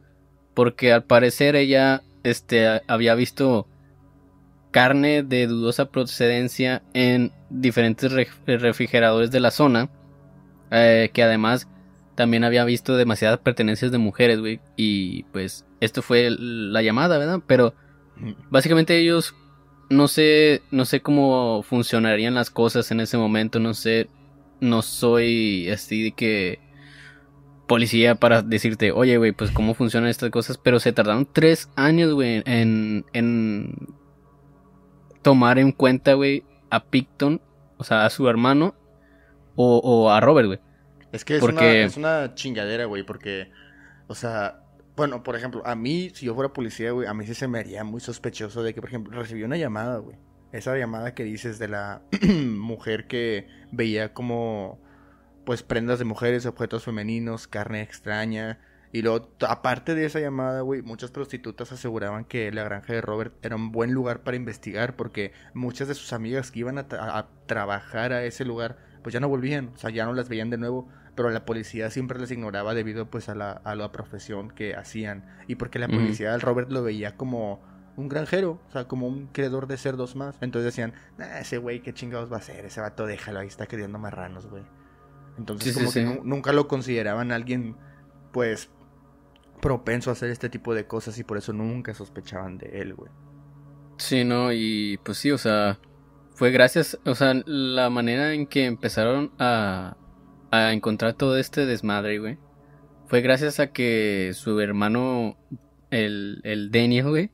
porque 0.56 0.92
al 0.92 1.04
parecer 1.04 1.56
ella 1.56 2.02
este 2.24 2.82
había 2.88 3.14
visto 3.14 3.68
carne 4.72 5.22
de 5.22 5.46
dudosa 5.46 5.92
procedencia 5.92 6.82
en 6.94 7.32
diferentes 7.50 8.12
refrigeradores 8.46 9.30
de 9.30 9.40
la 9.40 9.52
zona 9.52 9.90
eh, 10.72 11.12
que 11.14 11.24
además 11.24 11.68
también 12.16 12.44
había 12.44 12.64
visto 12.64 12.96
demasiadas 12.96 13.40
pertenencias 13.40 13.92
de 13.92 13.98
mujeres 13.98 14.40
güey 14.40 14.62
y 14.78 15.24
pues 15.26 15.66
esto 15.82 16.02
fue 16.02 16.30
la 16.32 16.82
llamada 16.82 17.18
verdad 17.18 17.42
pero 17.46 17.76
básicamente 18.50 18.98
ellos 18.98 19.36
no 19.90 20.08
sé, 20.08 20.62
no 20.72 20.86
sé 20.86 21.02
cómo 21.02 21.64
funcionarían 21.64 22.34
las 22.34 22.50
cosas 22.50 22.92
en 22.92 23.00
ese 23.00 23.18
momento, 23.18 23.60
no 23.60 23.74
sé, 23.74 24.10
no 24.60 24.82
soy 24.82 25.70
así 25.70 26.04
de 26.04 26.12
que 26.12 26.60
policía 27.68 28.16
para 28.16 28.42
decirte, 28.42 28.92
oye, 28.92 29.18
güey, 29.18 29.34
pues 29.34 29.52
cómo 29.52 29.74
funcionan 29.74 30.10
estas 30.10 30.30
cosas, 30.30 30.58
pero 30.58 30.80
se 30.80 30.94
tardaron 30.94 31.28
tres 31.32 31.70
años, 31.76 32.14
güey, 32.14 32.42
en, 32.46 33.06
en 33.14 33.76
tomar 35.22 35.60
en 35.60 35.72
cuenta, 35.72 36.14
güey, 36.14 36.44
a 36.70 36.86
Picton, 36.86 37.42
o 37.78 37.84
sea, 37.84 38.06
a 38.06 38.10
su 38.10 38.28
hermano, 38.28 38.76
o, 39.56 40.12
a 40.12 40.20
Robert, 40.20 40.48
güey. 40.48 40.60
Es 41.12 41.26
que 41.26 41.38
es, 41.38 41.44
una, 41.44 41.72
es 41.72 41.98
una 41.98 42.36
chingadera, 42.36 42.86
güey, 42.86 43.04
porque, 43.04 43.50
o 44.08 44.16
sea, 44.16 44.62
bueno, 44.96 45.24
por 45.24 45.36
ejemplo, 45.36 45.62
a 45.66 45.76
mí, 45.76 46.12
si 46.14 46.26
yo 46.26 46.36
fuera 46.36 46.54
policía, 46.54 46.92
güey, 46.92 47.08
a 47.08 47.14
mí 47.14 47.26
sí 47.26 47.34
se 47.34 47.48
me 47.48 47.60
haría 47.60 47.84
muy 47.84 48.02
sospechoso 48.02 48.64
de 48.64 48.74
que, 48.74 48.82
por 48.82 48.90
ejemplo, 48.90 49.18
recibí 49.20 49.44
una 49.44 49.58
llamada, 49.58 49.98
güey. 49.98 50.18
Esa 50.52 50.78
llamada 50.78 51.14
que 51.14 51.24
dices 51.24 51.60
de 51.60 51.68
la 51.68 52.02
mujer 52.24 53.08
que 53.08 53.48
veía 53.72 54.14
como, 54.14 54.80
pues, 55.46 55.64
prendas 55.64 56.00
de 56.00 56.06
mujeres, 56.06 56.46
objetos 56.46 56.84
femeninos, 56.84 57.48
carne 57.48 57.82
extraña. 57.82 58.60
Y 58.94 59.02
luego, 59.02 59.30
aparte 59.48 59.96
de 59.96 60.06
esa 60.06 60.20
llamada, 60.20 60.62
güey, 60.62 60.82
muchas 60.82 61.12
prostitutas 61.12 61.72
aseguraban 61.72 62.24
que 62.24 62.52
la 62.52 62.64
granja 62.64 62.94
de 62.94 63.02
Robert 63.02 63.34
era 63.44 63.56
un 63.56 63.72
buen 63.72 63.94
lugar 63.94 64.24
para 64.24 64.38
investigar 64.38 64.96
porque 64.96 65.34
muchas 65.54 65.90
de 65.90 65.96
sus 65.96 66.14
amigas 66.14 66.52
que 66.52 66.60
iban 66.60 66.78
a, 66.78 66.88
a 66.90 67.28
trabajar 67.46 68.14
a 68.14 68.24
ese 68.24 68.46
lugar, 68.46 68.78
pues 69.04 69.14
ya 69.14 69.20
no 69.20 69.28
volvían, 69.28 69.72
o 69.76 69.78
sea, 69.78 69.90
ya 69.90 70.06
no 70.06 70.14
las 70.14 70.30
veían 70.30 70.50
de 70.50 70.58
nuevo 70.58 70.88
pero 71.18 71.32
la 71.32 71.46
policía 71.46 71.90
siempre 71.90 72.20
les 72.20 72.30
ignoraba 72.30 72.76
debido 72.76 73.10
pues 73.10 73.28
a 73.28 73.34
la, 73.34 73.52
a 73.52 73.74
la 73.74 73.92
profesión 73.92 74.52
que 74.52 74.76
hacían 74.76 75.26
y 75.48 75.56
porque 75.56 75.80
la 75.80 75.88
policía 75.88 76.32
del 76.32 76.42
Robert 76.42 76.72
lo 76.72 76.84
veía 76.84 77.18
como 77.18 77.60
un 77.98 78.08
granjero, 78.08 78.60
o 78.70 78.72
sea, 78.72 78.88
como 78.88 79.08
un 79.08 79.28
creador 79.28 79.68
de 79.68 79.76
cerdos 79.76 80.16
más. 80.16 80.38
Entonces 80.40 80.66
decían, 80.66 80.94
ese 81.40 81.58
güey, 81.58 81.82
¿qué 81.82 81.94
chingados 81.94 82.32
va 82.32 82.38
a 82.38 82.40
hacer? 82.40 82.64
Ese 82.66 82.80
vato 82.80 83.06
déjalo, 83.06 83.40
ahí 83.40 83.48
está 83.48 83.66
criando 83.66 83.98
marranos, 83.98 84.46
güey. 84.48 84.64
Entonces 85.38 85.76
como 85.76 85.92
que 85.92 86.22
nunca 86.24 86.54
lo 86.54 86.68
consideraban 86.68 87.32
alguien, 87.32 87.76
pues, 88.32 88.70
propenso 89.62 90.12
a 90.12 90.14
hacer 90.14 90.30
este 90.30 90.50
tipo 90.50 90.76
de 90.76 90.86
cosas 90.86 91.18
y 91.18 91.24
por 91.24 91.38
eso 91.38 91.54
nunca 91.54 91.94
sospechaban 91.94 92.60
de 92.60 92.82
él, 92.82 92.94
güey. 92.94 93.12
Sí, 93.98 94.24
no, 94.24 94.54
y 94.54 95.00
pues 95.04 95.18
sí, 95.18 95.32
o 95.32 95.38
sea, 95.40 95.80
fue 96.36 96.52
gracias, 96.52 97.00
o 97.04 97.16
sea, 97.16 97.34
la 97.46 97.90
manera 97.90 98.34
en 98.34 98.46
que 98.46 98.66
empezaron 98.66 99.32
a, 99.40 99.98
a 100.52 100.72
encontrar 100.72 101.14
todo 101.14 101.36
este 101.38 101.66
desmadre, 101.66 102.20
güey, 102.20 102.38
fue 103.08 103.22
gracias 103.22 103.60
a 103.60 103.72
que 103.72 104.32
su 104.36 104.60
hermano, 104.60 105.36
el, 105.90 106.42
el 106.44 106.70
Daniel, 106.70 107.10
güey, 107.10 107.32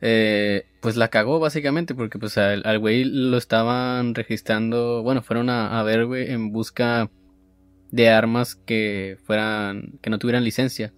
eh, 0.00 0.66
pues 0.80 0.96
la 0.96 1.08
cagó 1.08 1.40
básicamente 1.40 1.94
porque 1.94 2.18
pues 2.18 2.38
al, 2.38 2.78
güey 2.78 3.04
lo 3.04 3.36
estaban 3.36 4.14
registrando, 4.14 5.02
bueno, 5.02 5.22
fueron 5.22 5.50
a, 5.50 5.78
a 5.78 5.82
ver, 5.82 6.06
güey, 6.06 6.30
en 6.30 6.52
busca 6.52 7.10
de 7.90 8.08
armas 8.10 8.54
que 8.54 9.18
fueran, 9.24 9.98
que 10.02 10.10
no 10.10 10.18
tuvieran 10.18 10.44
licencia. 10.44 10.92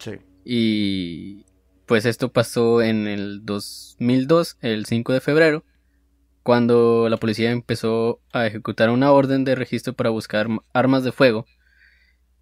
Sí. 0.00 0.12
Y 0.44 1.44
pues 1.86 2.06
esto 2.06 2.32
pasó 2.32 2.82
en 2.82 3.06
el 3.06 3.44
2002, 3.44 4.58
el 4.60 4.86
5 4.86 5.12
de 5.12 5.20
febrero 5.20 5.64
cuando 6.48 7.10
la 7.10 7.18
policía 7.18 7.50
empezó 7.50 8.22
a 8.32 8.46
ejecutar 8.46 8.88
una 8.88 9.12
orden 9.12 9.44
de 9.44 9.54
registro 9.54 9.92
para 9.92 10.08
buscar 10.08 10.48
armas 10.72 11.04
de 11.04 11.12
fuego 11.12 11.44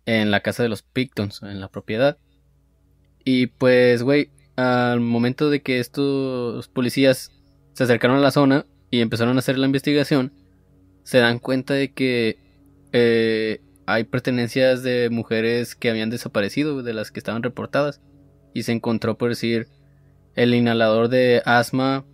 en 0.05 0.31
la 0.31 0.43
casa 0.43 0.63
de 0.63 0.69
los 0.69 0.83
Pictons, 0.83 1.43
en 1.43 1.59
la 1.59 1.67
propiedad. 1.67 2.17
Y 3.25 3.49
pues, 3.49 4.05
güey, 4.05 4.31
al 4.57 5.01
momento 5.01 5.51
de 5.51 5.63
que 5.63 5.79
estos 5.79 6.69
policías 6.69 7.33
se 7.75 7.85
acercaron 7.85 8.17
a 8.17 8.21
la 8.21 8.31
zona 8.31 8.67
y 8.91 9.01
empezaron 9.01 9.37
a 9.37 9.41
hacer 9.41 9.59
la 9.59 9.67
investigación, 9.67 10.33
se 11.03 11.19
dan 11.19 11.39
cuenta 11.39 11.75
de 11.75 11.93
que 11.93 12.39
eh, 12.93 13.61
hay 13.87 14.05
pertenencias 14.05 14.83
de 14.83 15.11
mujeres 15.11 15.77
que 15.77 15.91
habían 15.91 16.11
desaparecido, 16.11 16.83
de 16.83 16.95
las 16.95 17.11
que 17.11 17.21
estaban 17.21 17.43
reportadas. 17.43 18.01
Y 18.55 18.63
se 18.63 18.73
encontró, 18.73 19.19
por 19.19 19.29
decir, 19.29 19.69
el 20.35 20.55
inhalador 20.55 21.09
de 21.09 21.43
asma 21.45 22.05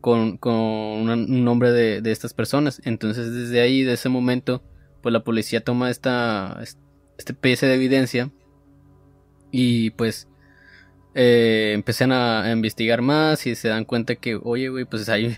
con, 0.00 0.38
con 0.38 0.54
un 0.54 1.44
nombre 1.44 1.70
de, 1.70 2.00
de, 2.00 2.10
estas 2.10 2.34
personas. 2.34 2.80
Entonces 2.84 3.32
desde 3.32 3.60
ahí, 3.60 3.82
de 3.82 3.92
ese 3.92 4.08
momento, 4.08 4.62
pues 5.02 5.12
la 5.12 5.22
policía 5.22 5.62
toma 5.62 5.90
esta, 5.90 6.60
este 7.18 7.34
pieza 7.34 7.66
de 7.66 7.74
evidencia 7.74 8.30
Y 9.52 9.90
pues 9.90 10.28
eh, 11.14 11.72
empiezan 11.74 12.12
a, 12.12 12.50
investigar 12.50 13.02
más 13.02 13.46
y 13.46 13.54
se 13.54 13.68
dan 13.68 13.84
cuenta 13.84 14.16
que, 14.16 14.38
oye, 14.42 14.68
güey, 14.68 14.84
pues 14.84 15.08
hay, 15.08 15.36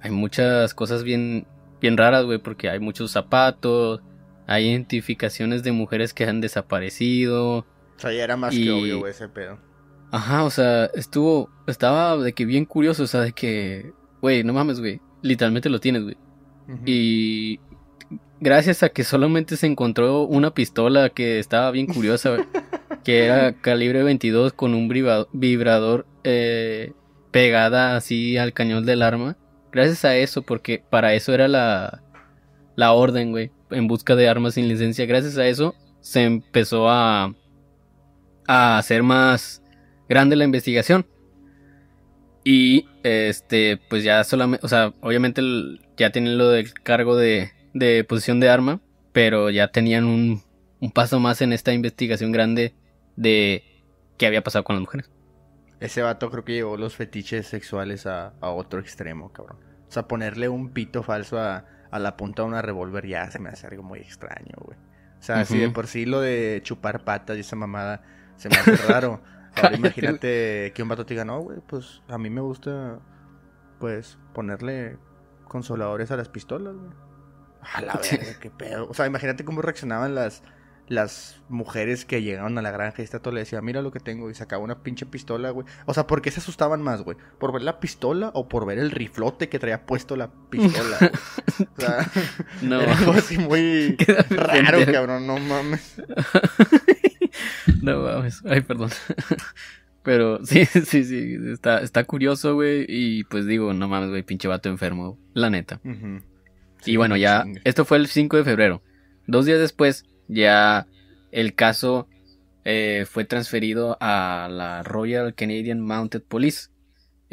hay 0.00 0.10
muchas 0.10 0.74
cosas 0.74 1.02
bien, 1.02 1.46
bien 1.80 1.96
raras, 1.96 2.24
güey, 2.24 2.38
porque 2.38 2.70
hay 2.70 2.78
muchos 2.78 3.10
zapatos, 3.10 4.00
hay 4.46 4.68
identificaciones 4.70 5.62
de 5.62 5.72
mujeres 5.72 6.14
que 6.14 6.24
han 6.24 6.40
desaparecido. 6.40 7.58
O 7.58 7.66
sea, 7.96 8.12
ya 8.12 8.24
era 8.24 8.36
más 8.36 8.54
que 8.54 8.70
obvio, 8.70 9.00
güey, 9.00 9.10
ese 9.10 9.28
pedo. 9.28 9.58
Ajá, 10.12 10.44
o 10.44 10.50
sea, 10.50 10.86
estuvo, 10.86 11.50
estaba 11.66 12.16
de 12.16 12.32
que 12.32 12.44
bien 12.44 12.64
curioso, 12.64 13.04
o 13.04 13.06
sea, 13.06 13.20
de 13.20 13.32
que, 13.32 13.92
güey, 14.20 14.42
no 14.42 14.52
mames, 14.52 14.80
güey, 14.80 15.00
literalmente 15.22 15.68
lo 15.68 15.80
tienes, 15.80 16.02
güey. 16.02 16.16
Y 16.86 17.58
gracias 18.40 18.82
a 18.82 18.88
que 18.90 19.04
solamente 19.04 19.56
se 19.56 19.66
encontró 19.66 20.22
una 20.22 20.52
pistola 20.52 21.10
que 21.10 21.38
estaba 21.38 21.70
bien 21.70 21.86
curiosa, 21.86 22.36
que 23.04 23.24
era 23.24 23.52
calibre 23.54 24.02
22 24.02 24.52
con 24.52 24.74
un 24.74 24.88
vibrador 25.32 26.06
eh, 26.24 26.92
pegada 27.30 27.96
así 27.96 28.36
al 28.36 28.52
cañón 28.52 28.84
del 28.84 29.02
arma. 29.02 29.36
Gracias 29.72 30.04
a 30.04 30.16
eso, 30.16 30.42
porque 30.42 30.82
para 30.90 31.14
eso 31.14 31.32
era 31.32 31.48
la, 31.48 32.02
la 32.76 32.92
orden, 32.92 33.30
güey, 33.30 33.50
en 33.70 33.86
busca 33.86 34.16
de 34.16 34.28
armas 34.28 34.54
sin 34.54 34.68
licencia. 34.68 35.06
Gracias 35.06 35.38
a 35.38 35.46
eso 35.46 35.74
se 36.00 36.24
empezó 36.24 36.88
a, 36.88 37.34
a 38.46 38.78
hacer 38.78 39.02
más 39.02 39.62
grande 40.08 40.36
la 40.36 40.44
investigación. 40.44 41.06
Y 42.42 42.86
este, 43.02 43.78
pues 43.88 44.02
ya 44.02 44.24
solamente, 44.24 44.64
o 44.64 44.68
sea, 44.68 44.94
obviamente 45.00 45.42
ya 45.96 46.10
tienen 46.10 46.38
lo 46.38 46.48
del 46.48 46.72
cargo 46.72 47.16
de, 47.16 47.52
de 47.74 48.02
posición 48.04 48.40
de 48.40 48.48
arma, 48.48 48.80
pero 49.12 49.50
ya 49.50 49.68
tenían 49.68 50.04
un, 50.04 50.42
un 50.80 50.90
paso 50.90 51.20
más 51.20 51.42
en 51.42 51.52
esta 51.52 51.72
investigación 51.72 52.32
grande 52.32 52.74
de 53.20 53.84
qué 54.16 54.26
había 54.26 54.42
pasado 54.42 54.64
con 54.64 54.76
las 54.76 54.80
mujeres. 54.80 55.10
Ese 55.78 56.02
vato 56.02 56.30
creo 56.30 56.44
que 56.44 56.54
llevó 56.54 56.76
los 56.76 56.96
fetiches 56.96 57.46
sexuales 57.46 58.06
a, 58.06 58.34
a 58.40 58.50
otro 58.50 58.80
extremo, 58.80 59.32
cabrón. 59.32 59.58
O 59.88 59.92
sea, 59.92 60.08
ponerle 60.08 60.48
un 60.48 60.70
pito 60.70 61.02
falso 61.02 61.38
a, 61.38 61.66
a 61.90 61.98
la 61.98 62.16
punta 62.16 62.42
de 62.42 62.48
una 62.48 62.62
revólver 62.62 63.06
ya 63.06 63.30
se 63.30 63.38
me 63.38 63.50
hace 63.50 63.66
algo 63.66 63.82
muy 63.82 63.98
extraño, 63.98 64.54
güey. 64.58 64.78
O 65.18 65.22
sea, 65.22 65.44
si 65.44 65.58
de 65.58 65.68
por 65.68 65.86
sí 65.86 66.06
lo 66.06 66.22
de 66.22 66.60
chupar 66.62 67.04
patas 67.04 67.36
y 67.36 67.40
esa 67.40 67.56
mamada 67.56 68.02
se 68.36 68.48
me 68.48 68.56
hace 68.56 68.76
raro. 68.76 69.22
Ahora 69.56 69.76
imagínate 69.76 70.72
que 70.74 70.82
un 70.82 70.88
vato 70.88 71.04
te 71.04 71.12
diga, 71.12 71.26
no, 71.26 71.40
güey, 71.40 71.58
pues 71.66 72.00
a 72.08 72.16
mí 72.16 72.30
me 72.30 72.40
gusta, 72.40 73.00
pues, 73.78 74.16
ponerle 74.32 74.96
consoladores 75.44 76.10
a 76.10 76.16
las 76.16 76.30
pistolas, 76.30 76.74
güey. 76.74 76.92
A 77.74 77.82
la 77.82 77.94
verga, 78.10 78.40
qué 78.40 78.50
pedo. 78.50 78.88
O 78.88 78.94
sea, 78.94 79.06
imagínate 79.06 79.44
cómo 79.44 79.60
reaccionaban 79.60 80.14
las, 80.14 80.42
las 80.90 81.40
mujeres 81.48 82.04
que 82.04 82.20
llegaron 82.20 82.58
a 82.58 82.62
la 82.62 82.72
granja 82.72 83.00
y 83.00 83.04
esta 83.04 83.20
todo 83.20 83.32
le 83.32 83.40
decía, 83.40 83.62
mira 83.62 83.80
lo 83.80 83.92
que 83.92 84.00
tengo, 84.00 84.28
y 84.28 84.34
sacaba 84.34 84.64
una 84.64 84.82
pinche 84.82 85.06
pistola, 85.06 85.50
güey. 85.50 85.64
O 85.86 85.94
sea, 85.94 86.08
¿por 86.08 86.20
qué 86.20 86.32
se 86.32 86.40
asustaban 86.40 86.82
más, 86.82 87.02
güey? 87.02 87.16
¿Por 87.38 87.52
ver 87.52 87.62
la 87.62 87.78
pistola 87.78 88.32
o 88.34 88.48
por 88.48 88.66
ver 88.66 88.80
el 88.80 88.90
riflote 88.90 89.48
que 89.48 89.60
traía 89.60 89.86
puesto 89.86 90.16
la 90.16 90.32
pistola? 90.50 90.98
o 91.76 91.80
sea, 91.80 92.10
no. 92.62 92.80
era 92.80 92.98
algo 92.98 93.12
así 93.12 93.38
muy 93.38 93.96
raro, 94.30 94.84
cabrón, 94.92 95.28
no 95.28 95.38
mames. 95.38 96.02
no 97.82 98.00
mames, 98.02 98.42
ay, 98.46 98.60
perdón. 98.62 98.90
Pero 100.02 100.44
sí, 100.44 100.66
sí, 100.66 101.04
sí, 101.04 101.36
está, 101.52 101.82
está 101.82 102.02
curioso, 102.02 102.56
güey. 102.56 102.84
Y 102.88 103.22
pues 103.24 103.46
digo, 103.46 103.72
no 103.74 103.86
mames, 103.86 104.10
güey, 104.10 104.24
pinche 104.24 104.48
vato 104.48 104.68
enfermo, 104.68 105.20
la 105.34 105.50
neta. 105.50 105.80
y 106.84 106.96
bueno, 106.96 107.16
ya, 107.16 107.44
esto 107.62 107.84
fue 107.84 107.98
el 107.98 108.08
5 108.08 108.38
de 108.38 108.44
febrero. 108.44 108.82
Dos 109.28 109.46
días 109.46 109.60
después, 109.60 110.09
ya 110.30 110.86
el 111.32 111.54
caso 111.54 112.08
eh, 112.64 113.04
fue 113.08 113.24
transferido 113.24 113.96
a 114.00 114.48
la 114.50 114.82
Royal 114.82 115.34
Canadian 115.34 115.80
Mounted 115.80 116.22
Police. 116.22 116.68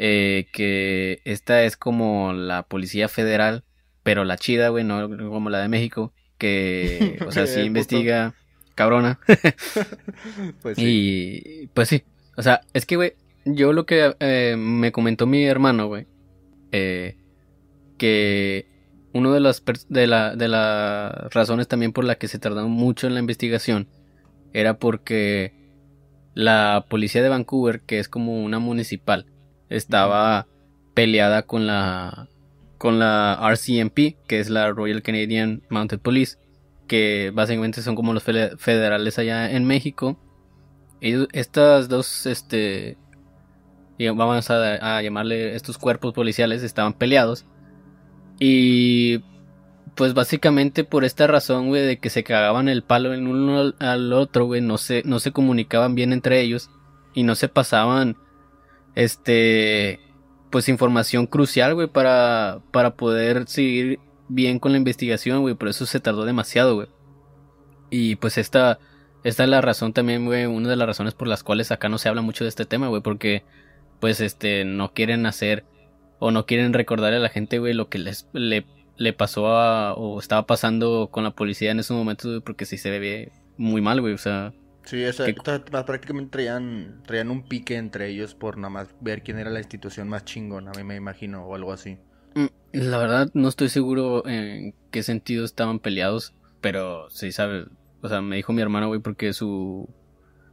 Eh, 0.00 0.46
que 0.52 1.20
esta 1.24 1.64
es 1.64 1.76
como 1.76 2.32
la 2.32 2.62
policía 2.62 3.08
federal, 3.08 3.64
pero 4.04 4.24
la 4.24 4.36
chida, 4.36 4.68
güey, 4.68 4.84
no 4.84 5.08
como 5.08 5.50
la 5.50 5.60
de 5.60 5.68
México. 5.68 6.12
Que, 6.38 7.18
o 7.26 7.32
sea, 7.32 7.46
sí 7.46 7.60
investiga 7.60 8.34
cabrona. 8.74 9.18
pues 10.62 10.76
sí. 10.76 10.82
Y 10.84 11.66
pues 11.68 11.88
sí. 11.88 12.04
O 12.36 12.42
sea, 12.42 12.60
es 12.72 12.86
que, 12.86 12.96
güey, 12.96 13.14
yo 13.44 13.72
lo 13.72 13.86
que 13.86 14.14
eh, 14.20 14.54
me 14.56 14.92
comentó 14.92 15.26
mi 15.26 15.44
hermano, 15.44 15.88
güey, 15.88 16.06
eh, 16.72 17.16
que 17.96 18.66
una 19.12 19.32
de 19.32 19.40
las, 19.40 19.62
de, 19.88 20.06
la, 20.06 20.36
de 20.36 20.48
las 20.48 21.32
razones 21.32 21.68
también 21.68 21.92
por 21.92 22.04
la 22.04 22.16
que 22.16 22.28
se 22.28 22.38
tardó 22.38 22.68
mucho 22.68 23.06
en 23.06 23.14
la 23.14 23.20
investigación 23.20 23.88
era 24.52 24.78
porque 24.78 25.54
la 26.34 26.86
policía 26.88 27.22
de 27.22 27.28
Vancouver, 27.28 27.80
que 27.80 27.98
es 27.98 28.08
como 28.08 28.42
una 28.42 28.58
municipal, 28.58 29.26
estaba 29.68 30.46
peleada 30.94 31.42
con 31.42 31.66
la 31.66 32.28
con 32.78 33.00
la 33.00 33.38
RCMP, 33.42 34.16
que 34.26 34.38
es 34.38 34.48
la 34.48 34.70
Royal 34.70 35.02
Canadian 35.02 35.62
Mounted 35.68 35.98
Police, 35.98 36.38
que 36.86 37.32
básicamente 37.34 37.82
son 37.82 37.96
como 37.96 38.14
los 38.14 38.22
federales 38.22 39.18
allá 39.18 39.50
en 39.50 39.64
México. 39.64 40.16
Y 41.00 41.26
estas 41.36 41.88
dos, 41.88 42.26
este, 42.26 42.96
vamos 43.98 44.48
a, 44.50 45.02
llamarle 45.02 45.56
estos 45.56 45.76
cuerpos 45.76 46.14
policiales, 46.14 46.62
estaban 46.62 46.94
peleados. 46.94 47.44
Y 48.38 49.18
pues 49.94 50.14
básicamente 50.14 50.84
por 50.84 51.04
esta 51.04 51.26
razón, 51.26 51.68
güey, 51.68 51.84
de 51.84 51.98
que 51.98 52.08
se 52.08 52.22
cagaban 52.22 52.68
el 52.68 52.82
palo 52.82 53.14
en 53.14 53.26
uno 53.26 53.74
al 53.80 54.12
otro, 54.12 54.44
güey, 54.46 54.60
no 54.60 54.78
se, 54.78 55.02
no 55.04 55.18
se 55.18 55.32
comunicaban 55.32 55.96
bien 55.96 56.12
entre 56.12 56.40
ellos 56.40 56.70
y 57.14 57.24
no 57.24 57.34
se 57.34 57.48
pasaban, 57.48 58.16
este, 58.94 59.98
pues 60.50 60.68
información 60.68 61.26
crucial, 61.26 61.74
güey, 61.74 61.88
para, 61.88 62.60
para 62.70 62.94
poder 62.94 63.48
seguir 63.48 63.98
bien 64.28 64.60
con 64.60 64.70
la 64.72 64.78
investigación, 64.78 65.40
güey, 65.40 65.54
por 65.54 65.68
eso 65.68 65.84
se 65.84 65.98
tardó 65.98 66.24
demasiado, 66.24 66.76
güey. 66.76 66.88
Y 67.90 68.16
pues 68.16 68.38
esta, 68.38 68.78
esta 69.24 69.42
es 69.42 69.48
la 69.48 69.60
razón 69.60 69.92
también, 69.92 70.26
güey, 70.26 70.46
una 70.46 70.68
de 70.68 70.76
las 70.76 70.86
razones 70.86 71.14
por 71.14 71.26
las 71.26 71.42
cuales 71.42 71.72
acá 71.72 71.88
no 71.88 71.98
se 71.98 72.08
habla 72.08 72.22
mucho 72.22 72.44
de 72.44 72.50
este 72.50 72.66
tema, 72.66 72.86
güey, 72.86 73.02
porque 73.02 73.42
pues 73.98 74.20
este 74.20 74.64
no 74.64 74.92
quieren 74.92 75.26
hacer 75.26 75.64
o 76.18 76.30
no 76.30 76.46
quieren 76.46 76.72
recordarle 76.72 77.18
a 77.18 77.20
la 77.20 77.28
gente, 77.28 77.58
güey, 77.58 77.74
lo 77.74 77.88
que 77.88 77.98
les 77.98 78.28
le, 78.32 78.64
le 78.96 79.12
pasó 79.12 79.48
a 79.48 79.94
o 79.94 80.18
estaba 80.18 80.46
pasando 80.46 81.08
con 81.10 81.24
la 81.24 81.30
policía 81.32 81.70
en 81.70 81.80
esos 81.80 81.96
momentos, 81.96 82.30
güey, 82.30 82.40
porque 82.40 82.66
sí 82.66 82.78
se 82.78 82.98
ve 82.98 83.32
muy 83.56 83.80
mal, 83.80 84.00
güey, 84.00 84.14
o 84.14 84.18
sea, 84.18 84.52
Sí, 84.84 85.04
o 85.04 85.12
sea, 85.12 85.26
prácticamente 85.84 86.30
traían, 86.30 87.02
traían 87.04 87.30
un 87.30 87.42
pique 87.42 87.76
entre 87.76 88.08
ellos 88.08 88.34
por 88.34 88.56
nada 88.56 88.70
más 88.70 88.88
ver 89.02 89.22
quién 89.22 89.38
era 89.38 89.50
la 89.50 89.58
institución 89.58 90.08
más 90.08 90.24
chingona, 90.24 90.70
a 90.70 90.78
mí 90.78 90.82
me 90.82 90.96
imagino, 90.96 91.44
o 91.44 91.54
algo 91.54 91.74
así. 91.74 91.98
Mm, 92.34 92.46
la 92.72 92.96
verdad 92.96 93.28
no 93.34 93.48
estoy 93.48 93.68
seguro 93.68 94.26
en 94.26 94.74
qué 94.90 95.02
sentido 95.02 95.44
estaban 95.44 95.78
peleados, 95.78 96.32
pero 96.62 97.10
sí 97.10 97.32
sabe, 97.32 97.66
o 98.00 98.08
sea, 98.08 98.22
me 98.22 98.36
dijo 98.36 98.54
mi 98.54 98.62
hermano, 98.62 98.88
güey, 98.88 99.00
porque 99.00 99.34
su 99.34 99.90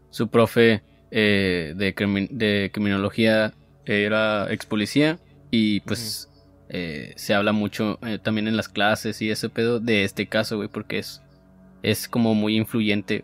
su 0.10 0.28
profe 0.28 0.84
eh, 1.12 1.74
de, 1.78 1.94
de 2.32 2.72
criminología 2.74 3.54
era 3.86 4.52
ex 4.52 4.66
policía 4.66 5.18
y 5.56 5.80
pues 5.82 6.30
eh, 6.70 7.14
se 7.16 7.34
habla 7.34 7.54
mucho 7.54 7.98
eh, 8.02 8.20
también 8.20 8.48
en 8.48 8.58
las 8.58 8.68
clases 8.68 9.22
y 9.22 9.30
ese 9.30 9.50
pedo 9.50 9.80
de 9.80 10.04
este 10.04 10.28
caso, 10.28 10.58
güey, 10.58 10.68
porque 10.68 11.00
es, 11.00 11.22
es 11.84 12.10
como 12.10 12.36
muy 12.36 12.58
influyente, 12.58 13.24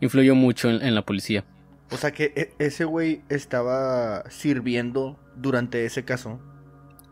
influyó 0.00 0.34
mucho 0.34 0.70
en 0.70 0.94
la 0.94 1.02
policía. 1.02 1.44
O 1.90 1.96
sea 1.96 2.10
que 2.10 2.32
e, 2.34 2.54
ese 2.58 2.84
güey 2.84 3.22
estaba 3.28 4.28
sirviendo 4.28 5.18
durante 5.36 5.84
ese 5.84 6.04
caso 6.04 6.40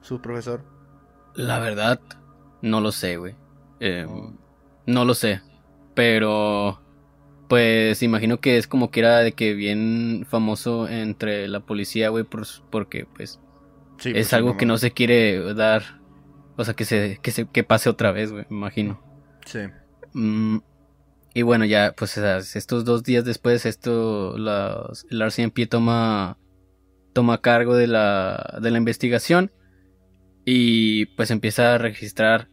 su 0.00 0.20
profesor? 0.20 0.64
La 1.34 1.58
verdad, 1.60 2.00
no 2.60 2.80
lo 2.80 2.92
sé, 2.92 3.16
güey. 3.16 3.34
Em, 3.80 4.08
oh. 4.08 4.34
No 4.86 5.04
lo 5.04 5.14
sé. 5.14 5.40
Pero, 5.94 6.80
pues 7.48 8.02
imagino 8.02 8.40
que 8.40 8.56
es 8.56 8.66
como 8.66 8.90
que 8.90 9.00
era 9.00 9.18
de 9.18 9.32
que 9.32 9.54
bien 9.54 10.26
famoso 10.28 10.88
entre 10.88 11.48
la 11.48 11.60
policía, 11.60 12.08
güey, 12.08 12.24
porque 12.24 13.06
pues 13.14 13.40
es 14.04 14.12
pues, 14.12 14.32
algo 14.32 14.56
que 14.56 14.66
no 14.66 14.78
se 14.78 14.92
quiere 14.92 15.54
dar. 15.54 16.00
O 16.56 16.64
sea, 16.64 16.74
que 16.74 16.84
se, 16.84 17.18
que 17.22 17.30
se, 17.30 17.46
que 17.46 17.64
pase 17.64 17.88
otra 17.88 18.12
vez, 18.12 18.30
güey, 18.30 18.46
imagino. 18.50 19.02
Sí. 19.44 19.60
Mm, 20.12 20.58
y 21.34 21.42
bueno, 21.42 21.64
ya, 21.64 21.94
pues 21.96 22.16
estos 22.16 22.84
dos 22.84 23.02
días 23.02 23.24
después, 23.24 23.66
esto, 23.66 24.38
las, 24.38 25.04
el 25.10 25.20
RCMP 25.20 25.68
toma, 25.68 26.38
toma 27.12 27.40
cargo 27.40 27.74
de 27.74 27.88
la, 27.88 28.58
de 28.62 28.70
la 28.70 28.78
investigación 28.78 29.50
y 30.44 31.06
pues 31.06 31.30
empieza 31.30 31.74
a 31.74 31.78
registrar 31.78 32.48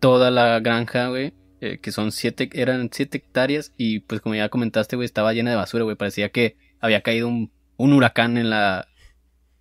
toda 0.00 0.30
la 0.30 0.60
granja, 0.60 1.08
güey. 1.08 1.34
Eh, 1.60 1.78
que 1.78 1.92
son 1.92 2.10
siete, 2.10 2.50
eran 2.54 2.90
siete 2.92 3.18
hectáreas. 3.18 3.72
Y 3.76 4.00
pues 4.00 4.20
como 4.20 4.34
ya 4.34 4.48
comentaste, 4.48 4.96
güey, 4.96 5.06
estaba 5.06 5.32
llena 5.32 5.50
de 5.50 5.56
basura, 5.56 5.84
güey. 5.84 5.96
Parecía 5.96 6.30
que 6.30 6.56
había 6.80 7.02
caído 7.02 7.28
un, 7.28 7.52
un 7.76 7.92
huracán 7.92 8.36
en 8.36 8.50
la, 8.50 8.88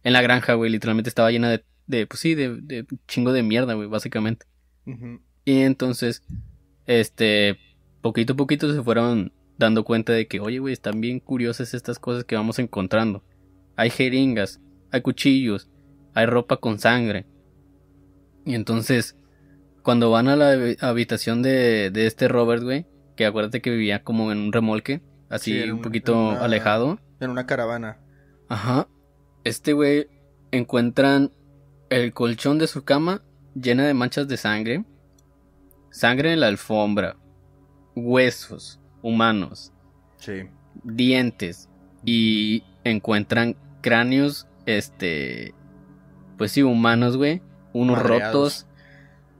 en 0.03 0.13
la 0.13 0.21
granja, 0.21 0.53
güey. 0.53 0.71
Literalmente 0.71 1.09
estaba 1.09 1.31
llena 1.31 1.49
de, 1.49 1.63
de 1.87 2.07
pues 2.07 2.19
sí, 2.19 2.35
de, 2.35 2.57
de 2.61 2.85
chingo 3.07 3.33
de 3.33 3.43
mierda, 3.43 3.73
güey, 3.73 3.87
básicamente. 3.87 4.45
Y 5.45 5.61
entonces, 5.61 6.23
este, 6.85 7.57
poquito 8.01 8.33
a 8.33 8.35
poquito 8.35 8.73
se 8.73 8.81
fueron 8.81 9.31
dando 9.57 9.83
cuenta 9.83 10.13
de 10.13 10.27
que, 10.27 10.39
oye, 10.39 10.59
güey, 10.59 10.73
están 10.73 11.01
bien 11.01 11.19
curiosas 11.19 11.73
estas 11.73 11.99
cosas 11.99 12.23
que 12.23 12.35
vamos 12.35 12.59
encontrando. 12.59 13.23
Hay 13.75 13.89
jeringas, 13.89 14.59
hay 14.91 15.01
cuchillos, 15.01 15.69
hay 16.13 16.25
ropa 16.25 16.57
con 16.57 16.79
sangre. 16.79 17.25
Y 18.43 18.55
entonces, 18.55 19.15
cuando 19.83 20.09
van 20.09 20.27
a 20.27 20.35
la 20.35 20.75
habitación 20.81 21.41
de, 21.41 21.91
de 21.91 22.07
este 22.07 22.27
Robert, 22.27 22.63
güey, 22.63 22.87
que 23.15 23.25
acuérdate 23.25 23.61
que 23.61 23.69
vivía 23.69 24.03
como 24.03 24.31
en 24.31 24.39
un 24.39 24.51
remolque, 24.51 25.01
así 25.29 25.69
un, 25.69 25.81
poquito 25.81 26.31
alejado. 26.31 26.99
En 27.19 27.29
una 27.29 27.45
caravana. 27.45 27.99
Ajá. 28.49 28.87
Este 29.43 29.73
güey 29.73 30.07
encuentran 30.51 31.31
el 31.89 32.13
colchón 32.13 32.57
de 32.57 32.67
su 32.67 32.83
cama 32.83 33.23
llena 33.55 33.85
de 33.85 33.93
manchas 33.93 34.27
de 34.27 34.37
sangre, 34.37 34.85
sangre 35.89 36.33
en 36.33 36.39
la 36.39 36.47
alfombra, 36.47 37.17
huesos 37.95 38.79
humanos, 39.01 39.73
sí. 40.17 40.43
dientes 40.83 41.69
y 42.05 42.63
encuentran 42.83 43.55
cráneos, 43.81 44.47
este, 44.65 45.53
pues 46.37 46.51
sí, 46.51 46.63
humanos, 46.63 47.17
güey, 47.17 47.41
unos 47.73 48.01
rotos, 48.01 48.67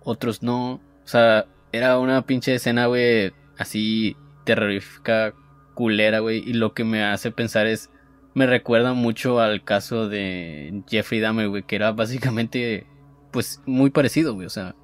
otros 0.03 0.41
no, 0.41 0.73
o 0.73 0.81
sea, 1.07 1.45
era 1.71 1.99
una 1.99 2.25
pinche 2.25 2.55
escena, 2.55 2.87
güey, 2.87 3.33
así 3.57 4.17
terrorífica, 4.45 5.33
culera, 5.73 6.19
güey, 6.19 6.39
y 6.39 6.53
lo 6.53 6.73
que 6.73 6.83
me 6.83 7.03
hace 7.03 7.31
pensar 7.31 7.67
es 7.67 7.89
me 8.33 8.45
recuerda 8.45 8.93
mucho 8.93 9.39
al 9.39 9.63
caso 9.63 10.07
de 10.07 10.83
Jeffrey 10.87 11.19
Dahmer, 11.19 11.49
güey, 11.49 11.63
que 11.63 11.75
era 11.75 11.91
básicamente, 11.91 12.87
pues, 13.31 13.61
muy 13.65 13.89
parecido, 13.89 14.33
güey, 14.33 14.47
o 14.47 14.49
sea, 14.49 14.75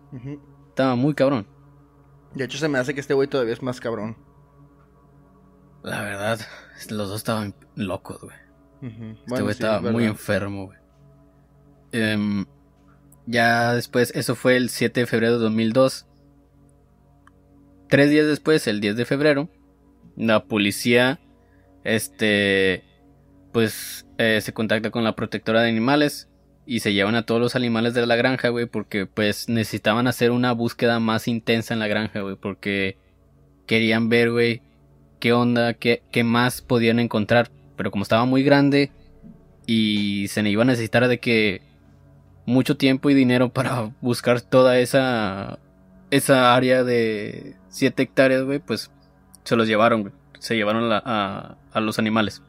estaba 0.70 0.96
muy 0.96 1.14
cabrón. 1.14 1.48
De 2.34 2.44
hecho, 2.44 2.58
se 2.58 2.68
me 2.68 2.78
hace 2.78 2.94
que 2.94 3.00
este 3.00 3.14
güey 3.14 3.28
todavía 3.28 3.54
es 3.54 3.64
más 3.64 3.80
cabrón. 3.80 4.18
La 5.84 6.02
verdad, 6.02 6.40
los 6.90 7.10
dos 7.10 7.18
estaban 7.18 7.56
locos, 7.76 8.22
güey. 8.22 8.36
Este 9.26 9.42
güey 9.42 9.52
estaba 9.52 9.92
muy 9.92 10.06
enfermo, 10.06 10.66
güey. 10.66 10.78
Em, 11.92 12.46
ya 13.26 13.74
después, 13.74 14.12
eso 14.16 14.36
fue 14.36 14.58
el 14.58 14.70
7 14.70 15.02
de 15.02 15.06
febrero 15.06 15.34
de 15.34 15.40
2002. 15.40 16.06
Tres 17.90 18.10
días 18.10 18.28
después, 18.28 18.68
el 18.68 18.82
10 18.82 18.98
de 18.98 19.06
febrero, 19.06 19.50
la 20.16 20.44
policía, 20.44 21.20
este, 21.84 22.84
pues 23.58 24.06
eh, 24.20 24.40
se 24.40 24.54
contacta 24.54 24.92
con 24.92 25.04
la 25.04 25.16
protectora 25.16 25.64
de 25.64 25.70
animales 25.70 26.30
y 26.68 26.82
se 26.82 26.94
llevan 26.94 27.16
a 27.16 27.26
todos 27.26 27.42
los 27.42 27.56
animales 27.56 27.96
de 27.96 28.06
la 28.06 28.16
granja, 28.16 28.50
güey, 28.50 28.68
porque 28.68 29.08
pues 29.08 29.50
necesitaban 29.50 30.06
hacer 30.06 30.30
una 30.30 30.52
búsqueda 30.52 31.00
más 31.00 31.28
intensa 31.28 31.74
en 31.74 31.80
la 31.80 31.88
granja, 31.88 32.20
güey, 32.22 32.36
porque 32.36 32.98
querían 33.66 34.10
ver, 34.10 34.30
güey, 34.30 34.62
qué 35.20 35.34
onda, 35.34 35.74
qué, 35.74 36.04
qué 36.12 36.24
más 36.24 36.62
podían 36.62 37.00
encontrar, 37.00 37.50
pero 37.76 37.90
como 37.90 38.04
estaba 38.04 38.26
muy 38.26 38.44
grande 38.44 38.92
y 39.66 40.28
se 40.28 40.48
iba 40.48 40.62
a 40.62 40.66
necesitar 40.66 41.08
de 41.08 41.20
que 41.20 41.64
mucho 42.46 42.78
tiempo 42.78 43.10
y 43.10 43.16
dinero 43.16 43.50
para 43.50 43.92
buscar 44.02 44.40
toda 44.40 44.78
esa 44.78 45.58
esa 46.12 46.56
área 46.56 46.84
de 46.84 47.56
7 47.70 48.04
hectáreas, 48.04 48.44
güey, 48.44 48.60
pues 48.60 48.92
se 49.46 49.56
los 49.56 49.68
llevaron. 49.68 50.14
Se 50.38 50.56
llevaron 50.56 50.92
a, 50.94 51.58
a 51.74 51.82
los 51.82 51.98
animales. 51.98 52.44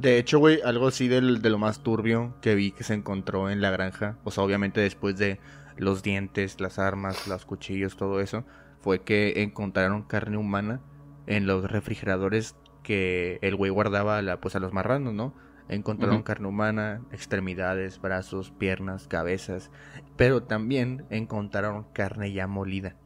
De 0.00 0.16
hecho, 0.16 0.38
güey, 0.38 0.62
algo 0.64 0.86
así 0.86 1.08
del, 1.08 1.42
de 1.42 1.50
lo 1.50 1.58
más 1.58 1.82
turbio 1.82 2.34
que 2.40 2.54
vi 2.54 2.72
que 2.72 2.84
se 2.84 2.94
encontró 2.94 3.50
en 3.50 3.60
la 3.60 3.70
granja, 3.70 4.16
o 4.24 4.30
sea, 4.30 4.42
obviamente 4.42 4.80
después 4.80 5.18
de 5.18 5.38
los 5.76 6.02
dientes, 6.02 6.58
las 6.58 6.78
armas, 6.78 7.28
los 7.28 7.44
cuchillos, 7.44 7.98
todo 7.98 8.22
eso, 8.22 8.46
fue 8.78 9.02
que 9.02 9.42
encontraron 9.42 10.02
carne 10.04 10.38
humana 10.38 10.80
en 11.26 11.46
los 11.46 11.70
refrigeradores 11.70 12.56
que 12.82 13.38
el 13.42 13.56
güey 13.56 13.70
guardaba 13.70 14.16
a 14.16 14.22
la, 14.22 14.40
pues 14.40 14.56
a 14.56 14.58
los 14.58 14.72
marranos, 14.72 15.12
¿no? 15.12 15.34
Encontraron 15.68 16.22
carne 16.22 16.48
humana, 16.48 17.02
extremidades, 17.12 18.00
brazos, 18.00 18.52
piernas, 18.52 19.06
cabezas, 19.06 19.70
pero 20.16 20.44
también 20.44 21.04
encontraron 21.10 21.84
carne 21.92 22.32
ya 22.32 22.46
molida. 22.46 22.96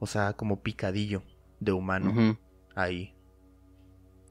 O 0.00 0.08
sea, 0.08 0.32
como 0.32 0.62
picadillo 0.62 1.22
de 1.60 1.70
humano 1.70 2.36
ahí. 2.74 3.14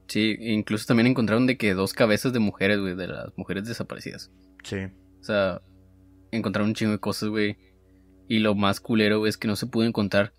Sí, 0.09 0.35
incluso 0.39 0.87
también 0.87 1.05
encontraron 1.05 1.45
de 1.45 1.55
que 1.55 1.75
dos 1.75 1.93
cabezas 1.93 2.33
de 2.33 2.39
mujeres, 2.39 2.79
güey, 2.79 2.95
de 2.95 3.07
las 3.07 3.37
mujeres 3.37 3.65
desaparecidas. 3.65 4.31
Sí. 4.63 4.77
O 5.21 5.23
sea, 5.23 5.61
encontraron 6.31 6.69
un 6.69 6.73
chingo 6.73 6.91
de 6.91 6.99
cosas, 6.99 7.29
güey. 7.29 7.57
Y 8.27 8.39
lo 8.39 8.55
más 8.55 8.79
culero, 8.79 9.19
güey, 9.19 9.29
es 9.29 9.37
que 9.37 9.47
no 9.47 9.55
se 9.55 9.67
pudo 9.67 9.85
encontrar 9.85 10.33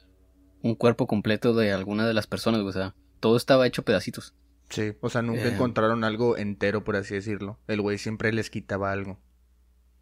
un 0.62 0.74
cuerpo 0.74 1.06
completo 1.06 1.54
de 1.54 1.72
alguna 1.72 2.04
de 2.04 2.14
las 2.14 2.26
personas, 2.26 2.62
güey. 2.62 2.70
O 2.70 2.72
sea, 2.72 2.96
todo 3.20 3.36
estaba 3.36 3.66
hecho 3.66 3.84
pedacitos. 3.84 4.34
Sí, 4.70 4.92
o 5.00 5.08
sea, 5.08 5.22
nunca 5.22 5.44
eh. 5.44 5.54
encontraron 5.54 6.02
algo 6.02 6.36
entero, 6.36 6.82
por 6.82 6.96
así 6.96 7.14
decirlo. 7.14 7.60
El 7.68 7.80
güey 7.80 7.96
siempre 7.96 8.32
les 8.32 8.50
quitaba 8.50 8.90
algo. 8.90 9.20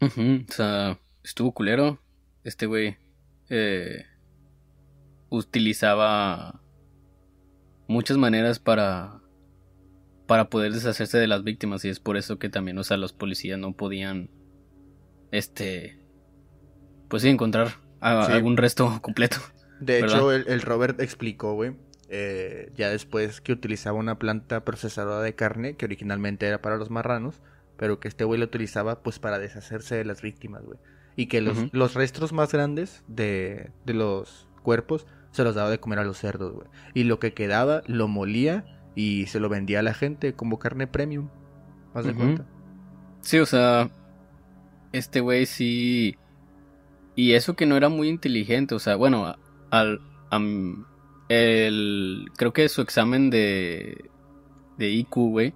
o 0.01 0.51
sea, 0.51 0.99
estuvo 1.23 1.53
culero. 1.53 2.01
Este 2.43 2.65
güey 2.65 2.97
eh, 3.49 4.05
utilizaba 5.29 6.59
muchas 7.87 8.17
maneras 8.17 8.57
para 8.57 9.21
para 10.29 10.51
poder 10.51 10.71
deshacerse 10.71 11.17
de 11.17 11.25
las 11.25 11.43
víctimas 11.43 11.83
y 11.85 11.89
es 11.89 11.99
por 11.99 12.15
eso 12.15 12.37
que 12.37 12.49
también, 12.49 12.77
o 12.77 12.83
sea, 12.83 12.97
los 12.97 13.13
policías 13.13 13.57
no 13.57 13.71
podían, 13.71 14.29
este, 15.31 15.97
pues 17.07 17.23
sí, 17.23 17.29
encontrar 17.29 17.69
algún 17.99 18.55
resto 18.55 18.95
completo. 19.01 19.37
De 19.79 19.97
hecho, 19.97 20.31
el, 20.31 20.61
Robert 20.61 21.01
explicó, 21.01 21.55
güey, 21.55 21.75
eh, 22.09 22.71
ya 22.75 22.89
después 22.89 23.41
que 23.41 23.53
utilizaba 23.53 23.97
una 23.97 24.19
planta 24.19 24.63
procesadora 24.63 25.23
de 25.23 25.33
carne 25.33 25.75
que 25.77 25.85
originalmente 25.85 26.45
era 26.45 26.61
para 26.61 26.77
los 26.77 26.91
marranos, 26.91 27.41
pero 27.75 27.99
que 27.99 28.07
este 28.07 28.23
güey 28.23 28.39
lo 28.39 28.45
utilizaba 28.45 29.01
pues 29.01 29.17
para 29.17 29.39
deshacerse 29.39 29.95
de 29.95 30.05
las 30.05 30.21
víctimas, 30.21 30.63
güey. 30.63 30.77
Y 31.15 31.25
que 31.25 31.41
los, 31.41 31.73
los 31.73 31.95
restos 31.95 32.33
más 32.33 32.51
grandes 32.51 33.03
de, 33.07 33.71
de 33.83 33.95
los 33.95 34.47
cuerpos 34.61 35.07
se 35.31 35.43
los 35.43 35.55
daba 35.55 35.71
de 35.71 35.79
comer 35.79 35.97
a 35.97 36.03
los 36.03 36.19
cerdos, 36.19 36.53
güey. 36.53 36.67
Y 36.93 37.05
lo 37.05 37.17
que 37.17 37.33
quedaba 37.33 37.81
lo 37.87 38.07
molía 38.07 38.78
y 38.95 39.27
se 39.27 39.39
lo 39.39 39.49
vendía 39.49 39.79
a 39.79 39.83
la 39.83 39.93
gente 39.93 40.33
como 40.33 40.59
carne 40.59 40.87
premium. 40.87 41.29
¿Más 41.93 42.05
de 42.05 42.13
cuenta? 42.13 42.45
Sí, 43.21 43.39
o 43.39 43.45
sea, 43.45 43.89
este 44.91 45.19
güey 45.19 45.45
sí. 45.45 46.17
Y 47.15 47.33
eso 47.33 47.55
que 47.55 47.65
no 47.65 47.75
era 47.75 47.89
muy 47.89 48.07
inteligente, 48.07 48.75
o 48.75 48.79
sea, 48.79 48.95
bueno, 48.95 49.35
al. 49.71 50.01
el, 51.29 52.25
creo 52.37 52.53
que 52.53 52.69
su 52.69 52.81
examen 52.81 53.29
de. 53.29 54.09
de 54.77 54.89
IQ, 54.89 55.15
güey. 55.15 55.53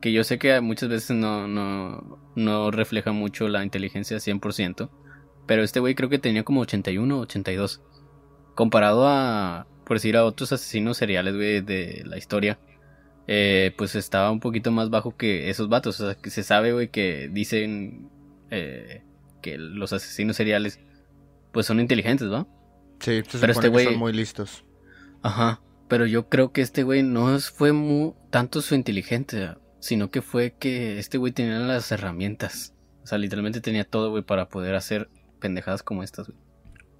Que 0.00 0.12
yo 0.12 0.22
sé 0.22 0.38
que 0.38 0.60
muchas 0.60 0.88
veces 0.88 1.16
no, 1.16 1.48
no, 1.48 2.18
no 2.34 2.70
refleja 2.70 3.12
mucho 3.12 3.48
la 3.48 3.64
inteligencia 3.64 4.18
100%. 4.18 4.90
Pero 5.46 5.62
este 5.62 5.80
güey 5.80 5.94
creo 5.94 6.08
que 6.08 6.18
tenía 6.18 6.44
como 6.44 6.60
81 6.60 7.20
82. 7.20 7.82
Comparado 8.54 9.08
a, 9.08 9.66
por 9.84 9.96
decir, 9.96 10.16
a 10.16 10.24
otros 10.24 10.52
asesinos 10.52 10.96
seriales, 10.96 11.34
güey, 11.34 11.60
de 11.60 12.02
la 12.06 12.18
historia 12.18 12.58
eh, 13.26 13.74
pues 13.76 13.94
estaba 13.94 14.30
un 14.30 14.40
poquito 14.40 14.70
más 14.70 14.90
bajo 14.90 15.16
que 15.16 15.50
esos 15.50 15.68
vatos. 15.68 16.00
O 16.00 16.06
sea, 16.06 16.14
que 16.14 16.30
se 16.30 16.42
sabe, 16.42 16.72
güey, 16.72 16.88
que 16.88 17.28
dicen 17.32 18.10
eh, 18.50 19.02
que 19.42 19.58
los 19.58 19.92
asesinos 19.92 20.36
seriales, 20.36 20.80
pues 21.52 21.66
son 21.66 21.80
inteligentes, 21.80 22.28
¿no? 22.28 22.48
Sí, 23.00 23.22
se 23.28 23.38
pero 23.38 23.52
este 23.52 23.68
güey 23.68 23.86
son 23.86 23.98
muy 23.98 24.12
listos. 24.12 24.64
Ajá, 25.22 25.62
pero 25.88 26.06
yo 26.06 26.28
creo 26.28 26.52
que 26.52 26.60
este 26.60 26.82
güey 26.82 27.02
no 27.02 27.38
fue 27.40 27.72
muy, 27.72 28.14
tanto 28.30 28.60
su 28.62 28.74
inteligencia, 28.74 29.58
sino 29.80 30.10
que 30.10 30.22
fue 30.22 30.54
que 30.58 30.98
este 30.98 31.18
güey 31.18 31.32
tenía 31.32 31.58
las 31.58 31.90
herramientas. 31.92 32.74
O 33.02 33.06
sea, 33.06 33.18
literalmente 33.18 33.60
tenía 33.60 33.84
todo, 33.84 34.10
güey, 34.10 34.22
para 34.22 34.48
poder 34.48 34.74
hacer 34.74 35.10
pendejadas 35.40 35.82
como 35.82 36.02
estas, 36.02 36.28
güey. 36.28 36.38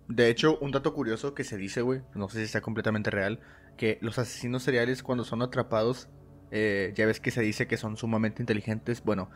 De 0.09 0.29
hecho, 0.29 0.59
un 0.59 0.71
dato 0.71 0.93
curioso 0.93 1.35
que 1.35 1.45
se 1.45 1.57
dice, 1.57 1.81
güey, 1.81 2.03
no 2.15 2.29
sé 2.29 2.39
si 2.39 2.45
está 2.45 2.61
completamente 2.61 3.11
real, 3.11 3.41
que 3.77 3.99
los 4.01 4.19
asesinos 4.19 4.63
seriales 4.63 5.03
cuando 5.03 5.25
son 5.25 5.43
atrapados, 5.43 6.09
eh, 6.51 6.93
ya 6.95 7.07
ves 7.07 7.21
que 7.21 7.31
se 7.31 7.43
dice 7.43 7.67
que 7.67 7.77
son 7.77 7.97
sumamente 7.97 8.43
inteligentes, 8.43 9.03
bueno, 9.03 9.31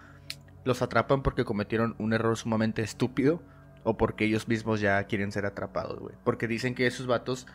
los 0.65 0.83
atrapan 0.83 1.23
porque 1.23 1.45
cometieron 1.45 1.97
un 1.99 2.13
error 2.13 2.37
sumamente 2.37 2.83
estúpido 2.83 3.43
o 3.85 3.97
porque 3.97 4.25
ellos 4.25 4.49
mismos 4.49 4.81
ya 4.81 5.03
quieren 5.05 5.33
ser 5.33 5.47
atrapados, 5.47 5.99
güey. 5.99 6.15
Porque 6.25 6.47
dicen 6.47 6.75
que 6.75 6.87
esos 6.87 7.07
vatos 7.07 7.47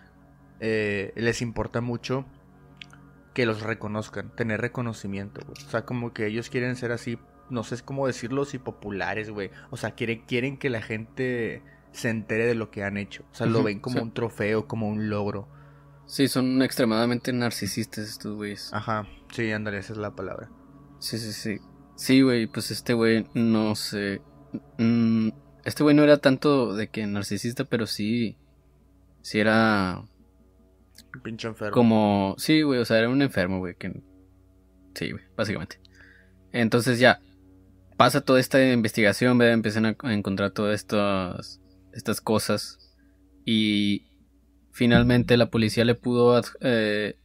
eh, 0.60 1.14
les 1.16 1.42
importa 1.42 1.82
mucho 1.82 2.26
que 3.34 3.46
los 3.46 3.62
reconozcan, 3.62 4.36
tener 4.36 4.62
reconocimiento, 4.62 5.42
güey. 5.46 5.58
O 5.66 5.70
sea, 5.70 5.86
como 5.86 6.14
que 6.14 6.28
ellos 6.28 6.50
quieren 6.50 6.76
ser 6.76 6.92
así, 6.92 7.18
no 7.50 7.64
sé 7.64 7.82
cómo 7.84 8.08
decirlo, 8.08 8.46
si 8.46 8.60
populares, 8.60 9.30
güey. 9.30 9.52
O 9.72 9.78
sea, 9.78 9.92
quieren, 9.92 10.24
quieren 10.26 10.58
que 10.58 10.70
la 10.70 10.82
gente 10.82 11.62
se 11.92 12.10
entere 12.10 12.46
de 12.46 12.56
lo 12.56 12.72
que 12.72 12.84
han 12.84 12.98
hecho. 12.98 13.24
O 13.32 13.36
sea, 13.36 13.48
lo 13.48 13.64
ven 13.64 13.80
como 13.80 14.02
un 14.02 14.14
trofeo, 14.14 14.68
como 14.68 14.90
un 14.90 15.10
logro. 15.10 15.48
Sí, 16.06 16.28
son 16.28 16.62
extremadamente 16.62 17.32
narcisistas 17.34 18.08
estos 18.08 18.36
güeyes. 18.36 18.72
Ajá, 18.74 19.08
sí, 19.32 19.51
ándale, 19.51 19.80
esa 19.80 19.93
es 19.93 19.99
la 19.99 20.16
palabra. 20.16 20.49
Sí, 20.99 21.18
sí, 21.18 21.34
sí. 21.34 21.60
Sí, 21.95 22.22
güey, 22.22 22.47
pues 22.47 22.72
este 22.72 22.93
güey 22.93 23.28
no 23.34 23.76
sé. 23.76 24.22
Mm, 24.78 25.30
este 25.64 25.84
güey 25.84 25.95
no 25.95 26.04
era 26.04 26.18
tanto 26.18 26.76
de 26.76 26.89
que 26.89 27.06
narcisista, 27.08 27.66
pero 27.66 27.88
sí. 27.88 28.38
Sí 29.22 29.39
era. 29.39 30.04
Un 31.16 31.22
pinche 31.22 31.47
enfermo. 31.47 31.74
Como, 31.74 32.36
sí, 32.38 32.62
güey, 32.62 32.80
o 32.80 32.86
sea, 32.86 32.99
era 32.99 33.10
un 33.10 33.22
enfermo, 33.22 33.60
güey, 33.60 33.76
que... 33.76 34.01
Sí, 34.95 35.12
güey, 35.12 35.24
básicamente. 35.36 35.80
Entonces 36.51 36.99
ya, 36.99 37.20
pasa 37.97 38.22
toda 38.22 38.39
esta 38.39 38.64
investigación, 38.72 39.38
¿verdad? 39.38 39.54
empiezan 39.54 39.86
a 39.86 40.14
encontrar 40.14 40.51
todas 40.51 40.76
estas, 40.76 41.62
estas 41.93 42.22
cosas 42.22 42.78
y 43.45 44.06
finalmente 44.74 45.38
la 45.38 45.50
policía 45.50 45.86
le 45.86 45.96
pudo 45.96 46.42
eh, 46.60 47.16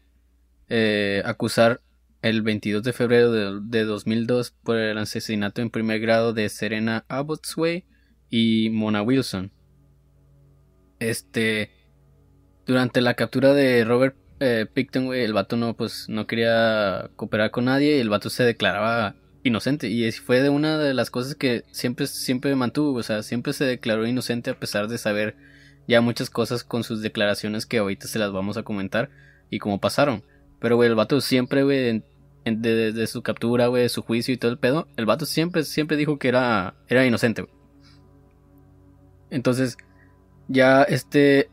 eh, 0.68 1.22
acusar 1.24 1.80
el 2.22 2.42
22 2.42 2.82
de 2.82 2.92
febrero 2.92 3.32
de, 3.32 3.60
de, 3.62 3.84
2002 3.84 4.50
por 4.62 4.76
el 4.76 4.98
asesinato 4.98 5.62
en 5.62 5.70
primer 5.70 5.98
grado 5.98 6.32
de 6.34 6.48
Serena 6.50 7.04
Abbotsway 7.08 7.84
y 8.28 8.68
Mona 8.70 9.02
Wilson. 9.02 9.50
Este, 11.00 11.70
durante 12.66 13.00
la 13.00 13.14
captura 13.14 13.54
de 13.54 13.84
Robert 13.84 14.16
eh, 14.40 14.66
el 15.14 15.32
vato 15.32 15.56
no, 15.56 15.74
pues, 15.74 16.06
no 16.08 16.26
quería 16.26 17.10
cooperar 17.16 17.50
con 17.50 17.64
nadie 17.64 17.96
y 17.96 18.00
el 18.00 18.10
vato 18.10 18.30
se 18.30 18.44
declaraba 18.44 19.16
inocente 19.42 19.88
y 19.88 20.10
fue 20.12 20.42
de 20.42 20.50
una 20.50 20.78
de 20.78 20.92
las 20.92 21.10
cosas 21.10 21.34
que 21.34 21.64
siempre, 21.70 22.06
siempre 22.06 22.54
mantuvo, 22.54 22.98
o 22.98 23.02
sea, 23.02 23.22
siempre 23.22 23.52
se 23.54 23.64
declaró 23.64 24.06
inocente 24.06 24.50
a 24.50 24.58
pesar 24.58 24.88
de 24.88 24.98
saber 24.98 25.36
ya 25.88 26.02
muchas 26.02 26.28
cosas 26.28 26.62
con 26.62 26.84
sus 26.84 27.00
declaraciones 27.00 27.64
que 27.64 27.78
ahorita 27.78 28.06
se 28.06 28.18
las 28.18 28.30
vamos 28.30 28.58
a 28.58 28.62
comentar 28.62 29.08
y 29.50 29.58
cómo 29.58 29.80
pasaron. 29.80 30.22
Pero, 30.60 30.76
güey, 30.76 30.88
el 30.88 30.94
vato 30.94 31.20
siempre, 31.22 31.64
güey, 31.64 32.04
desde 32.44 33.06
su 33.06 33.22
captura, 33.22 33.68
güey, 33.68 33.88
su 33.88 34.02
juicio 34.02 34.34
y 34.34 34.36
todo 34.36 34.50
el 34.50 34.58
pedo, 34.58 34.86
el 34.96 35.06
vato 35.06 35.24
siempre, 35.24 35.64
siempre 35.64 35.96
dijo 35.96 36.18
que 36.18 36.28
era, 36.28 36.74
era 36.88 37.06
inocente, 37.06 37.42
güey. 37.42 37.54
Entonces, 39.30 39.78
ya 40.46 40.82
este, 40.82 41.50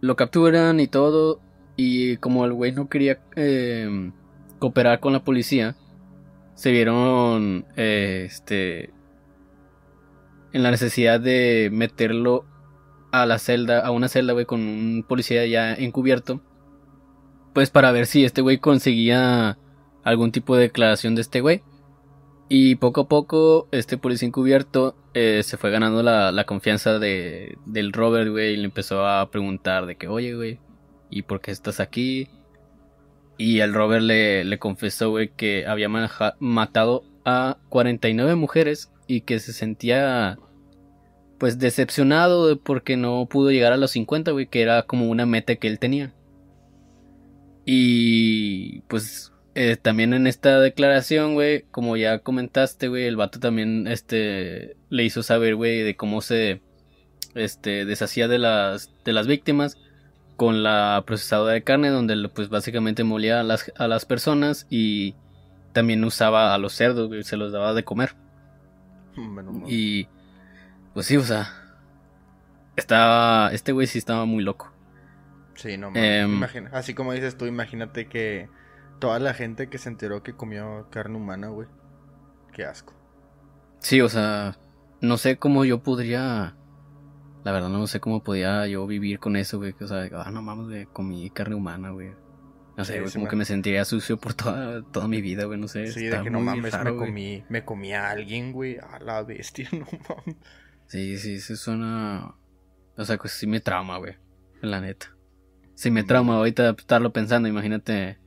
lo 0.00 0.16
capturan 0.16 0.78
y 0.78 0.86
todo, 0.86 1.40
y 1.76 2.16
como 2.18 2.44
el 2.44 2.52
güey 2.52 2.72
no 2.72 2.88
quería 2.88 3.18
eh, 3.34 4.12
cooperar 4.60 5.00
con 5.00 5.12
la 5.12 5.24
policía, 5.24 5.76
se 6.54 6.70
vieron, 6.70 7.66
eh, 7.76 8.24
este, 8.26 8.90
en 10.52 10.62
la 10.62 10.70
necesidad 10.70 11.20
de 11.20 11.68
meterlo 11.72 12.44
a 13.22 13.26
la 13.26 13.38
celda, 13.38 13.80
a 13.80 13.90
una 13.90 14.08
celda, 14.08 14.32
güey, 14.32 14.46
con 14.46 14.60
un 14.60 15.04
policía 15.06 15.46
ya 15.46 15.74
encubierto 15.74 16.42
pues 17.56 17.70
para 17.70 17.90
ver 17.90 18.04
si 18.04 18.22
este 18.22 18.42
güey 18.42 18.58
conseguía 18.58 19.56
algún 20.04 20.30
tipo 20.30 20.56
de 20.56 20.64
declaración 20.64 21.14
de 21.14 21.22
este 21.22 21.40
güey. 21.40 21.62
Y 22.50 22.74
poco 22.74 23.00
a 23.00 23.08
poco, 23.08 23.66
este 23.72 23.96
policía 23.96 24.28
encubierto 24.28 24.94
eh, 25.14 25.40
se 25.42 25.56
fue 25.56 25.70
ganando 25.70 26.02
la, 26.02 26.44
confianza 26.44 26.98
de, 26.98 27.56
del 27.64 27.94
Robert, 27.94 28.28
güey, 28.30 28.52
y 28.52 28.56
le 28.58 28.66
empezó 28.66 29.06
a 29.06 29.30
preguntar 29.30 29.86
de 29.86 29.96
que, 29.96 30.06
oye, 30.06 30.34
güey, 30.34 30.60
¿y 31.08 31.22
por 31.22 31.40
qué 31.40 31.50
estás 31.50 31.80
aquí? 31.80 32.28
Y 33.38 33.60
el 33.60 33.72
Robert 33.72 34.02
le, 34.02 34.44
le 34.44 34.58
confesó, 34.58 35.08
güey, 35.08 35.30
que 35.34 35.66
había 35.66 35.88
matado 36.38 37.04
a 37.24 37.56
49 37.70 38.34
mujeres 38.34 38.92
y 39.06 39.22
que 39.22 39.40
se 39.40 39.54
sentía, 39.54 40.38
pues, 41.38 41.58
decepcionado 41.58 42.58
porque 42.58 42.96
no 42.96 43.26
pudo 43.26 43.50
llegar 43.50 43.72
a 43.72 43.76
los 43.76 43.92
50, 43.92 44.32
güey, 44.32 44.46
que 44.46 44.62
era 44.62 44.82
como 44.82 45.08
una 45.08 45.26
meta 45.26 45.56
que 45.56 45.68
él 45.68 45.78
tenía. 45.78 46.12
Y 47.64 48.80
pues 48.82 49.32
eh, 49.54 49.76
también 49.76 50.14
en 50.14 50.26
esta 50.26 50.60
declaración, 50.60 51.34
güey, 51.34 51.62
como 51.70 51.96
ya 51.96 52.20
comentaste, 52.20 52.88
güey, 52.88 53.06
el 53.06 53.16
vato 53.16 53.40
también 53.40 53.86
este 53.88 54.76
le 54.90 55.04
hizo 55.04 55.22
saber, 55.22 55.56
güey, 55.56 55.82
de 55.82 55.96
cómo 55.96 56.20
se 56.20 56.60
este 57.34 57.84
deshacía 57.84 58.28
de 58.28 58.38
las 58.38 58.92
de 59.04 59.12
las 59.12 59.26
víctimas 59.26 59.78
con 60.36 60.62
la 60.62 61.02
procesadora 61.06 61.54
de 61.54 61.64
carne 61.64 61.88
donde 61.88 62.28
pues 62.28 62.48
básicamente 62.50 63.02
molía 63.02 63.40
a 63.40 63.42
las, 63.42 63.72
a 63.76 63.88
las 63.88 64.04
personas 64.04 64.66
y 64.70 65.14
también 65.72 66.04
usaba 66.04 66.54
a 66.54 66.58
los 66.58 66.74
cerdos, 66.74 67.08
güey, 67.08 67.22
se 67.24 67.36
los 67.36 67.52
daba 67.52 67.74
de 67.74 67.84
comer. 67.84 68.14
y 69.66 70.08
pues 70.96 71.08
sí, 71.08 71.18
o 71.18 71.22
sea, 71.22 71.52
estaba 72.74 73.52
este 73.52 73.72
güey 73.72 73.86
sí 73.86 73.98
estaba 73.98 74.24
muy 74.24 74.42
loco. 74.42 74.72
Sí, 75.54 75.76
no 75.76 75.92
em, 75.94 76.42
Así 76.72 76.94
como 76.94 77.12
dices 77.12 77.36
tú, 77.36 77.44
imagínate 77.44 78.06
que 78.06 78.48
toda 78.98 79.18
la 79.18 79.34
gente 79.34 79.68
que 79.68 79.76
se 79.76 79.90
enteró 79.90 80.22
que 80.22 80.32
comió 80.32 80.88
carne 80.90 81.18
humana, 81.18 81.48
güey. 81.48 81.68
Qué 82.50 82.64
asco. 82.64 82.94
Sí, 83.78 84.00
o 84.00 84.08
sea, 84.08 84.56
no 85.02 85.18
sé 85.18 85.36
cómo 85.36 85.66
yo 85.66 85.82
podría. 85.82 86.56
La 87.44 87.52
verdad, 87.52 87.68
no 87.68 87.86
sé 87.86 88.00
cómo 88.00 88.22
podía 88.22 88.66
yo 88.66 88.86
vivir 88.86 89.18
con 89.18 89.36
eso, 89.36 89.58
güey. 89.58 89.74
O 89.78 89.86
sea, 89.86 90.08
ah, 90.14 90.30
no 90.30 90.40
mames, 90.40 90.66
güey, 90.68 90.86
comí 90.86 91.28
carne 91.28 91.56
humana, 91.56 91.90
güey. 91.90 92.12
No 92.74 92.86
sé, 92.86 93.00
güey, 93.00 93.12
como 93.12 93.28
que 93.28 93.36
me 93.36 93.44
sentiría 93.44 93.84
sucio 93.84 94.16
por 94.16 94.32
toda, 94.32 94.80
toda 94.92 95.08
mi 95.08 95.20
vida, 95.20 95.44
güey, 95.44 95.60
no 95.60 95.68
sé. 95.68 95.88
Sí, 95.88 96.06
de 96.06 96.22
que 96.22 96.30
no 96.30 96.40
mames, 96.40 96.72
me 96.82 96.96
comí, 96.96 97.44
me 97.50 97.66
comí 97.66 97.92
a 97.92 98.08
alguien, 98.08 98.52
güey, 98.52 98.78
a 98.78 98.98
la 98.98 99.22
bestia, 99.24 99.68
no 99.72 99.84
mames. 100.08 100.36
Sí, 100.88 101.18
sí, 101.18 101.40
sí 101.40 101.56
suena... 101.56 102.34
O 102.96 103.04
sea, 103.04 103.18
pues 103.18 103.32
sí 103.32 103.46
me 103.46 103.60
trauma, 103.60 103.98
güey, 103.98 104.16
la 104.62 104.80
neta. 104.80 105.16
Si 105.74 105.90
me 105.90 106.04
trauma 106.04 106.36
ahorita 106.36 106.70
estarlo 106.70 107.12
pensando, 107.12 107.48
imagínate. 107.48 108.18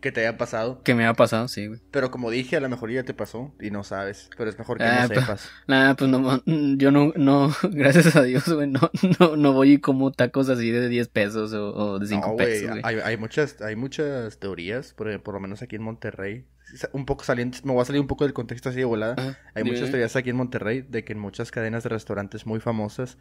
Que 0.00 0.12
te 0.12 0.20
haya 0.20 0.38
pasado. 0.38 0.82
Que 0.82 0.94
me 0.94 1.04
haya 1.04 1.12
pasado, 1.12 1.46
sí, 1.48 1.66
güey. 1.66 1.80
Pero 1.90 2.10
como 2.10 2.30
dije, 2.30 2.56
a 2.56 2.60
lo 2.60 2.70
mejor 2.70 2.90
ya 2.90 3.02
te 3.02 3.12
pasó 3.12 3.54
y 3.60 3.70
no 3.70 3.84
sabes. 3.84 4.30
Pero 4.36 4.48
es 4.48 4.58
mejor 4.58 4.78
que 4.78 4.84
ah, 4.84 5.06
no 5.06 5.14
sepas. 5.14 5.50
Nada, 5.66 5.94
pues 5.94 6.10
no, 6.10 6.42
yo 6.78 6.90
no, 6.90 7.12
no, 7.16 7.54
gracias 7.70 8.16
a 8.16 8.22
Dios, 8.22 8.48
güey, 8.48 8.66
no, 8.66 8.80
no, 9.20 9.36
no 9.36 9.52
voy 9.52 9.72
y 9.72 9.78
como 9.78 10.10
tacos 10.10 10.48
así 10.48 10.70
de 10.70 10.88
10 10.88 11.08
pesos 11.08 11.52
o, 11.52 11.98
de 11.98 12.06
5 12.06 12.36
pesos, 12.36 12.70
güey. 12.70 12.80
Hay, 12.82 12.96
hay, 12.96 13.16
muchas, 13.18 13.60
hay 13.60 13.76
muchas 13.76 14.38
teorías, 14.38 14.94
por, 14.94 15.22
por 15.22 15.34
lo 15.34 15.40
menos 15.40 15.60
aquí 15.60 15.76
en 15.76 15.82
Monterrey. 15.82 16.46
Un 16.92 17.06
poco 17.06 17.24
saliendo, 17.24 17.58
me 17.64 17.72
voy 17.72 17.82
a 17.82 17.84
salir 17.84 18.00
un 18.00 18.06
poco 18.06 18.24
del 18.24 18.32
contexto 18.32 18.68
así 18.68 18.78
de 18.78 18.84
volada. 18.84 19.38
hay 19.54 19.64
muchas 19.64 19.90
teorías 19.90 20.16
aquí 20.16 20.30
en 20.30 20.36
Monterrey 20.36 20.82
de 20.82 21.04
que 21.04 21.12
en 21.12 21.18
muchas 21.18 21.50
cadenas 21.50 21.84
de 21.84 21.90
restaurantes 21.90 22.46
muy 22.46 22.58
famosas 22.58 23.18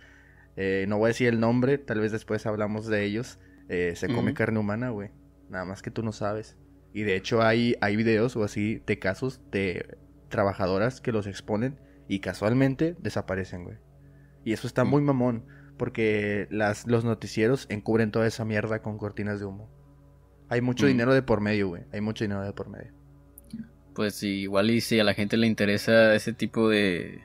eh, 0.56 0.86
no 0.88 0.98
voy 0.98 1.06
a 1.06 1.08
decir 1.10 1.28
el 1.28 1.40
nombre, 1.40 1.78
tal 1.78 2.00
vez 2.00 2.12
después 2.12 2.46
hablamos 2.46 2.88
de 2.88 3.04
ellos. 3.04 3.40
Eh, 3.70 3.94
se 3.96 4.08
come 4.08 4.34
carne 4.34 4.60
humana, 4.60 4.90
güey. 4.90 5.10
Nada 5.50 5.66
más 5.66 5.82
que 5.82 5.92
tú 5.92 6.04
no 6.04 6.12
sabes. 6.12 6.58
Y 6.94 7.04
de 7.04 7.16
hecho 7.16 7.42
hay, 7.42 7.76
hay 7.82 7.96
videos 7.96 8.36
o 8.36 8.44
así 8.44 8.82
de 8.86 9.00
casos 9.00 9.42
de 9.52 9.98
trabajadoras 10.30 11.02
que 11.02 11.12
los 11.12 11.28
exponen 11.28 11.80
y 12.08 12.20
casualmente 12.20 12.96
desaparecen, 13.00 13.64
güey. 13.64 13.78
Y 14.46 14.54
eso 14.54 14.68
está 14.68 14.84
muy 14.84 15.02
mamón, 15.02 15.46
porque 15.78 16.48
las, 16.52 16.86
los 16.86 17.06
noticieros 17.06 17.66
encubren 17.70 18.12
toda 18.12 18.28
esa 18.28 18.46
mierda 18.46 18.82
con 18.82 18.98
cortinas 18.98 19.40
de 19.40 19.46
humo. 19.46 19.70
Hay 20.50 20.62
mucho 20.62 20.86
dinero 20.86 21.14
de 21.14 21.24
por 21.24 21.40
medio, 21.42 21.70
güey. 21.70 21.84
Hay 21.92 22.02
mucho 22.02 22.26
dinero 22.26 22.44
de 22.44 22.54
por 22.54 22.70
medio. 22.70 22.92
Pues 23.94 24.22
igual 24.24 24.72
y 24.72 24.82
si 24.82 25.00
a 25.00 25.04
la 25.04 25.14
gente 25.14 25.38
le 25.38 25.48
interesa 25.48 26.16
ese 26.16 26.34
tipo 26.34 26.70
de, 26.70 27.22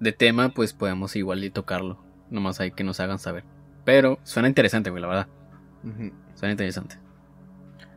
de 0.00 0.12
tema, 0.12 0.50
pues 0.50 0.72
podemos 0.72 1.14
igual 1.16 1.44
y 1.44 1.50
tocarlo. 1.50 2.04
Nomás 2.30 2.60
hay 2.60 2.72
que 2.72 2.84
nos 2.84 3.00
hagan 3.00 3.18
saber. 3.18 3.44
Pero 3.84 4.18
suena 4.24 4.48
interesante, 4.48 4.90
güey, 4.90 5.02
la 5.02 5.08
verdad. 5.08 5.28
Suena 6.34 6.52
interesante. 6.52 6.98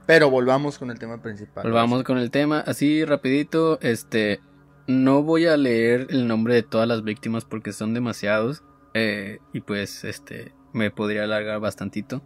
Pero 0.06 0.30
volvamos 0.30 0.78
con 0.78 0.90
el 0.90 1.00
tema 1.00 1.22
principal. 1.22 1.64
Volvamos 1.64 2.04
con 2.04 2.18
el 2.18 2.32
tema, 2.32 2.60
así 2.62 3.04
rapidito, 3.04 3.80
este, 3.82 4.40
no 4.88 5.22
voy 5.22 5.48
a 5.48 5.58
leer 5.58 6.08
el 6.10 6.28
nombre 6.28 6.54
de 6.54 6.64
todas 6.64 6.88
las 6.88 7.04
víctimas 7.04 7.44
porque 7.44 7.74
son 7.74 7.94
demasiados 7.94 8.64
eh, 8.94 9.40
y 9.54 9.62
pues, 9.62 10.06
este, 10.06 10.54
me 10.72 10.92
podría 10.92 11.24
alargar 11.24 11.60
bastantito. 11.60 12.22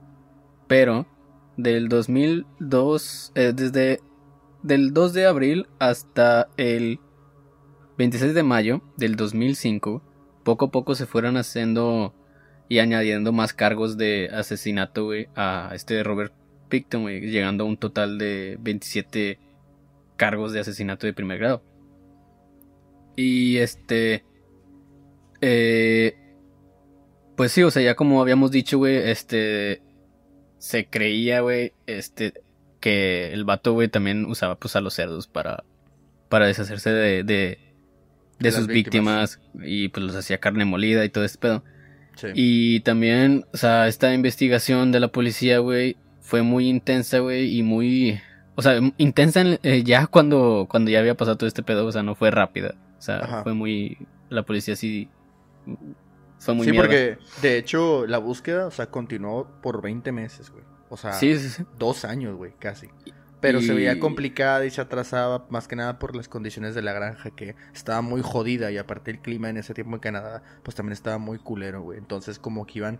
Pero 0.68 1.08
del 1.58 1.90
2002, 1.90 3.32
eh, 3.36 3.54
desde 3.56 4.00
del 4.64 4.94
2 4.94 5.14
de 5.14 5.26
abril 5.26 5.68
hasta 5.80 6.50
el 6.58 7.00
26 7.98 8.34
de 8.34 8.44
mayo 8.44 8.82
del 8.98 9.16
2005, 9.16 10.02
poco 10.44 10.66
a 10.66 10.72
poco 10.72 10.96
se 10.96 11.06
fueron 11.06 11.38
haciendo 11.38 12.14
y 12.70 12.80
añadiendo 12.80 13.32
más 13.32 13.54
cargos 13.54 13.98
de 13.98 14.30
asesinato, 14.32 15.12
a 15.36 15.72
este 15.74 16.04
Robert 16.04 16.34
Picton, 16.70 17.06
llegando 17.06 17.66
a 17.66 17.68
un 17.68 17.78
total 17.78 18.18
de 18.18 18.58
27 18.62 19.40
cargos 20.16 20.54
de 20.54 20.62
asesinato 20.62 21.06
de 21.06 21.14
primer 21.14 21.40
grado. 21.40 21.64
Y 23.16 23.58
este. 23.58 24.24
Eh, 25.42 26.16
pues 27.36 27.52
sí, 27.52 27.64
o 27.64 27.72
sea, 27.72 27.82
ya 27.82 27.96
como 27.96 28.22
habíamos 28.22 28.52
dicho, 28.52 28.78
güey, 28.78 28.98
este. 28.98 29.82
Se 30.58 30.86
creía, 30.86 31.42
güey, 31.42 31.74
este. 31.88 32.34
Que 32.82 33.32
el 33.32 33.46
vato, 33.46 33.72
güey, 33.72 33.88
también 33.88 34.26
usaba, 34.26 34.56
pues, 34.56 34.76
a 34.76 34.82
los 34.82 34.94
cerdos 34.94 35.28
para. 35.28 35.64
Para 36.28 36.48
deshacerse 36.48 36.90
de, 36.92 37.24
de 37.24 37.72
de, 38.42 38.52
sus 38.52 38.68
víctimas. 38.68 39.40
y 39.64 39.90
pues 39.90 40.06
los 40.06 40.16
hacía 40.16 40.40
carne 40.40 40.66
molida 40.66 41.06
y 41.06 41.10
todo 41.10 41.24
este 41.24 41.38
pedo. 41.38 41.64
Y 42.36 42.82
también, 42.82 43.46
o 43.54 43.58
sea, 43.58 43.88
esta 43.88 44.14
investigación 44.14 44.92
de 44.92 45.00
la 45.00 45.08
policía, 45.08 45.60
güey, 45.60 45.98
fue 46.20 46.44
muy 46.44 46.68
intensa, 46.68 47.20
güey, 47.20 47.58
y 47.58 47.64
muy... 47.64 48.20
O 48.56 48.62
sea, 48.62 48.80
intensa 48.98 49.42
eh, 49.64 49.84
ya 49.84 50.06
cuando, 50.08 50.68
cuando 50.70 50.92
ya 50.92 51.00
había 51.00 51.16
pasado 51.16 51.38
todo 51.38 51.48
este 51.48 51.64
pedo, 51.64 51.86
o 51.86 51.92
sea, 51.92 52.04
no 52.04 52.14
fue 52.14 52.30
rápida. 52.30 52.76
O 53.00 53.02
sea, 53.02 53.42
fue 53.44 53.54
muy... 53.54 53.98
La 54.30 54.44
policía 54.44 54.76
sí 54.76 55.10
Fue 56.38 56.54
muy 56.54 56.66
Sí, 56.66 56.72
mierda. 56.72 56.88
porque 56.88 57.18
de 57.42 57.58
hecho 57.58 58.06
la 58.06 58.20
búsqueda, 58.20 58.68
o 58.68 58.72
sea, 58.72 58.88
continuó 58.88 59.50
por 59.62 59.82
20 59.82 60.12
meses, 60.12 60.52
güey. 60.52 60.64
O 60.92 60.98
sea, 60.98 61.14
Sí, 61.14 61.38
sí, 61.40 61.50
sí. 61.50 61.64
dos 61.80 62.04
años, 62.04 62.36
güey, 62.36 62.54
casi. 62.60 62.88
Pero 63.40 63.62
se 63.62 63.74
veía 63.74 63.98
complicada 64.00 64.66
y 64.66 64.70
se 64.70 64.82
atrasaba 64.82 65.48
más 65.50 65.68
que 65.68 65.76
nada 65.76 65.98
por 65.98 66.16
las 66.16 66.28
condiciones 66.28 66.76
de 66.76 66.84
la 66.84 66.94
granja 66.94 67.32
que 67.32 67.56
estaba 67.74 68.02
muy 68.02 68.22
jodida 68.22 68.70
y 68.72 68.78
aparte 68.78 69.10
el 69.10 69.20
clima 69.20 69.50
en 69.50 69.58
ese 69.58 69.74
tiempo 69.74 69.96
en 69.96 70.00
Canadá 70.02 70.44
pues 70.62 70.76
también 70.76 70.94
estaba 70.94 71.18
muy 71.18 71.40
culero, 71.40 71.82
güey. 71.82 71.98
Entonces 71.98 72.38
como 72.38 72.68
que 72.68 72.80
iban 72.80 73.00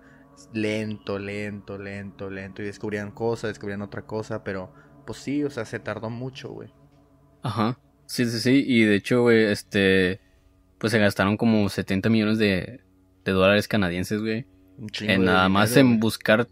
lento, 0.54 1.20
lento, 1.20 1.78
lento, 1.78 2.32
lento 2.32 2.64
y 2.64 2.66
descubrían 2.66 3.12
cosas, 3.12 3.50
descubrían 3.52 3.84
otra 3.84 4.04
cosa, 4.04 4.44
pero 4.44 4.74
pues 5.06 5.20
sí, 5.20 5.44
o 5.44 5.50
sea, 5.52 5.66
se 5.66 5.80
tardó 5.80 6.10
mucho, 6.10 6.50
güey. 6.50 6.74
Ajá. 7.44 7.78
Sí, 8.08 8.26
sí, 8.26 8.40
sí. 8.40 8.64
Y 8.66 8.84
de 8.84 8.96
hecho, 8.96 9.22
güey, 9.22 9.46
este. 9.46 10.22
Pues 10.80 10.92
se 10.92 11.00
gastaron 11.00 11.38
como 11.38 11.70
70 11.70 12.10
millones 12.10 12.40
de, 12.40 12.82
de 13.24 13.32
dólares 13.32 13.68
canadienses, 13.68 14.22
güey. 14.22 14.48
En 15.02 15.26
nada 15.26 15.48
más 15.50 15.78
en 15.78 16.00
buscar 16.00 16.48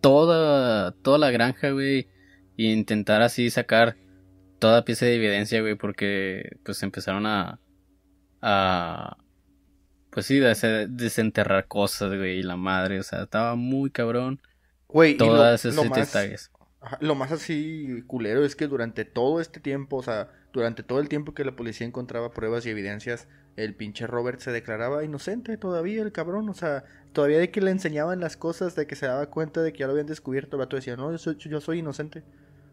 toda, 0.00 0.92
toda 1.02 1.18
la 1.18 1.30
granja, 1.30 1.70
güey. 1.70 2.08
Y 2.56 2.72
intentar 2.72 3.22
así 3.22 3.50
sacar 3.50 3.96
toda 4.58 4.84
pieza 4.84 5.06
de 5.06 5.16
evidencia, 5.16 5.60
güey. 5.60 5.74
Porque 5.74 6.56
pues 6.64 6.82
empezaron 6.82 7.26
a. 7.26 7.58
a 8.42 9.16
pues 10.10 10.26
sí, 10.26 10.38
des- 10.40 10.62
desenterrar 10.88 11.66
cosas, 11.68 12.16
güey. 12.16 12.38
Y 12.38 12.42
la 12.42 12.56
madre, 12.56 13.00
o 13.00 13.02
sea, 13.02 13.22
estaba 13.22 13.54
muy 13.54 13.90
cabrón. 13.90 14.40
Güey, 14.88 15.16
Todas 15.16 15.64
esas 15.64 15.90
detalles. 15.90 16.50
Lo 17.00 17.14
más 17.14 17.30
así 17.30 18.02
culero 18.06 18.44
es 18.44 18.56
que 18.56 18.66
durante 18.66 19.04
todo 19.04 19.40
este 19.40 19.60
tiempo, 19.60 19.96
o 19.98 20.02
sea, 20.02 20.30
durante 20.52 20.82
todo 20.82 20.98
el 20.98 21.08
tiempo 21.08 21.34
que 21.34 21.44
la 21.44 21.54
policía 21.54 21.86
encontraba 21.86 22.32
pruebas 22.32 22.64
y 22.64 22.70
evidencias, 22.70 23.28
el 23.64 23.74
pinche 23.74 24.06
Robert 24.06 24.40
se 24.40 24.52
declaraba 24.52 25.04
inocente 25.04 25.56
todavía, 25.56 26.02
el 26.02 26.12
cabrón, 26.12 26.48
o 26.48 26.54
sea, 26.54 26.84
todavía 27.12 27.38
de 27.38 27.50
que 27.50 27.60
le 27.60 27.70
enseñaban 27.70 28.20
las 28.20 28.36
cosas, 28.36 28.74
de 28.74 28.86
que 28.86 28.96
se 28.96 29.06
daba 29.06 29.26
cuenta 29.30 29.62
de 29.62 29.72
que 29.72 29.80
ya 29.80 29.86
lo 29.86 29.92
habían 29.92 30.06
descubierto, 30.06 30.56
el 30.56 30.60
vato 30.60 30.76
decía, 30.76 30.96
no, 30.96 31.10
yo 31.10 31.18
soy, 31.18 31.36
yo 31.36 31.60
soy 31.60 31.78
inocente, 31.78 32.24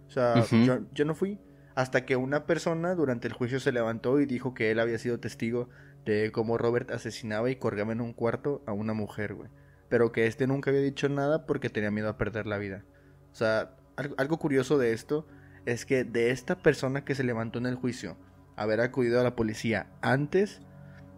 o 0.08 0.12
sea, 0.12 0.44
yo, 0.46 0.80
yo 0.94 1.06
no 1.06 1.16
fui, 1.16 1.40
hasta 1.76 2.06
que 2.06 2.16
una 2.16 2.46
persona 2.46 2.96
durante 2.96 3.28
el 3.28 3.34
juicio 3.34 3.60
se 3.60 3.72
levantó 3.72 4.20
y 4.20 4.26
dijo 4.26 4.54
que 4.54 4.72
él 4.72 4.80
había 4.80 4.98
sido 4.98 5.20
testigo 5.20 5.70
de 6.06 6.32
cómo 6.32 6.58
Robert 6.58 6.92
asesinaba 6.92 7.50
y 7.50 7.58
colgaba 7.58 7.92
en 7.92 8.02
un 8.02 8.14
cuarto 8.14 8.64
a 8.66 8.72
una 8.72 8.94
mujer, 8.94 9.34
güey, 9.34 9.50
pero 9.90 10.12
que 10.12 10.28
este 10.28 10.48
nunca 10.48 10.72
había 10.72 10.82
dicho 10.82 11.10
nada 11.10 11.46
porque 11.46 11.70
tenía 11.70 11.92
miedo 11.92 12.10
a 12.10 12.18
perder 12.18 12.48
la 12.48 12.58
vida. 12.58 12.84
O 13.32 13.36
sea, 13.36 13.76
algo 14.18 14.38
curioso 14.38 14.78
de 14.78 14.94
esto 14.94 15.28
es 15.66 15.86
que 15.86 16.04
de 16.04 16.32
esta 16.32 16.62
persona 16.62 17.04
que 17.04 17.14
se 17.14 17.24
levantó 17.24 17.60
en 17.60 17.66
el 17.66 17.76
juicio, 17.76 18.18
haber 18.56 18.82
acudido 18.82 19.20
a 19.20 19.24
la 19.24 19.36
policía 19.36 19.88
antes, 20.02 20.62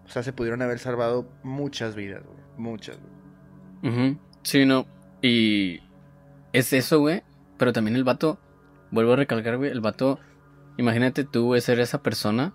o 0.10 0.12
sea, 0.12 0.24
se 0.24 0.34
pudieron 0.34 0.64
haber 0.64 0.80
salvado 0.80 1.30
muchas 1.44 1.96
vidas, 1.96 2.24
güey. 2.26 2.40
Muchas, 2.58 2.98
güey. 3.82 4.18
Sí, 4.42 4.66
no. 4.66 4.88
Y 5.22 5.82
es 6.52 6.74
eso, 6.74 7.00
güey. 7.00 7.22
Pero 7.58 7.74
también 7.74 7.96
el 7.96 8.04
vato, 8.04 8.40
vuelvo 8.90 9.14
a 9.14 9.18
recalcar, 9.18 9.58
güey, 9.58 9.70
el 9.70 9.82
vato, 9.82 10.20
imagínate 10.78 11.26
tú, 11.26 11.46
güey, 11.46 11.62
ser 11.62 11.80
esa 11.80 12.02
persona 12.02 12.54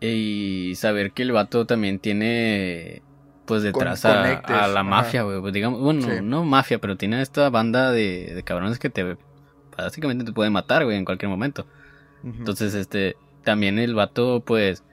y 0.00 0.74
saber 0.76 1.12
que 1.12 1.22
el 1.22 1.32
vato 1.32 1.64
también 1.64 2.00
tiene, 2.00 3.02
pues, 3.46 3.62
detrás 3.62 4.04
a, 4.04 4.68
la 4.68 4.82
mafia, 4.82 5.22
güey. 5.22 5.40
Pues, 5.40 5.54
digamos, 5.54 5.80
bueno, 5.80 6.02
Sí. 6.02 6.18
no 6.22 6.44
mafia, 6.44 6.78
pero 6.80 6.96
tiene 6.96 7.22
esta 7.22 7.48
banda 7.48 7.92
de, 7.92 8.32
de 8.34 8.42
cabrones 8.42 8.78
que 8.78 8.90
te, 8.90 9.16
básicamente 9.74 10.24
te 10.24 10.32
pueden 10.32 10.52
matar, 10.52 10.84
güey, 10.84 10.98
en 10.98 11.06
cualquier 11.06 11.30
momento. 11.30 11.66
Entonces, 12.24 12.74
este, 12.74 13.16
también 13.42 13.78
el 13.78 13.94
vato, 13.94 14.42
pues, 14.44 14.84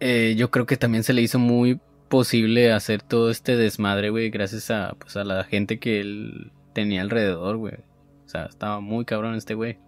eh, 0.00 0.34
yo 0.36 0.50
creo 0.50 0.66
que 0.66 0.76
también 0.76 1.04
se 1.04 1.12
le 1.12 1.22
hizo 1.22 1.38
muy 1.38 1.80
posible 2.08 2.72
hacer 2.72 3.02
todo 3.02 3.30
este 3.30 3.56
desmadre, 3.56 4.10
güey, 4.10 4.30
gracias 4.30 4.70
a, 4.70 4.96
pues, 4.98 5.16
a 5.16 5.24
la 5.24 5.44
gente 5.44 5.78
que 5.78 6.00
él 6.00 6.52
tenía 6.72 7.02
alrededor, 7.02 7.56
güey. 7.56 7.74
O 8.24 8.28
sea, 8.28 8.46
estaba 8.46 8.80
muy 8.80 9.04
cabrón 9.04 9.34
este 9.34 9.54
güey. 9.54 9.78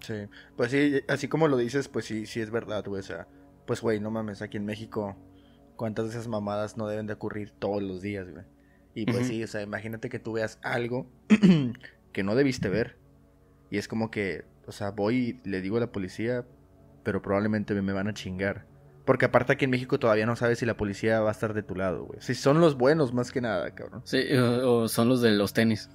Sí, 0.00 0.14
pues 0.56 0.70
sí, 0.70 1.00
así 1.08 1.28
como 1.28 1.48
lo 1.48 1.56
dices, 1.56 1.88
pues 1.88 2.04
sí, 2.04 2.26
sí 2.26 2.40
es 2.40 2.50
verdad, 2.50 2.84
güey. 2.86 3.00
O 3.00 3.02
sea, 3.02 3.26
pues 3.66 3.80
güey, 3.80 4.00
no 4.00 4.10
mames, 4.10 4.42
aquí 4.42 4.56
en 4.56 4.64
México, 4.64 5.16
¿cuántas 5.76 6.06
de 6.06 6.10
esas 6.12 6.28
mamadas 6.28 6.76
no 6.76 6.86
deben 6.86 7.06
de 7.06 7.14
ocurrir 7.14 7.50
todos 7.50 7.82
los 7.82 8.00
días, 8.02 8.30
güey? 8.30 8.44
Y 8.94 9.06
pues 9.06 9.28
sí, 9.28 9.42
o 9.44 9.46
sea, 9.46 9.62
imagínate 9.62 10.08
que 10.08 10.18
tú 10.18 10.32
veas 10.32 10.58
algo 10.62 11.10
que 12.12 12.22
no 12.22 12.34
debiste 12.34 12.68
ver. 12.68 12.98
Y 13.70 13.78
es 13.78 13.86
como 13.86 14.10
que, 14.10 14.44
o 14.66 14.72
sea, 14.72 14.90
voy 14.90 15.40
y 15.44 15.48
le 15.48 15.60
digo 15.60 15.76
a 15.76 15.80
la 15.80 15.92
policía, 15.92 16.44
pero 17.04 17.22
probablemente 17.22 17.74
me, 17.74 17.82
me 17.82 17.92
van 17.92 18.08
a 18.08 18.14
chingar. 18.14 18.67
Porque 19.08 19.24
aparte 19.24 19.54
aquí 19.54 19.64
en 19.64 19.70
México 19.70 19.98
todavía 19.98 20.26
no 20.26 20.36
sabes 20.36 20.58
si 20.58 20.66
la 20.66 20.76
policía 20.76 21.22
va 21.22 21.30
a 21.30 21.32
estar 21.32 21.54
de 21.54 21.62
tu 21.62 21.74
lado, 21.74 22.04
güey. 22.04 22.20
Si 22.20 22.34
son 22.34 22.60
los 22.60 22.76
buenos 22.76 23.14
más 23.14 23.32
que 23.32 23.40
nada, 23.40 23.70
cabrón. 23.70 24.02
Sí, 24.04 24.22
o, 24.36 24.82
o 24.82 24.88
son 24.88 25.08
los 25.08 25.22
de 25.22 25.30
los 25.30 25.54
tenis. 25.54 25.88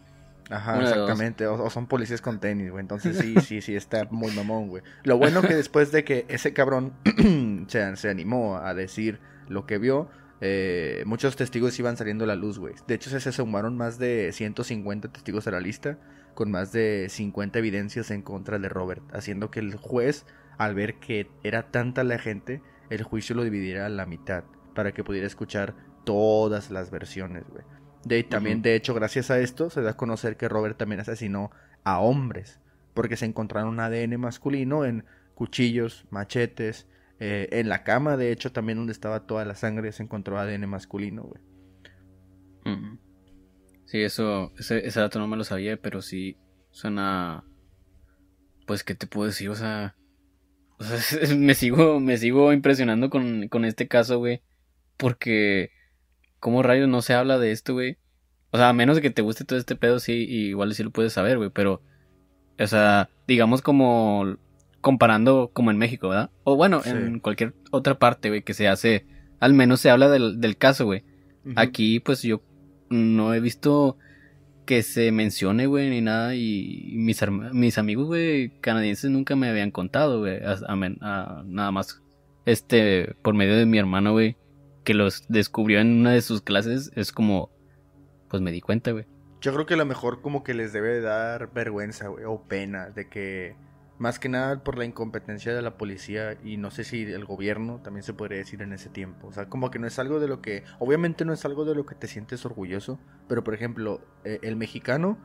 Ajá, 0.49 0.79
Una 0.79 0.89
exactamente. 0.89 1.45
O, 1.45 1.63
o 1.63 1.69
son 1.69 1.85
policías 1.85 2.21
con 2.21 2.39
tenis, 2.39 2.71
güey. 2.71 2.81
Entonces 2.81 3.15
sí, 3.19 3.35
sí, 3.45 3.61
sí, 3.61 3.75
está 3.75 4.05
muy 4.09 4.31
mamón, 4.31 4.67
güey. 4.67 4.81
Lo 5.03 5.19
bueno 5.19 5.43
que 5.43 5.53
después 5.53 5.91
de 5.91 6.03
que 6.03 6.25
ese 6.27 6.53
cabrón 6.53 6.93
se, 7.67 7.95
se 7.97 8.09
animó 8.09 8.57
a 8.57 8.73
decir 8.73 9.19
lo 9.47 9.67
que 9.67 9.77
vio, 9.77 10.09
eh, 10.41 11.03
muchos 11.05 11.35
testigos 11.35 11.77
iban 11.77 11.97
saliendo 11.97 12.23
a 12.23 12.27
la 12.27 12.35
luz, 12.35 12.57
güey. 12.57 12.73
De 12.87 12.95
hecho, 12.95 13.11
se, 13.11 13.19
se 13.19 13.31
sumaron 13.31 13.77
más 13.77 13.99
de 13.99 14.31
150 14.33 15.09
testigos 15.09 15.45
a 15.45 15.51
la 15.51 15.59
lista, 15.59 15.99
con 16.33 16.49
más 16.49 16.71
de 16.71 17.05
50 17.11 17.59
evidencias 17.59 18.09
en 18.09 18.23
contra 18.23 18.57
de 18.57 18.69
Robert, 18.69 19.03
haciendo 19.13 19.51
que 19.51 19.59
el 19.59 19.75
juez, 19.75 20.25
al 20.57 20.73
ver 20.73 20.95
que 20.95 21.29
era 21.43 21.69
tanta 21.69 22.03
la 22.03 22.17
gente, 22.17 22.63
el 22.93 23.03
juicio 23.03 23.35
lo 23.35 23.43
dividiera 23.43 23.85
a 23.85 23.89
la 23.89 24.05
mitad, 24.05 24.43
para 24.73 24.93
que 24.93 25.03
pudiera 25.03 25.27
escuchar 25.27 25.75
todas 26.05 26.71
las 26.71 26.91
versiones, 26.91 27.43
güey. 27.49 27.63
De, 28.05 28.23
también, 28.23 28.61
de 28.61 28.75
hecho, 28.75 28.93
gracias 28.93 29.31
a 29.31 29.39
esto, 29.39 29.69
se 29.69 29.81
da 29.81 29.91
a 29.91 29.97
conocer 29.97 30.35
que 30.35 30.49
Robert 30.49 30.77
también 30.77 30.99
asesinó 30.99 31.51
a 31.83 31.99
hombres, 31.99 32.59
porque 32.93 33.15
se 33.15 33.25
encontraron 33.25 33.79
ADN 33.79 34.19
masculino 34.19 34.85
en 34.85 35.05
cuchillos, 35.35 36.05
machetes, 36.09 36.87
eh, 37.19 37.47
en 37.51 37.69
la 37.69 37.83
cama, 37.83 38.17
de 38.17 38.31
hecho, 38.31 38.51
también 38.51 38.77
donde 38.77 38.91
estaba 38.91 39.25
toda 39.25 39.45
la 39.45 39.55
sangre, 39.55 39.91
se 39.91 40.03
encontró 40.03 40.37
ADN 40.37 40.67
masculino, 40.67 41.23
güey. 41.23 41.41
Sí, 43.85 44.01
eso, 44.01 44.51
ese, 44.57 44.85
ese 44.85 44.99
dato 44.99 45.19
no 45.19 45.27
me 45.27 45.37
lo 45.37 45.43
sabía, 45.43 45.77
pero 45.77 46.01
sí 46.01 46.37
suena, 46.71 47.43
pues, 48.65 48.83
¿qué 48.83 48.95
te 48.95 49.07
puedo 49.07 49.27
decir? 49.27 49.49
O 49.49 49.55
sea, 49.55 49.95
o 50.91 50.97
sea, 50.97 51.35
me 51.35 51.53
sigo, 51.55 51.99
me 51.99 52.17
sigo 52.17 52.53
impresionando 52.53 53.09
con, 53.09 53.47
con 53.47 53.65
este 53.65 53.87
caso, 53.87 54.17
güey, 54.19 54.41
porque, 54.97 55.71
¿cómo 56.39 56.63
rayos 56.63 56.87
no 56.89 57.01
se 57.01 57.13
habla 57.13 57.37
de 57.39 57.51
esto, 57.51 57.73
güey? 57.73 57.97
O 58.51 58.57
sea, 58.57 58.69
a 58.69 58.73
menos 58.73 58.95
de 58.95 59.01
que 59.01 59.09
te 59.09 59.21
guste 59.21 59.45
todo 59.45 59.57
este 59.57 59.75
pedo, 59.75 59.99
sí, 59.99 60.25
y 60.27 60.47
igual 60.49 60.73
sí 60.75 60.83
lo 60.83 60.91
puedes 60.91 61.13
saber, 61.13 61.37
güey, 61.37 61.49
pero, 61.49 61.81
o 62.59 62.67
sea, 62.67 63.09
digamos 63.27 63.61
como 63.61 64.37
comparando 64.81 65.49
como 65.53 65.71
en 65.71 65.77
México, 65.77 66.09
¿verdad? 66.09 66.29
O 66.43 66.55
bueno, 66.55 66.81
Sí. 66.83 66.89
en 66.89 67.19
cualquier 67.19 67.53
otra 67.71 67.97
parte, 67.97 68.29
güey, 68.29 68.43
que 68.43 68.53
se 68.53 68.67
hace, 68.67 69.05
al 69.39 69.53
menos 69.53 69.79
se 69.79 69.89
habla 69.89 70.09
del, 70.09 70.39
del 70.41 70.57
caso, 70.57 70.85
güey. 70.85 71.03
Aquí, 71.55 71.99
pues 71.99 72.21
yo 72.21 72.41
no 72.89 73.33
he 73.33 73.39
visto 73.39 73.97
que 74.65 74.83
se 74.83 75.11
mencione, 75.11 75.67
güey, 75.67 75.89
ni 75.89 76.01
nada. 76.01 76.35
Y 76.35 76.93
mis, 76.95 77.21
mis 77.51 77.77
amigos, 77.77 78.07
güey, 78.07 78.49
canadienses 78.61 79.11
nunca 79.11 79.35
me 79.35 79.49
habían 79.49 79.71
contado, 79.71 80.19
güey. 80.19 80.39
nada 80.41 81.71
más, 81.71 82.01
este, 82.45 83.15
por 83.21 83.33
medio 83.33 83.55
de 83.55 83.65
mi 83.65 83.77
hermano, 83.77 84.11
güey, 84.11 84.37
que 84.83 84.93
los 84.93 85.25
descubrió 85.27 85.79
en 85.79 85.99
una 85.99 86.11
de 86.11 86.21
sus 86.21 86.41
clases. 86.41 86.91
Es 86.95 87.11
como, 87.11 87.49
pues 88.29 88.41
me 88.41 88.51
di 88.51 88.61
cuenta, 88.61 88.91
güey. 88.91 89.05
Yo 89.41 89.53
creo 89.53 89.65
que 89.65 89.73
a 89.73 89.77
lo 89.77 89.85
mejor 89.85 90.21
como 90.21 90.43
que 90.43 90.53
les 90.53 90.71
debe 90.71 91.01
dar 91.01 91.51
vergüenza, 91.53 92.07
güey, 92.07 92.23
o 92.25 92.41
pena 92.43 92.89
de 92.89 93.09
que 93.09 93.55
más 94.03 94.19
que 94.19 94.27
nada 94.27 94.61
por 94.65 94.77
la 94.77 94.83
incompetencia 94.83 95.55
de 95.55 95.61
la 95.61 95.77
policía 95.77 96.37
y 96.43 96.57
no 96.57 96.71
sé 96.71 96.83
si 96.83 97.03
el 97.03 97.23
gobierno 97.23 97.79
también 97.81 98.03
se 98.03 98.13
podría 98.13 98.37
decir 98.37 98.61
en 98.61 98.73
ese 98.73 98.89
tiempo. 98.89 99.27
O 99.27 99.31
sea, 99.31 99.47
como 99.47 99.71
que 99.71 99.79
no 99.79 99.87
es 99.87 99.97
algo 99.97 100.19
de 100.19 100.27
lo 100.27 100.41
que, 100.41 100.65
obviamente 100.79 101.23
no 101.23 101.31
es 101.31 101.45
algo 101.45 101.63
de 101.63 101.73
lo 101.73 101.85
que 101.85 101.95
te 101.95 102.07
sientes 102.07 102.45
orgulloso, 102.45 102.99
pero 103.29 103.45
por 103.45 103.53
ejemplo, 103.53 104.01
eh, 104.25 104.39
el 104.41 104.57
mexicano 104.57 105.17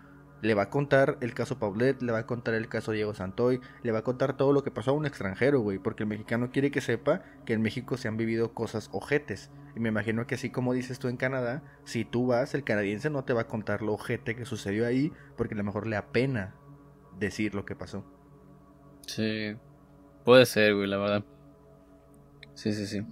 le 0.42 0.54
va 0.54 0.62
a 0.62 0.70
contar 0.70 1.18
el 1.22 1.34
caso 1.34 1.58
Paulet, 1.58 2.00
le 2.00 2.12
va 2.12 2.18
a 2.18 2.26
contar 2.26 2.54
el 2.54 2.68
caso 2.68 2.92
Diego 2.92 3.14
Santoy, 3.14 3.60
le 3.82 3.90
va 3.90 3.98
a 3.98 4.04
contar 4.04 4.36
todo 4.36 4.52
lo 4.52 4.62
que 4.62 4.70
pasó 4.70 4.92
a 4.92 4.94
un 4.94 5.06
extranjero, 5.06 5.58
güey, 5.58 5.80
porque 5.80 6.04
el 6.04 6.08
mexicano 6.08 6.52
quiere 6.52 6.70
que 6.70 6.80
sepa 6.80 7.22
que 7.46 7.54
en 7.54 7.62
México 7.62 7.96
se 7.96 8.06
han 8.06 8.16
vivido 8.16 8.54
cosas 8.54 8.90
ojetes. 8.92 9.50
Y 9.74 9.80
me 9.80 9.88
imagino 9.88 10.28
que 10.28 10.36
así 10.36 10.50
como 10.50 10.72
dices 10.72 11.00
tú 11.00 11.08
en 11.08 11.16
Canadá, 11.16 11.64
si 11.82 12.04
tú 12.04 12.28
vas, 12.28 12.54
el 12.54 12.62
canadiense 12.62 13.10
no 13.10 13.24
te 13.24 13.32
va 13.32 13.40
a 13.40 13.48
contar 13.48 13.82
lo 13.82 13.94
ojete 13.94 14.36
que 14.36 14.44
sucedió 14.44 14.86
ahí, 14.86 15.12
porque 15.36 15.54
a 15.54 15.58
lo 15.58 15.64
mejor 15.64 15.88
le 15.88 15.96
apena 15.96 16.54
decir 17.18 17.56
lo 17.56 17.64
que 17.64 17.74
pasó. 17.74 18.17
Sí, 19.08 19.56
puede 20.24 20.44
ser, 20.44 20.74
güey, 20.74 20.86
la 20.86 20.98
verdad. 20.98 21.24
Sí, 22.54 22.72
sí, 22.72 22.86
sí. 22.86 23.02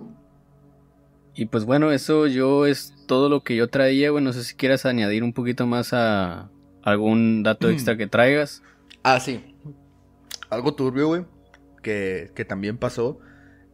Y 1.35 1.47
pues 1.47 1.65
bueno, 1.65 1.91
eso 1.91 2.27
yo 2.27 2.67
es 2.67 2.95
todo 3.07 3.29
lo 3.29 3.43
que 3.43 3.57
yo 3.57 3.69
traía, 3.69 4.11
güey. 4.11 4.23
No 4.23 4.33
sé 4.33 4.45
si 4.45 4.55
quieras 4.55 4.85
añadir 4.85 5.25
un 5.25 5.33
poquito 5.33 5.67
más 5.67 5.93
a 5.93 6.51
algún 6.83 7.43
dato 7.43 7.71
extra 7.71 7.97
que 7.99 8.07
traigas. 8.07 8.63
Ah, 9.03 9.21
sí. 9.21 9.57
Algo 10.51 10.75
turbio, 10.75 11.09
güey, 11.09 11.25
que, 11.83 12.31
que 12.35 12.45
también 12.45 12.77
pasó, 12.77 13.19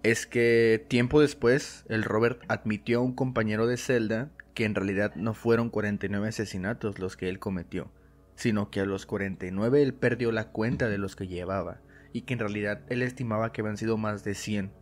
es 0.02 0.26
que 0.26 0.84
tiempo 0.88 1.20
después 1.20 1.84
el 1.88 2.04
Robert 2.04 2.42
admitió 2.48 3.00
a 3.00 3.02
un 3.02 3.14
compañero 3.14 3.66
de 3.66 3.76
celda 3.76 4.30
que 4.54 4.64
en 4.64 4.74
realidad 4.74 5.14
no 5.16 5.34
fueron 5.34 5.70
49 5.70 6.28
asesinatos 6.28 6.98
los 6.98 7.16
que 7.16 7.28
él 7.28 7.38
cometió, 7.38 7.90
sino 8.36 8.70
que 8.70 8.80
a 8.80 8.84
los 8.84 9.06
49 9.06 9.82
él 9.82 9.92
perdió 9.92 10.32
la 10.32 10.48
cuenta 10.48 10.88
de 10.88 10.98
los 10.98 11.16
que 11.16 11.26
llevaba 11.26 11.80
y 12.12 12.22
que 12.22 12.34
en 12.34 12.40
realidad 12.40 12.80
él 12.88 13.02
estimaba 13.02 13.52
que 13.52 13.60
habían 13.60 13.76
sido 13.76 13.96
más 13.96 14.24
de 14.24 14.34
100. 14.34 14.72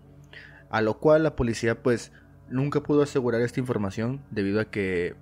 A 0.71 0.81
lo 0.83 0.99
cual 0.99 1.23
la 1.23 1.37
policía 1.37 1.83
pues 1.83 2.13
nunca 2.49 2.83
pudo 2.83 3.03
asegurar 3.03 3.41
esta 3.41 3.61
información 3.61 4.23
debido 4.31 4.61
a 4.61 4.71
que 4.71 5.17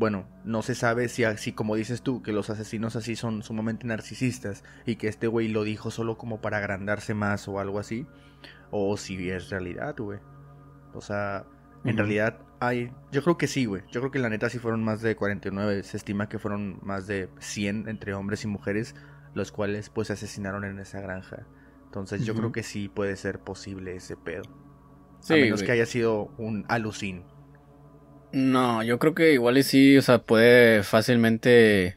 bueno, 0.00 0.26
no 0.44 0.62
se 0.62 0.74
sabe 0.74 1.08
si 1.08 1.24
así 1.24 1.52
como 1.52 1.76
dices 1.76 2.00
tú, 2.00 2.22
que 2.22 2.32
los 2.32 2.48
asesinos 2.48 2.96
así 2.96 3.16
son 3.16 3.42
sumamente 3.42 3.86
narcisistas 3.86 4.64
y 4.86 4.96
que 4.96 5.08
este 5.08 5.26
güey 5.26 5.48
lo 5.48 5.62
dijo 5.62 5.90
solo 5.90 6.16
como 6.16 6.40
para 6.40 6.56
agrandarse 6.56 7.12
más 7.12 7.46
o 7.48 7.60
algo 7.60 7.78
así, 7.78 8.06
o 8.70 8.96
si 8.96 9.28
es 9.28 9.50
realidad, 9.50 9.94
güey. 9.98 10.18
O 10.94 11.02
sea, 11.02 11.44
en 11.84 11.98
realidad 11.98 12.38
hay, 12.60 12.90
yo 13.12 13.22
creo 13.22 13.36
que 13.36 13.46
sí, 13.46 13.66
güey. 13.66 13.82
Yo 13.90 14.00
creo 14.00 14.10
que 14.10 14.18
la 14.18 14.30
neta 14.30 14.48
sí 14.48 14.58
fueron 14.58 14.82
más 14.82 15.02
de 15.02 15.16
49, 15.16 15.82
se 15.82 15.98
estima 15.98 16.30
que 16.30 16.38
fueron 16.38 16.78
más 16.82 17.06
de 17.06 17.28
100 17.38 17.88
entre 17.88 18.14
hombres 18.14 18.44
y 18.44 18.46
mujeres, 18.46 18.94
los 19.34 19.52
cuales 19.52 19.90
pues 19.90 20.10
asesinaron 20.10 20.64
en 20.64 20.78
esa 20.78 21.00
granja. 21.00 21.46
Entonces 21.84 22.24
yo 22.24 22.34
creo 22.34 22.52
que 22.52 22.62
sí 22.62 22.88
puede 22.88 23.16
ser 23.16 23.40
posible 23.40 23.96
ese 23.96 24.16
pedo. 24.16 24.42
a 25.28 25.32
menos 25.32 25.62
que 25.62 25.72
haya 25.72 25.86
sido 25.86 26.32
un 26.38 26.64
alucín. 26.68 27.24
No, 28.32 28.82
yo 28.84 28.98
creo 29.00 29.14
que 29.14 29.32
igual 29.32 29.58
y 29.58 29.64
sí, 29.64 29.96
o 29.96 30.02
sea, 30.02 30.22
puede 30.22 30.84
fácilmente 30.84 31.96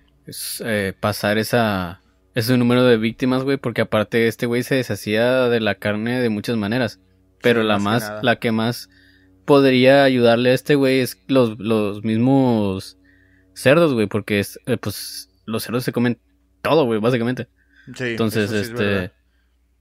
eh, 0.62 0.94
pasar 1.00 1.38
esa 1.38 2.02
ese 2.34 2.58
número 2.58 2.84
de 2.84 2.98
víctimas, 2.98 3.44
güey, 3.44 3.58
porque 3.58 3.82
aparte 3.82 4.28
este 4.28 4.48
güey 4.48 4.64
se 4.64 4.76
deshacía 4.76 5.50
de 5.50 5.60
la 5.60 5.76
carne 5.76 6.20
de 6.20 6.30
muchas 6.30 6.58
maneras. 6.58 7.00
Pero 7.42 7.62
la 7.62 7.78
más, 7.78 8.12
la 8.24 8.38
que 8.38 8.52
más 8.52 8.90
podría 9.46 10.04
ayudarle 10.04 10.52
a 10.52 10.54
este 10.54 10.76
güey 10.76 11.02
es 11.02 11.22
los, 11.28 11.60
los 11.60 12.04
mismos 12.04 12.98
cerdos, 13.54 13.94
güey, 13.94 14.08
porque 14.08 14.40
es, 14.40 14.60
eh, 14.66 14.78
pues 14.78 15.30
los 15.46 15.64
cerdos 15.64 15.84
se 15.84 15.92
comen 15.92 16.20
todo, 16.64 16.86
güey, 16.86 17.00
básicamente. 17.00 17.48
Sí, 17.96 18.12
Entonces, 18.12 18.52
este, 18.52 19.12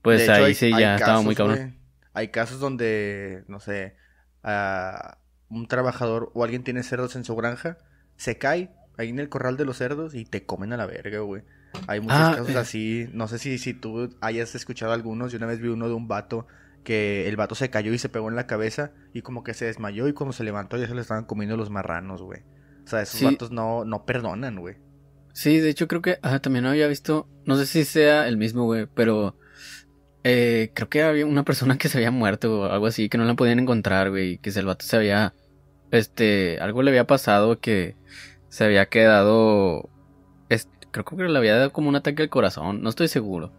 pues 0.01 0.27
ahí 0.29 0.53
sí 0.53 0.69
ya 0.69 0.95
estaba 0.95 1.21
muy 1.21 1.33
cabrón. 1.33 1.77
hay 2.13 2.27
casos 2.27 2.59
donde, 2.59 3.43
no 3.47 3.59
sé, 3.59 3.95
uh, 4.43 5.15
un 5.49 5.67
trabajador 5.67 6.29
o 6.33 6.43
alguien 6.43 6.63
tiene 6.63 6.83
cerdos 6.83 7.15
en 7.15 7.23
su 7.23 7.35
granja, 7.35 7.77
se 8.17 8.37
cae 8.37 8.69
ahí 8.97 9.09
en 9.09 9.19
el 9.19 9.29
corral 9.29 9.55
de 9.55 9.65
los 9.65 9.77
cerdos 9.77 10.13
y 10.13 10.25
te 10.25 10.45
comen 10.45 10.73
a 10.73 10.77
la 10.77 10.85
verga, 10.85 11.19
güey. 11.19 11.43
Hay 11.87 12.01
muchos 12.01 12.17
ah, 12.19 12.33
casos 12.37 12.55
eh. 12.55 12.59
así. 12.59 13.09
No 13.13 13.27
sé 13.27 13.39
si, 13.39 13.57
si 13.57 13.73
tú 13.73 14.15
hayas 14.21 14.53
escuchado 14.53 14.91
algunos. 14.91 15.31
Yo 15.31 15.37
una 15.37 15.47
vez 15.47 15.59
vi 15.59 15.69
uno 15.69 15.87
de 15.87 15.95
un 15.95 16.07
vato 16.07 16.45
que 16.83 17.27
el 17.27 17.35
vato 17.37 17.55
se 17.55 17.69
cayó 17.69 17.93
y 17.93 17.97
se 17.97 18.09
pegó 18.09 18.29
en 18.29 18.35
la 18.35 18.45
cabeza 18.45 18.91
y 19.13 19.21
como 19.21 19.43
que 19.43 19.53
se 19.53 19.65
desmayó 19.65 20.07
y 20.07 20.13
cuando 20.13 20.33
se 20.33 20.43
levantó 20.43 20.77
ya 20.77 20.87
se 20.87 20.93
le 20.93 21.01
estaban 21.01 21.23
comiendo 21.23 21.57
los 21.57 21.69
marranos, 21.69 22.21
güey. 22.21 22.41
O 22.85 22.87
sea, 22.87 23.01
esos 23.01 23.23
vatos 23.23 23.51
no, 23.51 23.85
no 23.85 24.05
perdonan, 24.05 24.59
güey. 24.59 24.75
Sí, 25.33 25.59
de 25.59 25.69
hecho 25.69 25.87
creo 25.87 26.01
que 26.01 26.19
ah, 26.21 26.39
también 26.39 26.65
había 26.65 26.87
visto, 26.87 27.27
no 27.45 27.57
sé 27.57 27.65
si 27.65 27.83
sea 27.83 28.27
el 28.27 28.37
mismo, 28.37 28.63
güey, 28.63 28.87
pero 28.93 29.35
eh, 30.23 30.71
creo 30.73 30.89
que 30.89 31.03
había 31.03 31.25
una 31.25 31.43
persona 31.43 31.77
que 31.77 31.89
se 31.89 31.97
había 31.97 32.11
muerto 32.11 32.61
o 32.61 32.65
algo 32.65 32.85
así, 32.85 33.09
que 33.09 33.17
no 33.17 33.25
la 33.25 33.33
podían 33.33 33.59
encontrar, 33.59 34.09
güey, 34.11 34.37
que 34.37 34.51
el 34.51 34.65
vato 34.65 34.85
se 34.85 34.95
había 34.95 35.33
este, 35.93 36.59
algo 36.59 36.81
le 36.81 36.89
había 36.89 37.05
pasado 37.05 37.59
que 37.59 37.95
se 38.49 38.63
había 38.63 38.87
quedado, 38.87 39.89
creo 40.91 41.05
que 41.05 41.15
le 41.23 41.37
había 41.37 41.55
dado 41.55 41.71
como 41.71 41.89
un 41.89 41.95
ataque 41.95 42.23
al 42.23 42.29
corazón, 42.29 42.81
no 42.81 42.89
estoy 42.89 43.07
seguro. 43.07 43.51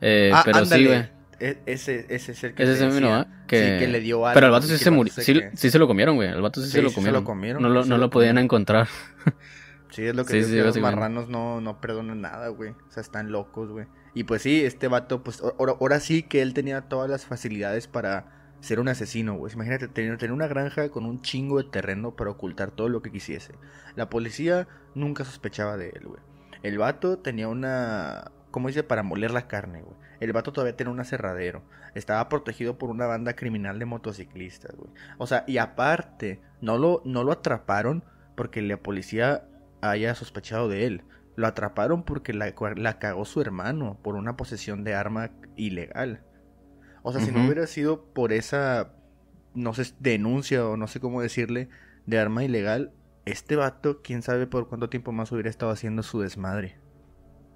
Eh, 0.00 0.30
ah, 0.34 0.42
pero 0.44 0.64
sí, 0.64 0.86
güey. 0.86 1.08
E, 1.40 1.58
ese, 1.66 2.06
ese 2.08 2.32
es 2.32 2.44
el 2.44 2.54
que, 2.54 2.62
ese 2.62 3.00
¿no? 3.00 3.26
que... 3.46 3.76
que 3.78 3.88
le 3.88 4.00
dio 4.00 4.24
algo. 4.26 4.34
Pero 4.34 4.46
el 4.46 4.52
vato 4.52 4.66
sí 4.66 4.78
se 4.78 4.90
murió. 4.90 5.12
Sí, 5.12 5.42
se 5.54 5.78
lo 5.78 5.86
comieron, 5.86 6.16
güey. 6.16 6.28
El 6.28 6.40
vato 6.40 6.62
sí, 6.62 6.70
se 6.70 6.80
lo 6.80 6.92
comieron. 6.92 7.62
No, 7.62 7.68
lo, 7.68 7.84
no 7.84 7.98
lo, 7.98 8.10
podían 8.10 8.38
encontrar. 8.38 8.88
Sí, 9.94 10.04
es 10.04 10.16
lo 10.16 10.24
que 10.24 10.42
sí, 10.42 10.56
los 10.56 10.76
marranos 10.78 11.28
no, 11.28 11.60
no 11.60 11.80
perdonan 11.80 12.20
nada, 12.20 12.48
güey. 12.48 12.70
O 12.70 12.90
sea, 12.90 13.00
están 13.00 13.30
locos, 13.30 13.70
güey. 13.70 13.86
Y 14.12 14.24
pues 14.24 14.42
sí, 14.42 14.64
este 14.64 14.88
vato, 14.88 15.22
pues 15.22 15.40
ahora, 15.40 15.74
ahora 15.80 16.00
sí 16.00 16.24
que 16.24 16.42
él 16.42 16.52
tenía 16.52 16.82
todas 16.88 17.08
las 17.08 17.26
facilidades 17.26 17.86
para 17.86 18.56
ser 18.58 18.80
un 18.80 18.88
asesino, 18.88 19.34
güey. 19.34 19.52
Imagínate 19.52 19.86
tener, 19.86 20.18
tener 20.18 20.32
una 20.32 20.48
granja 20.48 20.88
con 20.88 21.06
un 21.06 21.22
chingo 21.22 21.62
de 21.62 21.70
terreno 21.70 22.16
para 22.16 22.30
ocultar 22.30 22.72
todo 22.72 22.88
lo 22.88 23.02
que 23.02 23.12
quisiese. 23.12 23.54
La 23.94 24.10
policía 24.10 24.66
nunca 24.96 25.24
sospechaba 25.24 25.76
de 25.76 25.90
él, 25.90 26.08
güey. 26.08 26.20
El 26.64 26.78
vato 26.78 27.18
tenía 27.18 27.46
una... 27.46 28.32
¿Cómo 28.50 28.66
dice? 28.66 28.82
Para 28.82 29.04
moler 29.04 29.30
la 29.30 29.46
carne, 29.46 29.82
güey. 29.82 29.96
El 30.18 30.32
vato 30.32 30.52
todavía 30.52 30.76
tenía 30.76 30.92
un 30.92 30.98
aserradero. 30.98 31.62
Estaba 31.94 32.28
protegido 32.28 32.78
por 32.78 32.90
una 32.90 33.06
banda 33.06 33.36
criminal 33.36 33.78
de 33.78 33.84
motociclistas, 33.84 34.74
güey. 34.74 34.90
O 35.18 35.28
sea, 35.28 35.44
y 35.46 35.58
aparte, 35.58 36.40
no 36.60 36.78
lo, 36.78 37.00
no 37.04 37.22
lo 37.22 37.30
atraparon 37.30 38.02
porque 38.34 38.60
la 38.60 38.76
policía 38.76 39.46
haya 39.90 40.14
sospechado 40.14 40.68
de 40.68 40.86
él. 40.86 41.02
Lo 41.36 41.46
atraparon 41.46 42.04
porque 42.04 42.32
la, 42.32 42.54
la 42.76 42.98
cagó 42.98 43.24
su 43.24 43.40
hermano 43.40 43.98
por 44.02 44.14
una 44.14 44.36
posesión 44.36 44.84
de 44.84 44.94
arma 44.94 45.30
ilegal. 45.56 46.22
O 47.02 47.12
sea, 47.12 47.20
si 47.20 47.32
no 47.32 47.44
hubiera 47.44 47.66
sido 47.66 48.04
por 48.04 48.32
esa, 48.32 48.92
no 49.54 49.74
sé, 49.74 49.92
denuncia 50.00 50.66
o 50.66 50.76
no 50.76 50.86
sé 50.86 51.00
cómo 51.00 51.20
decirle, 51.20 51.68
de 52.06 52.18
arma 52.18 52.44
ilegal, 52.44 52.92
este 53.26 53.56
vato, 53.56 54.00
quién 54.02 54.22
sabe 54.22 54.46
por 54.46 54.68
cuánto 54.68 54.88
tiempo 54.88 55.12
más 55.12 55.30
hubiera 55.32 55.50
estado 55.50 55.72
haciendo 55.72 56.02
su 56.02 56.20
desmadre. 56.20 56.76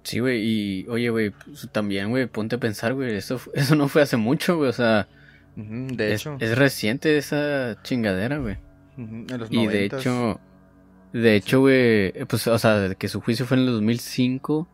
Sí, 0.03 0.19
güey, 0.19 0.41
y 0.43 0.87
oye, 0.87 1.09
güey, 1.09 1.31
pues, 1.31 1.67
también, 1.71 2.09
güey, 2.09 2.27
ponte 2.27 2.55
a 2.55 2.59
pensar, 2.59 2.93
güey, 2.93 3.15
eso, 3.15 3.39
eso 3.53 3.75
no 3.75 3.87
fue 3.87 4.01
hace 4.01 4.17
mucho, 4.17 4.57
güey, 4.57 4.69
o 4.69 4.73
sea, 4.73 5.07
de 5.55 6.13
hecho. 6.13 6.37
Es 6.39 6.57
reciente 6.57 7.17
esa 7.17 7.77
chingadera, 7.83 8.37
güey. 8.37 8.57
en 8.97 9.27
los 9.37 9.51
y 9.51 9.67
de 9.67 9.85
hecho, 9.85 10.39
de 11.13 11.35
hecho, 11.35 11.61
güey, 11.61 12.11
pues, 12.25 12.47
o 12.47 12.57
sea, 12.57 12.93
que 12.95 13.07
su 13.07 13.21
juicio 13.21 13.45
fue 13.45 13.57
en 13.57 13.63
el 13.63 13.73
2005 13.73 14.67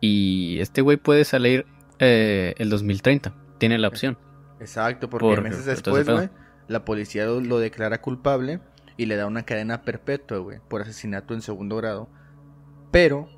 y 0.00 0.58
este 0.60 0.80
güey 0.82 0.96
puede 0.96 1.24
salir 1.24 1.66
eh, 1.98 2.54
el 2.58 2.70
2030 2.70 3.34
tiene 3.60 3.78
la 3.78 3.88
opción. 3.88 4.18
Exacto, 4.58 5.08
porque 5.08 5.40
meses 5.40 5.66
después, 5.66 6.08
güey, 6.08 6.30
la 6.66 6.84
policía 6.84 7.26
lo, 7.26 7.58
declara 7.60 8.00
culpable 8.00 8.60
y 8.96 9.06
le 9.06 9.16
da 9.16 9.26
una 9.26 9.44
cadena 9.44 9.82
perpetua, 9.82 10.38
güey, 10.38 10.58
por 10.68 10.82
asesinato 10.82 11.34
en 11.34 11.42
segundo 11.42 11.76
grado. 11.76 12.08
Pero 12.90 13.28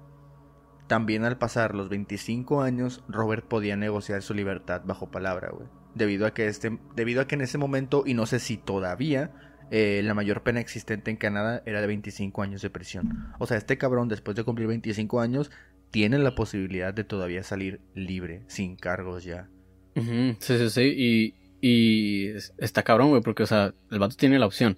también 0.87 1.25
al 1.25 1.37
pasar 1.37 1.75
los 1.75 1.89
25 1.91 2.63
años, 2.63 3.05
Robert 3.09 3.45
podía 3.47 3.77
negociar 3.77 4.23
su 4.23 4.33
libertad 4.33 4.83
bajo 4.85 5.11
palabra, 5.11 5.51
güey. 5.51 5.69
Debido 5.95 6.27
a 6.27 6.33
que 6.33 6.47
este, 6.47 6.79
debido 6.95 7.21
a 7.21 7.27
que 7.27 7.35
en 7.35 7.43
ese 7.43 7.59
momento 7.59 8.05
y 8.07 8.15
no 8.15 8.25
sé 8.25 8.39
si 8.39 8.57
todavía 8.57 9.52
eh, 9.75 10.03
la 10.05 10.13
mayor 10.13 10.43
pena 10.43 10.61
existente 10.61 11.11
en 11.11 11.17
Canadá 11.17 11.63
era 11.65 11.81
de 11.81 11.87
25 11.87 12.43
años 12.43 12.61
de 12.61 12.69
prisión. 12.69 13.33
O 13.39 13.47
sea, 13.47 13.57
este 13.57 13.79
cabrón 13.79 14.07
después 14.07 14.37
de 14.37 14.45
cumplir 14.45 14.69
25 14.69 15.19
años 15.19 15.51
tiene 15.91 16.19
la 16.19 16.35
posibilidad 16.35 16.93
de 16.93 17.05
todavía 17.05 17.43
salir 17.43 17.81
libre, 17.95 18.43
sin 18.49 18.77
cargos 18.77 19.25
ya. 19.25 19.49
Sí, 19.95 20.59
sí, 20.59 20.69
sí. 20.69 20.83
Y, 20.95 21.35
y 21.63 22.27
está 22.59 22.83
cabrón, 22.83 23.09
güey, 23.09 23.23
porque, 23.23 23.45
o 23.45 23.47
sea, 23.47 23.73
el 23.91 23.99
vato 23.99 24.15
tiene 24.15 24.39
la 24.39 24.45
opción. 24.45 24.77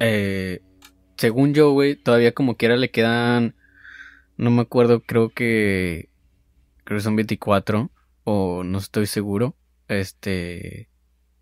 eh, 0.00 0.60
según 1.16 1.54
yo, 1.54 1.70
güey, 1.72 1.96
todavía 1.96 2.32
como 2.32 2.58
quiera 2.58 2.76
le 2.76 2.90
quedan. 2.90 3.54
No 4.36 4.50
me 4.50 4.60
acuerdo, 4.60 5.00
creo 5.00 5.30
que. 5.30 6.10
Creo 6.84 6.98
que 6.98 7.02
son 7.02 7.16
24. 7.16 7.90
O 8.24 8.62
no 8.62 8.76
estoy 8.76 9.06
seguro. 9.06 9.56
Este. 9.88 10.90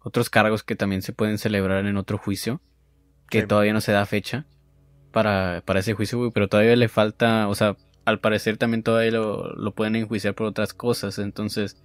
Otros 0.02 0.30
cargos 0.30 0.62
que 0.62 0.76
también 0.76 1.02
se 1.02 1.12
pueden 1.12 1.38
celebrar 1.38 1.86
en 1.86 1.96
otro 1.96 2.18
juicio. 2.18 2.60
Que 3.28 3.46
todavía 3.46 3.72
no 3.72 3.80
se 3.80 3.92
da 3.92 4.06
fecha. 4.06 4.46
Para, 5.12 5.62
para 5.64 5.80
ese 5.80 5.94
juicio, 5.94 6.18
güey. 6.18 6.30
Pero 6.32 6.48
todavía 6.48 6.74
le 6.76 6.88
falta. 6.88 7.48
O 7.48 7.54
sea, 7.54 7.76
al 8.04 8.20
parecer 8.20 8.56
también 8.56 8.82
todavía 8.82 9.12
lo, 9.12 9.54
lo 9.54 9.74
pueden 9.74 9.96
enjuiciar 9.96 10.34
por 10.34 10.46
otras 10.46 10.74
cosas. 10.74 11.18
Entonces 11.18 11.76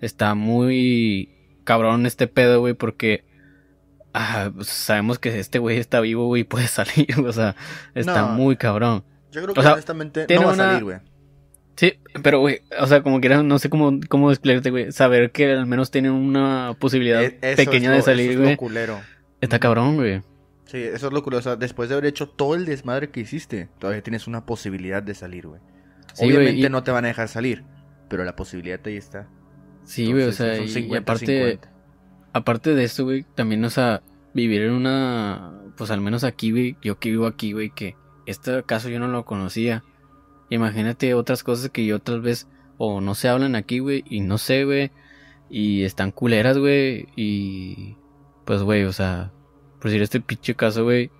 está 0.00 0.34
muy 0.34 1.36
cabrón 1.64 2.06
este 2.06 2.26
pedo, 2.26 2.60
güey, 2.60 2.74
porque 2.74 3.24
ah, 4.14 4.50
pues, 4.54 4.68
sabemos 4.68 5.18
que 5.18 5.38
este 5.38 5.58
güey 5.58 5.78
está 5.78 6.00
vivo, 6.00 6.26
güey, 6.26 6.42
y 6.42 6.44
puede 6.44 6.68
salir, 6.68 7.08
o 7.24 7.32
sea, 7.32 7.54
está 7.94 8.26
muy 8.26 8.56
cabrón. 8.56 9.04
Yo 9.30 9.42
creo 9.42 9.54
que 9.54 9.60
honestamente 9.60 10.26
no 10.34 10.46
va 10.46 10.52
a 10.52 10.56
salir, 10.56 10.84
güey. 10.84 10.98
Sí, 11.76 11.94
pero, 12.22 12.40
güey, 12.40 12.62
o 12.78 12.86
sea, 12.86 13.02
como 13.02 13.20
quieras, 13.20 13.44
no 13.44 13.58
sé 13.58 13.68
cómo, 13.68 14.00
cómo 14.08 14.30
explicarte, 14.30 14.70
güey. 14.70 14.92
Saber 14.92 15.30
que 15.30 15.52
al 15.52 15.66
menos 15.66 15.90
tiene 15.90 16.10
una 16.10 16.74
posibilidad 16.78 17.22
e-, 17.22 17.30
pequeña 17.30 17.92
de 17.92 18.02
salir, 18.02 18.30
eso 18.32 18.44
es. 18.44 18.58
Está 19.42 19.58
cabrón, 19.58 19.96
güey. 19.96 20.22
Sí, 20.64 20.78
eso 20.78 21.08
es 21.08 21.12
lo 21.12 21.22
culero. 21.22 21.38
O 21.38 21.42
sea, 21.42 21.56
después 21.56 21.88
de 21.88 21.94
haber 21.94 22.06
hecho 22.06 22.28
todo 22.28 22.54
el 22.54 22.64
desmadre 22.64 23.10
que 23.10 23.20
hiciste, 23.20 23.68
todavía 23.78 24.02
tienes 24.02 24.26
una 24.26 24.46
posibilidad 24.46 25.02
de 25.02 25.14
salir, 25.14 25.46
güey. 25.46 25.60
Obviamente 26.18 26.70
no 26.70 26.82
te 26.82 26.90
van 26.90 27.04
a 27.04 27.08
dejar 27.08 27.28
salir, 27.28 27.62
pero 28.08 28.24
la 28.24 28.34
posibilidad 28.36 28.80
ahí 28.84 28.96
está. 28.96 29.28
Sí, 29.84 30.10
güey, 30.10 30.24
o 30.24 30.32
sea, 30.32 30.58
y, 30.58 30.94
aparte, 30.94 31.60
aparte 32.32 32.74
de 32.74 32.84
esto, 32.84 33.04
güey, 33.04 33.24
también, 33.34 33.64
o 33.64 33.70
sea, 33.70 34.02
vivir 34.32 34.62
en 34.62 34.72
una, 34.72 35.52
pues 35.76 35.90
al 35.90 36.00
menos 36.00 36.24
aquí, 36.24 36.50
güey, 36.50 36.76
yo 36.82 36.98
que 36.98 37.10
vivo 37.10 37.26
aquí, 37.26 37.52
güey, 37.52 37.70
que 37.70 37.94
este 38.24 38.62
caso 38.64 38.88
yo 38.88 38.98
no 38.98 39.08
lo 39.08 39.24
conocía. 39.24 39.84
Imagínate 40.50 41.14
otras 41.14 41.42
cosas 41.42 41.70
que 41.70 41.86
yo 41.86 41.98
tal 41.98 42.20
vez, 42.20 42.48
o 42.78 43.00
no 43.00 43.14
se 43.14 43.28
hablan 43.28 43.56
aquí, 43.56 43.78
güey, 43.80 44.04
y 44.08 44.20
no 44.20 44.38
sé, 44.38 44.64
güey, 44.64 44.92
Y 45.50 45.84
están 45.84 46.10
culeras, 46.12 46.58
güey. 46.58 47.08
Y 47.16 47.96
pues, 48.44 48.62
güey, 48.62 48.84
o 48.84 48.92
sea, 48.92 49.32
por 49.80 49.90
decir 49.90 50.02
este 50.02 50.20
pinche 50.20 50.54
caso, 50.54 50.84
güey, 50.84 51.10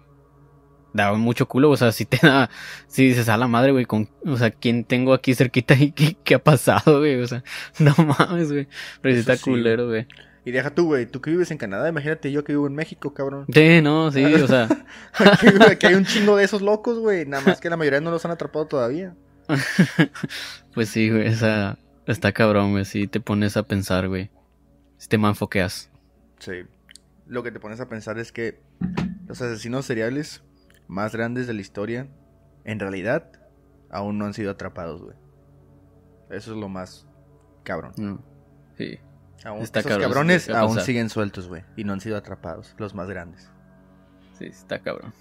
daba 0.96 1.16
mucho 1.18 1.46
culo, 1.46 1.70
o 1.70 1.76
sea, 1.76 1.92
si 1.92 2.06
te 2.06 2.18
da, 2.22 2.50
si 2.88 3.06
dices 3.06 3.28
a 3.28 3.36
la 3.36 3.46
madre, 3.48 3.72
güey, 3.72 3.84
con, 3.84 4.08
o 4.24 4.36
sea, 4.36 4.50
¿quién 4.50 4.84
tengo 4.84 5.12
aquí 5.12 5.34
cerquita 5.34 5.74
y 5.74 5.92
qué, 5.92 6.16
qué 6.24 6.34
ha 6.36 6.42
pasado, 6.42 6.98
güey? 7.00 7.20
O 7.20 7.26
sea, 7.26 7.44
no 7.78 7.94
mames, 7.96 8.50
güey, 8.50 8.68
pero 9.02 9.14
si 9.14 9.20
está 9.20 9.36
sí. 9.36 9.42
culero, 9.44 9.88
güey. 9.88 10.06
Y 10.46 10.52
deja 10.52 10.70
tú, 10.70 10.86
güey, 10.86 11.06
tú 11.06 11.20
que 11.20 11.30
vives 11.30 11.50
en 11.50 11.58
Canadá, 11.58 11.88
imagínate 11.88 12.30
yo 12.30 12.44
que 12.44 12.52
vivo 12.52 12.68
en 12.68 12.74
México, 12.76 13.12
cabrón. 13.12 13.46
Sí, 13.52 13.82
no, 13.82 14.12
sí, 14.12 14.24
o 14.24 14.46
sea, 14.46 14.68
Aquí, 15.18 15.48
aquí 15.68 15.86
hay 15.86 15.94
un 15.94 16.04
chingo 16.04 16.36
de 16.36 16.44
esos 16.44 16.62
locos, 16.62 17.00
güey. 17.00 17.26
Nada 17.26 17.42
más 17.44 17.60
que 17.60 17.68
la 17.68 17.76
mayoría 17.76 18.00
no 18.00 18.12
los 18.12 18.24
han 18.24 18.30
atrapado 18.30 18.64
todavía. 18.68 19.12
pues 20.74 20.88
sí, 20.88 21.10
güey, 21.10 21.26
o 21.26 21.34
sea, 21.34 21.78
está 22.06 22.30
cabrón, 22.30 22.70
güey, 22.70 22.84
si 22.84 23.08
te 23.08 23.18
pones 23.18 23.56
a 23.56 23.64
pensar, 23.64 24.06
güey. 24.06 24.30
Si 24.98 25.08
te 25.08 25.18
manfoqueas. 25.18 25.90
Sí. 26.38 26.62
Lo 27.26 27.42
que 27.42 27.50
te 27.50 27.58
pones 27.58 27.80
a 27.80 27.88
pensar 27.88 28.16
es 28.20 28.30
que 28.30 28.60
los 29.26 29.42
asesinos 29.42 29.84
seriales 29.84 30.44
más 30.86 31.12
grandes 31.12 31.48
de 31.48 31.54
la 31.54 31.60
historia, 31.60 32.06
en 32.64 32.78
realidad, 32.78 33.32
aún 33.90 34.16
no 34.16 34.26
han 34.26 34.34
sido 34.34 34.52
atrapados, 34.52 35.02
güey. 35.02 35.16
Eso 36.30 36.52
es 36.52 36.56
lo 36.56 36.68
más 36.68 37.04
cabrón. 37.64 37.94
No, 37.96 38.22
sí. 38.78 39.00
Aún, 39.44 39.62
Está 39.62 39.80
esos 39.80 39.90
cabrón, 39.90 40.08
cabrones 40.08 40.48
aún 40.50 40.80
siguen 40.80 41.08
sueltos, 41.08 41.48
güey. 41.48 41.62
Y 41.76 41.84
no 41.84 41.92
han 41.92 42.00
sido 42.00 42.16
atrapados, 42.16 42.74
los 42.78 42.94
más 42.94 43.08
grandes. 43.08 43.50
Sí, 44.38 44.46
está 44.46 44.80
cabrón. 44.80 45.12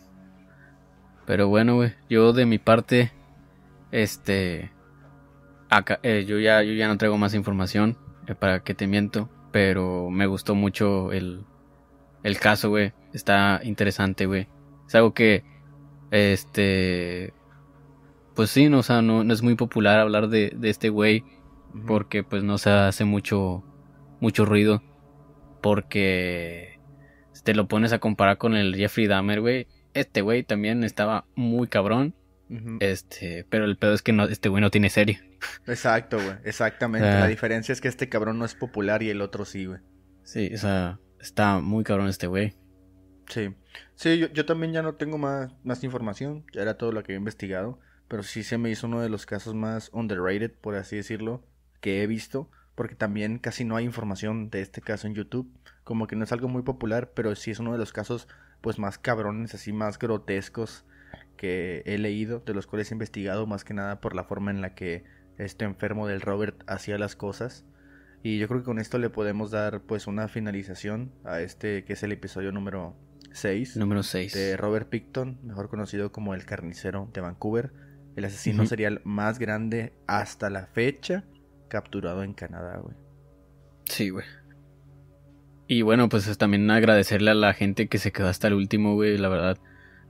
Pero 1.26 1.48
bueno, 1.48 1.76
güey, 1.76 1.94
yo 2.10 2.34
de 2.34 2.46
mi 2.46 2.60
parte, 2.60 3.12
este, 3.92 4.72
acá, 5.70 6.00
eh, 6.04 6.26
yo 6.28 6.40
ya, 6.40 6.64
yo 6.64 6.74
ya 6.74 6.88
no 6.88 6.98
traigo 6.98 7.18
más 7.18 7.34
información, 7.34 7.98
eh, 8.28 8.36
para 8.36 8.62
que 8.62 8.76
te 8.76 8.88
miento, 8.88 9.30
pero 9.52 10.10
me 10.10 10.28
gustó 10.28 10.56
mucho 10.56 11.12
el, 11.12 11.44
el 12.24 12.40
caso, 12.40 12.70
güey, 12.70 12.94
está 13.14 13.60
interesante, 13.64 14.26
güey. 14.26 14.48
Es 14.88 14.96
algo 14.96 15.14
que, 15.14 15.44
este, 16.12 17.34
pues 18.36 18.52
sí, 18.52 18.70
no, 18.70 18.80
o 18.80 18.84
sea, 18.84 19.02
no, 19.02 19.24
no 19.24 19.34
es 19.34 19.42
muy 19.42 19.56
popular 19.56 20.00
hablar 20.00 20.30
de, 20.30 20.54
de 20.56 20.70
este 20.70 20.90
güey, 20.90 21.24
porque 21.88 22.24
pues 22.24 22.44
no 22.44 22.58
se 22.58 22.70
hace 22.70 23.04
mucho 23.06 23.64
mucho 24.26 24.44
ruido 24.44 24.82
porque 25.62 26.80
si 27.32 27.44
te 27.44 27.54
lo 27.54 27.68
pones 27.68 27.94
a 27.94 28.00
comparar 28.00 28.40
con 28.40 28.56
el 28.56 28.76
Jeffrey 28.76 29.06
Dahmer, 29.06 29.40
güey, 29.40 29.68
este 29.94 30.22
güey 30.22 30.42
también 30.42 30.84
estaba 30.84 31.26
muy 31.36 31.68
cabrón, 31.68 32.16
este, 32.80 33.46
pero 33.50 33.66
el 33.66 33.78
pedo 33.78 33.94
es 33.94 34.02
que 34.02 34.14
no, 34.14 34.24
este 34.24 34.50
güey 34.50 34.62
no 34.62 34.72
tiene 34.72 34.90
serie. 34.90 35.20
Exacto, 35.68 36.18
güey. 36.18 36.38
Exactamente. 36.44 37.08
Ah. 37.08 37.20
La 37.20 37.28
diferencia 37.28 37.72
es 37.72 37.82
que 37.82 37.88
este 37.88 38.10
cabrón 38.10 38.40
no 38.40 38.46
es 38.46 38.56
popular 38.56 39.04
y 39.04 39.12
el 39.12 39.22
otro 39.22 39.46
sí, 39.46 39.66
güey. 39.66 39.80
Sí, 40.24 40.52
o 40.56 40.58
sea, 40.58 41.00
está 41.20 41.60
muy 41.60 41.84
cabrón 41.84 42.08
este 42.08 42.26
güey. 42.26 42.56
Sí. 43.30 43.54
Sí, 43.94 44.18
yo, 44.18 44.28
yo 44.34 44.46
también 44.46 44.74
ya 44.74 44.82
no 44.82 44.96
tengo 44.96 45.20
más, 45.20 45.54
más 45.64 45.84
información. 45.84 46.46
Ya 46.52 46.64
era 46.64 46.78
todo 46.78 46.92
lo 46.92 47.04
que 47.04 47.12
había 47.12 47.20
investigado. 47.20 47.80
Pero 48.08 48.24
sí 48.24 48.44
se 48.44 48.58
me 48.58 48.72
hizo 48.72 48.88
uno 48.88 49.02
de 49.02 49.10
los 49.10 49.26
casos 49.28 49.54
más 49.54 49.90
underrated, 49.94 50.52
por 50.52 50.76
así 50.76 50.96
decirlo, 50.96 51.44
que 51.80 52.02
he 52.02 52.08
visto. 52.08 52.50
Porque 52.76 52.96
también 52.96 53.40
casi 53.40 53.64
no 53.64 53.76
hay 53.76 53.86
información 53.86 54.50
de 54.50 54.62
este 54.62 54.82
caso 54.82 55.08
en 55.08 55.16
YouTube. 55.16 55.50
Como 55.84 56.08
que 56.08 56.16
no 56.16 56.24
es 56.24 56.32
algo 56.32 56.48
muy 56.48 56.62
popular, 56.62 57.12
pero 57.16 57.34
sí 57.36 57.52
es 57.52 57.60
uno 57.60 57.72
de 57.72 57.78
los 57.78 57.94
casos 57.94 58.28
pues 58.62 58.80
más 58.80 58.98
cabrones, 58.98 59.54
así 59.54 59.72
más 59.72 60.00
grotescos 60.00 60.86
que 61.38 61.84
he 61.86 61.98
leído, 61.98 62.40
de 62.40 62.54
los 62.54 62.68
cuales 62.68 62.92
he 62.92 62.96
investigado 62.96 63.46
más 63.48 63.64
que 63.64 63.74
nada 63.74 64.02
por 64.02 64.16
la 64.16 64.24
forma 64.24 64.52
en 64.52 64.62
la 64.62 64.74
que 64.74 65.04
este 65.38 65.66
enfermo 65.66 66.08
del 66.08 66.22
Robert 66.22 66.64
hacía 66.68 66.98
las 66.98 67.16
cosas. 67.16 67.66
Y 68.24 68.40
yo 68.40 68.48
creo 68.48 68.62
que 68.62 68.66
con 68.66 68.80
esto 68.80 68.98
le 68.98 69.10
podemos 69.10 69.52
dar 69.52 69.82
pues 69.82 70.08
una 70.08 70.28
finalización 70.28 71.12
a 71.24 71.42
este 71.42 71.84
que 71.84 71.94
es 71.94 72.04
el 72.04 72.12
episodio 72.12 72.52
número 72.52 72.96
6 73.34 73.78
Número 73.78 74.02
6. 74.02 74.34
de 74.34 74.58
Robert 74.58 74.90
Picton, 74.90 75.38
mejor 75.44 75.70
conocido 75.70 76.12
como 76.12 76.34
el 76.34 76.46
carnicero 76.46 77.10
de 77.14 77.22
Vancouver, 77.22 77.72
el 78.16 78.26
asesino 78.26 78.66
serial 78.66 79.02
más 79.04 79.38
grande 79.38 79.94
hasta 80.08 80.50
la 80.50 80.66
fecha 80.66 81.24
capturado 81.76 82.24
en 82.24 82.34
Canadá, 82.34 82.80
güey. 82.82 82.96
Sí, 83.86 84.10
güey. 84.10 84.26
Y 85.68 85.82
bueno, 85.82 86.08
pues 86.08 86.26
es 86.28 86.38
también 86.38 86.72
agradecerle 86.72 87.32
a 87.32 87.34
la 87.34 87.54
gente 87.54 87.88
que 87.88 87.98
se 87.98 88.14
quedó 88.14 88.30
hasta 88.30 88.48
el 88.48 88.54
último, 88.54 88.94
güey, 88.94 89.18
la 89.18 89.28
verdad. 89.28 89.58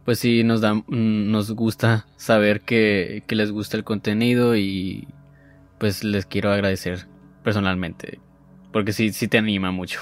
Pues 0.03 0.20
sí, 0.20 0.43
nos 0.43 0.61
da, 0.61 0.76
mm, 0.76 0.84
nos 1.32 1.51
gusta 1.53 2.05
saber 2.18 2.61
que, 2.61 3.24
que 3.26 3.36
les 3.36 3.51
gusta 3.51 3.78
el 3.78 3.84
contenido 3.84 4.55
y 4.55 5.07
pues 5.80 6.03
les 6.03 6.28
quiero 6.28 6.51
agradecer 6.51 7.07
personalmente. 7.43 8.20
Porque 8.72 8.91
sí, 8.93 9.11
sí 9.11 9.28
te 9.28 9.39
anima 9.39 9.72
mucho. 9.72 9.99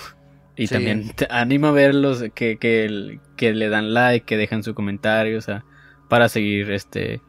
Y 0.57 0.68
Sí. 0.68 0.74
también 0.74 1.11
te 1.16 1.28
anima 1.30 1.70
a 1.70 1.72
verlos 1.72 2.26
que, 2.36 2.57
que 2.57 3.53
le 3.53 3.70
dan 3.70 3.93
like, 3.93 4.26
que 4.26 4.36
dejan 4.38 4.64
su 4.64 4.74
comentario, 4.76 5.38
o 5.38 5.41
sea, 5.41 5.64
para 6.09 6.28
seguir 6.28 6.72
este 6.72 7.22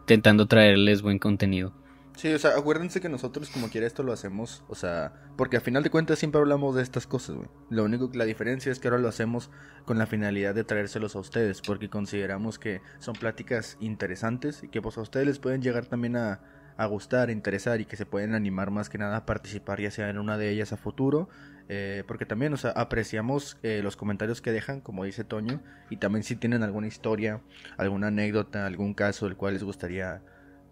intentando 0.00 0.46
traerles 0.46 1.00
buen 1.02 1.18
contenido. 1.18 1.72
Sí, 2.18 2.34
o 2.34 2.38
sea, 2.40 2.58
acuérdense 2.58 3.00
que 3.00 3.08
nosotros 3.08 3.48
como 3.48 3.70
quiera 3.70 3.86
esto 3.86 4.02
lo 4.02 4.12
hacemos, 4.12 4.64
o 4.66 4.74
sea, 4.74 5.12
porque 5.36 5.56
a 5.56 5.60
final 5.60 5.84
de 5.84 5.90
cuentas 5.90 6.18
siempre 6.18 6.40
hablamos 6.40 6.74
de 6.74 6.82
estas 6.82 7.06
cosas, 7.06 7.36
güey. 7.36 7.48
Lo 7.70 7.84
único 7.84 8.10
que 8.10 8.18
la 8.18 8.24
diferencia 8.24 8.72
es 8.72 8.80
que 8.80 8.88
ahora 8.88 8.98
lo 8.98 9.06
hacemos 9.06 9.50
con 9.84 9.98
la 9.98 10.06
finalidad 10.08 10.52
de 10.52 10.64
traérselos 10.64 11.14
a 11.14 11.20
ustedes, 11.20 11.62
porque 11.62 11.88
consideramos 11.88 12.58
que 12.58 12.80
son 12.98 13.14
pláticas 13.14 13.76
interesantes 13.78 14.64
y 14.64 14.68
que 14.68 14.82
pues 14.82 14.98
a 14.98 15.02
ustedes 15.02 15.28
les 15.28 15.38
pueden 15.38 15.62
llegar 15.62 15.86
también 15.86 16.16
a, 16.16 16.40
gustar, 16.88 17.28
a 17.28 17.32
interesar 17.32 17.80
y 17.80 17.84
que 17.84 17.94
se 17.94 18.04
pueden 18.04 18.34
animar 18.34 18.72
más 18.72 18.88
que 18.88 18.98
nada 18.98 19.18
a 19.18 19.24
participar 19.24 19.80
ya 19.80 19.92
sea 19.92 20.10
en 20.10 20.18
una 20.18 20.36
de 20.36 20.50
ellas 20.50 20.72
a 20.72 20.76
futuro, 20.76 21.28
eh, 21.68 22.02
porque 22.08 22.26
también, 22.26 22.52
o 22.52 22.56
sea, 22.56 22.72
apreciamos 22.72 23.58
eh, 23.62 23.80
los 23.80 23.94
comentarios 23.94 24.42
que 24.42 24.50
dejan, 24.50 24.80
como 24.80 25.04
dice 25.04 25.22
Toño, 25.22 25.62
y 25.88 25.98
también 25.98 26.24
si 26.24 26.34
tienen 26.34 26.64
alguna 26.64 26.88
historia, 26.88 27.42
alguna 27.76 28.08
anécdota, 28.08 28.66
algún 28.66 28.92
caso 28.92 29.26
del 29.26 29.36
cual 29.36 29.54
les 29.54 29.62
gustaría 29.62 30.20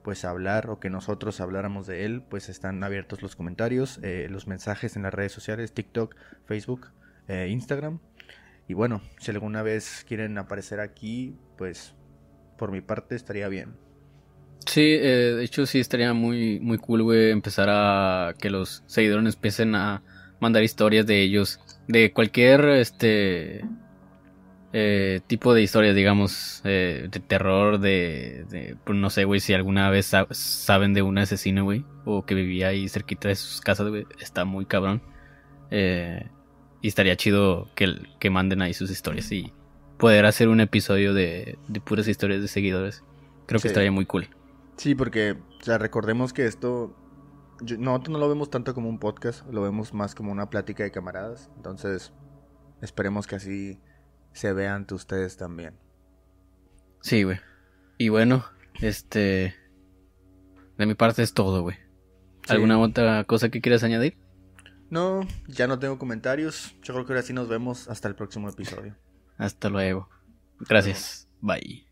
pues 0.06 0.24
hablar 0.24 0.70
o 0.70 0.78
que 0.78 0.88
nosotros 0.88 1.40
habláramos 1.40 1.88
de 1.88 2.04
él, 2.04 2.22
pues 2.22 2.48
están 2.48 2.84
abiertos 2.84 3.22
los 3.22 3.34
comentarios, 3.34 3.98
eh, 4.04 4.28
los 4.30 4.46
mensajes 4.46 4.94
en 4.94 5.02
las 5.02 5.12
redes 5.12 5.32
sociales, 5.32 5.72
TikTok, 5.72 6.14
Facebook, 6.44 6.92
eh, 7.26 7.48
Instagram. 7.50 7.98
Y 8.68 8.74
bueno, 8.74 9.02
si 9.18 9.32
alguna 9.32 9.64
vez 9.64 10.04
quieren 10.06 10.38
aparecer 10.38 10.78
aquí, 10.78 11.34
pues 11.58 11.92
por 12.56 12.70
mi 12.70 12.82
parte 12.82 13.16
estaría 13.16 13.48
bien. 13.48 13.74
Sí, 14.64 14.92
eh, 14.94 15.34
de 15.38 15.42
hecho 15.42 15.66
sí 15.66 15.80
estaría 15.80 16.12
muy, 16.12 16.60
muy 16.60 16.78
cool, 16.78 17.02
güey, 17.02 17.32
empezar 17.32 17.66
a 17.68 18.32
que 18.38 18.48
los 18.48 18.84
seguidores 18.86 19.34
empiecen 19.34 19.74
a 19.74 20.04
mandar 20.38 20.62
historias 20.62 21.04
de 21.04 21.20
ellos, 21.20 21.58
de 21.88 22.12
cualquier, 22.12 22.64
este, 22.66 23.64
eh, 24.78 25.20
tipo 25.26 25.54
de 25.54 25.62
historias, 25.62 25.94
digamos, 25.94 26.60
eh, 26.64 27.08
de 27.10 27.20
terror, 27.20 27.78
de, 27.80 28.44
de, 28.50 28.76
pues, 28.84 28.98
no 28.98 29.08
sé, 29.08 29.24
güey, 29.24 29.40
si 29.40 29.54
alguna 29.54 29.88
vez 29.88 30.04
sa- 30.04 30.26
saben 30.32 30.92
de 30.92 31.00
un 31.00 31.16
asesino, 31.16 31.64
güey, 31.64 31.86
o 32.04 32.26
que 32.26 32.34
vivía 32.34 32.68
ahí 32.68 32.86
cerquita 32.90 33.28
de 33.28 33.36
sus 33.36 33.62
casas, 33.62 33.88
güey, 33.88 34.06
está 34.20 34.44
muy 34.44 34.66
cabrón. 34.66 35.00
Eh, 35.70 36.28
y 36.82 36.88
estaría 36.88 37.16
chido 37.16 37.68
que, 37.74 37.94
que 38.18 38.28
manden 38.28 38.60
ahí 38.60 38.74
sus 38.74 38.90
historias 38.90 39.32
y 39.32 39.50
poder 39.96 40.26
hacer 40.26 40.48
un 40.48 40.60
episodio 40.60 41.14
de, 41.14 41.58
de 41.68 41.80
puras 41.80 42.06
historias 42.06 42.42
de 42.42 42.48
seguidores. 42.48 43.02
Creo 43.46 43.60
que 43.60 43.68
estaría 43.68 43.90
muy 43.92 44.04
cool. 44.04 44.28
Sí, 44.76 44.94
porque, 44.94 45.36
o 45.60 45.64
sea, 45.64 45.78
recordemos 45.78 46.34
que 46.34 46.44
esto, 46.44 46.94
yo- 47.62 47.78
nosotros 47.78 48.12
no 48.12 48.18
lo 48.18 48.28
vemos 48.28 48.50
tanto 48.50 48.74
como 48.74 48.90
un 48.90 48.98
podcast, 48.98 49.42
lo 49.50 49.62
vemos 49.62 49.94
más 49.94 50.14
como 50.14 50.32
una 50.32 50.50
plática 50.50 50.84
de 50.84 50.90
camaradas. 50.90 51.50
Entonces, 51.56 52.12
esperemos 52.82 53.26
que 53.26 53.36
así 53.36 53.78
se 54.36 54.52
vean 54.52 54.74
ante 54.74 54.94
ustedes 54.94 55.36
también. 55.36 55.74
Sí, 57.00 57.22
güey. 57.22 57.38
Y 57.98 58.10
bueno, 58.10 58.44
este. 58.80 59.54
De 60.76 60.86
mi 60.86 60.94
parte 60.94 61.22
es 61.22 61.32
todo, 61.32 61.62
güey. 61.62 61.76
Sí. 62.44 62.52
¿Alguna 62.52 62.78
otra 62.78 63.24
cosa 63.24 63.48
que 63.48 63.60
quieras 63.60 63.82
añadir? 63.82 64.18
No, 64.90 65.26
ya 65.48 65.66
no 65.66 65.78
tengo 65.78 65.98
comentarios. 65.98 66.76
Yo 66.82 66.94
creo 66.94 67.06
que 67.06 67.12
ahora 67.12 67.22
sí 67.22 67.32
nos 67.32 67.48
vemos 67.48 67.88
hasta 67.88 68.08
el 68.08 68.14
próximo 68.14 68.48
episodio. 68.48 68.94
Hasta 69.38 69.68
luego. 69.68 70.08
Gracias. 70.60 71.28
Bye. 71.40 71.86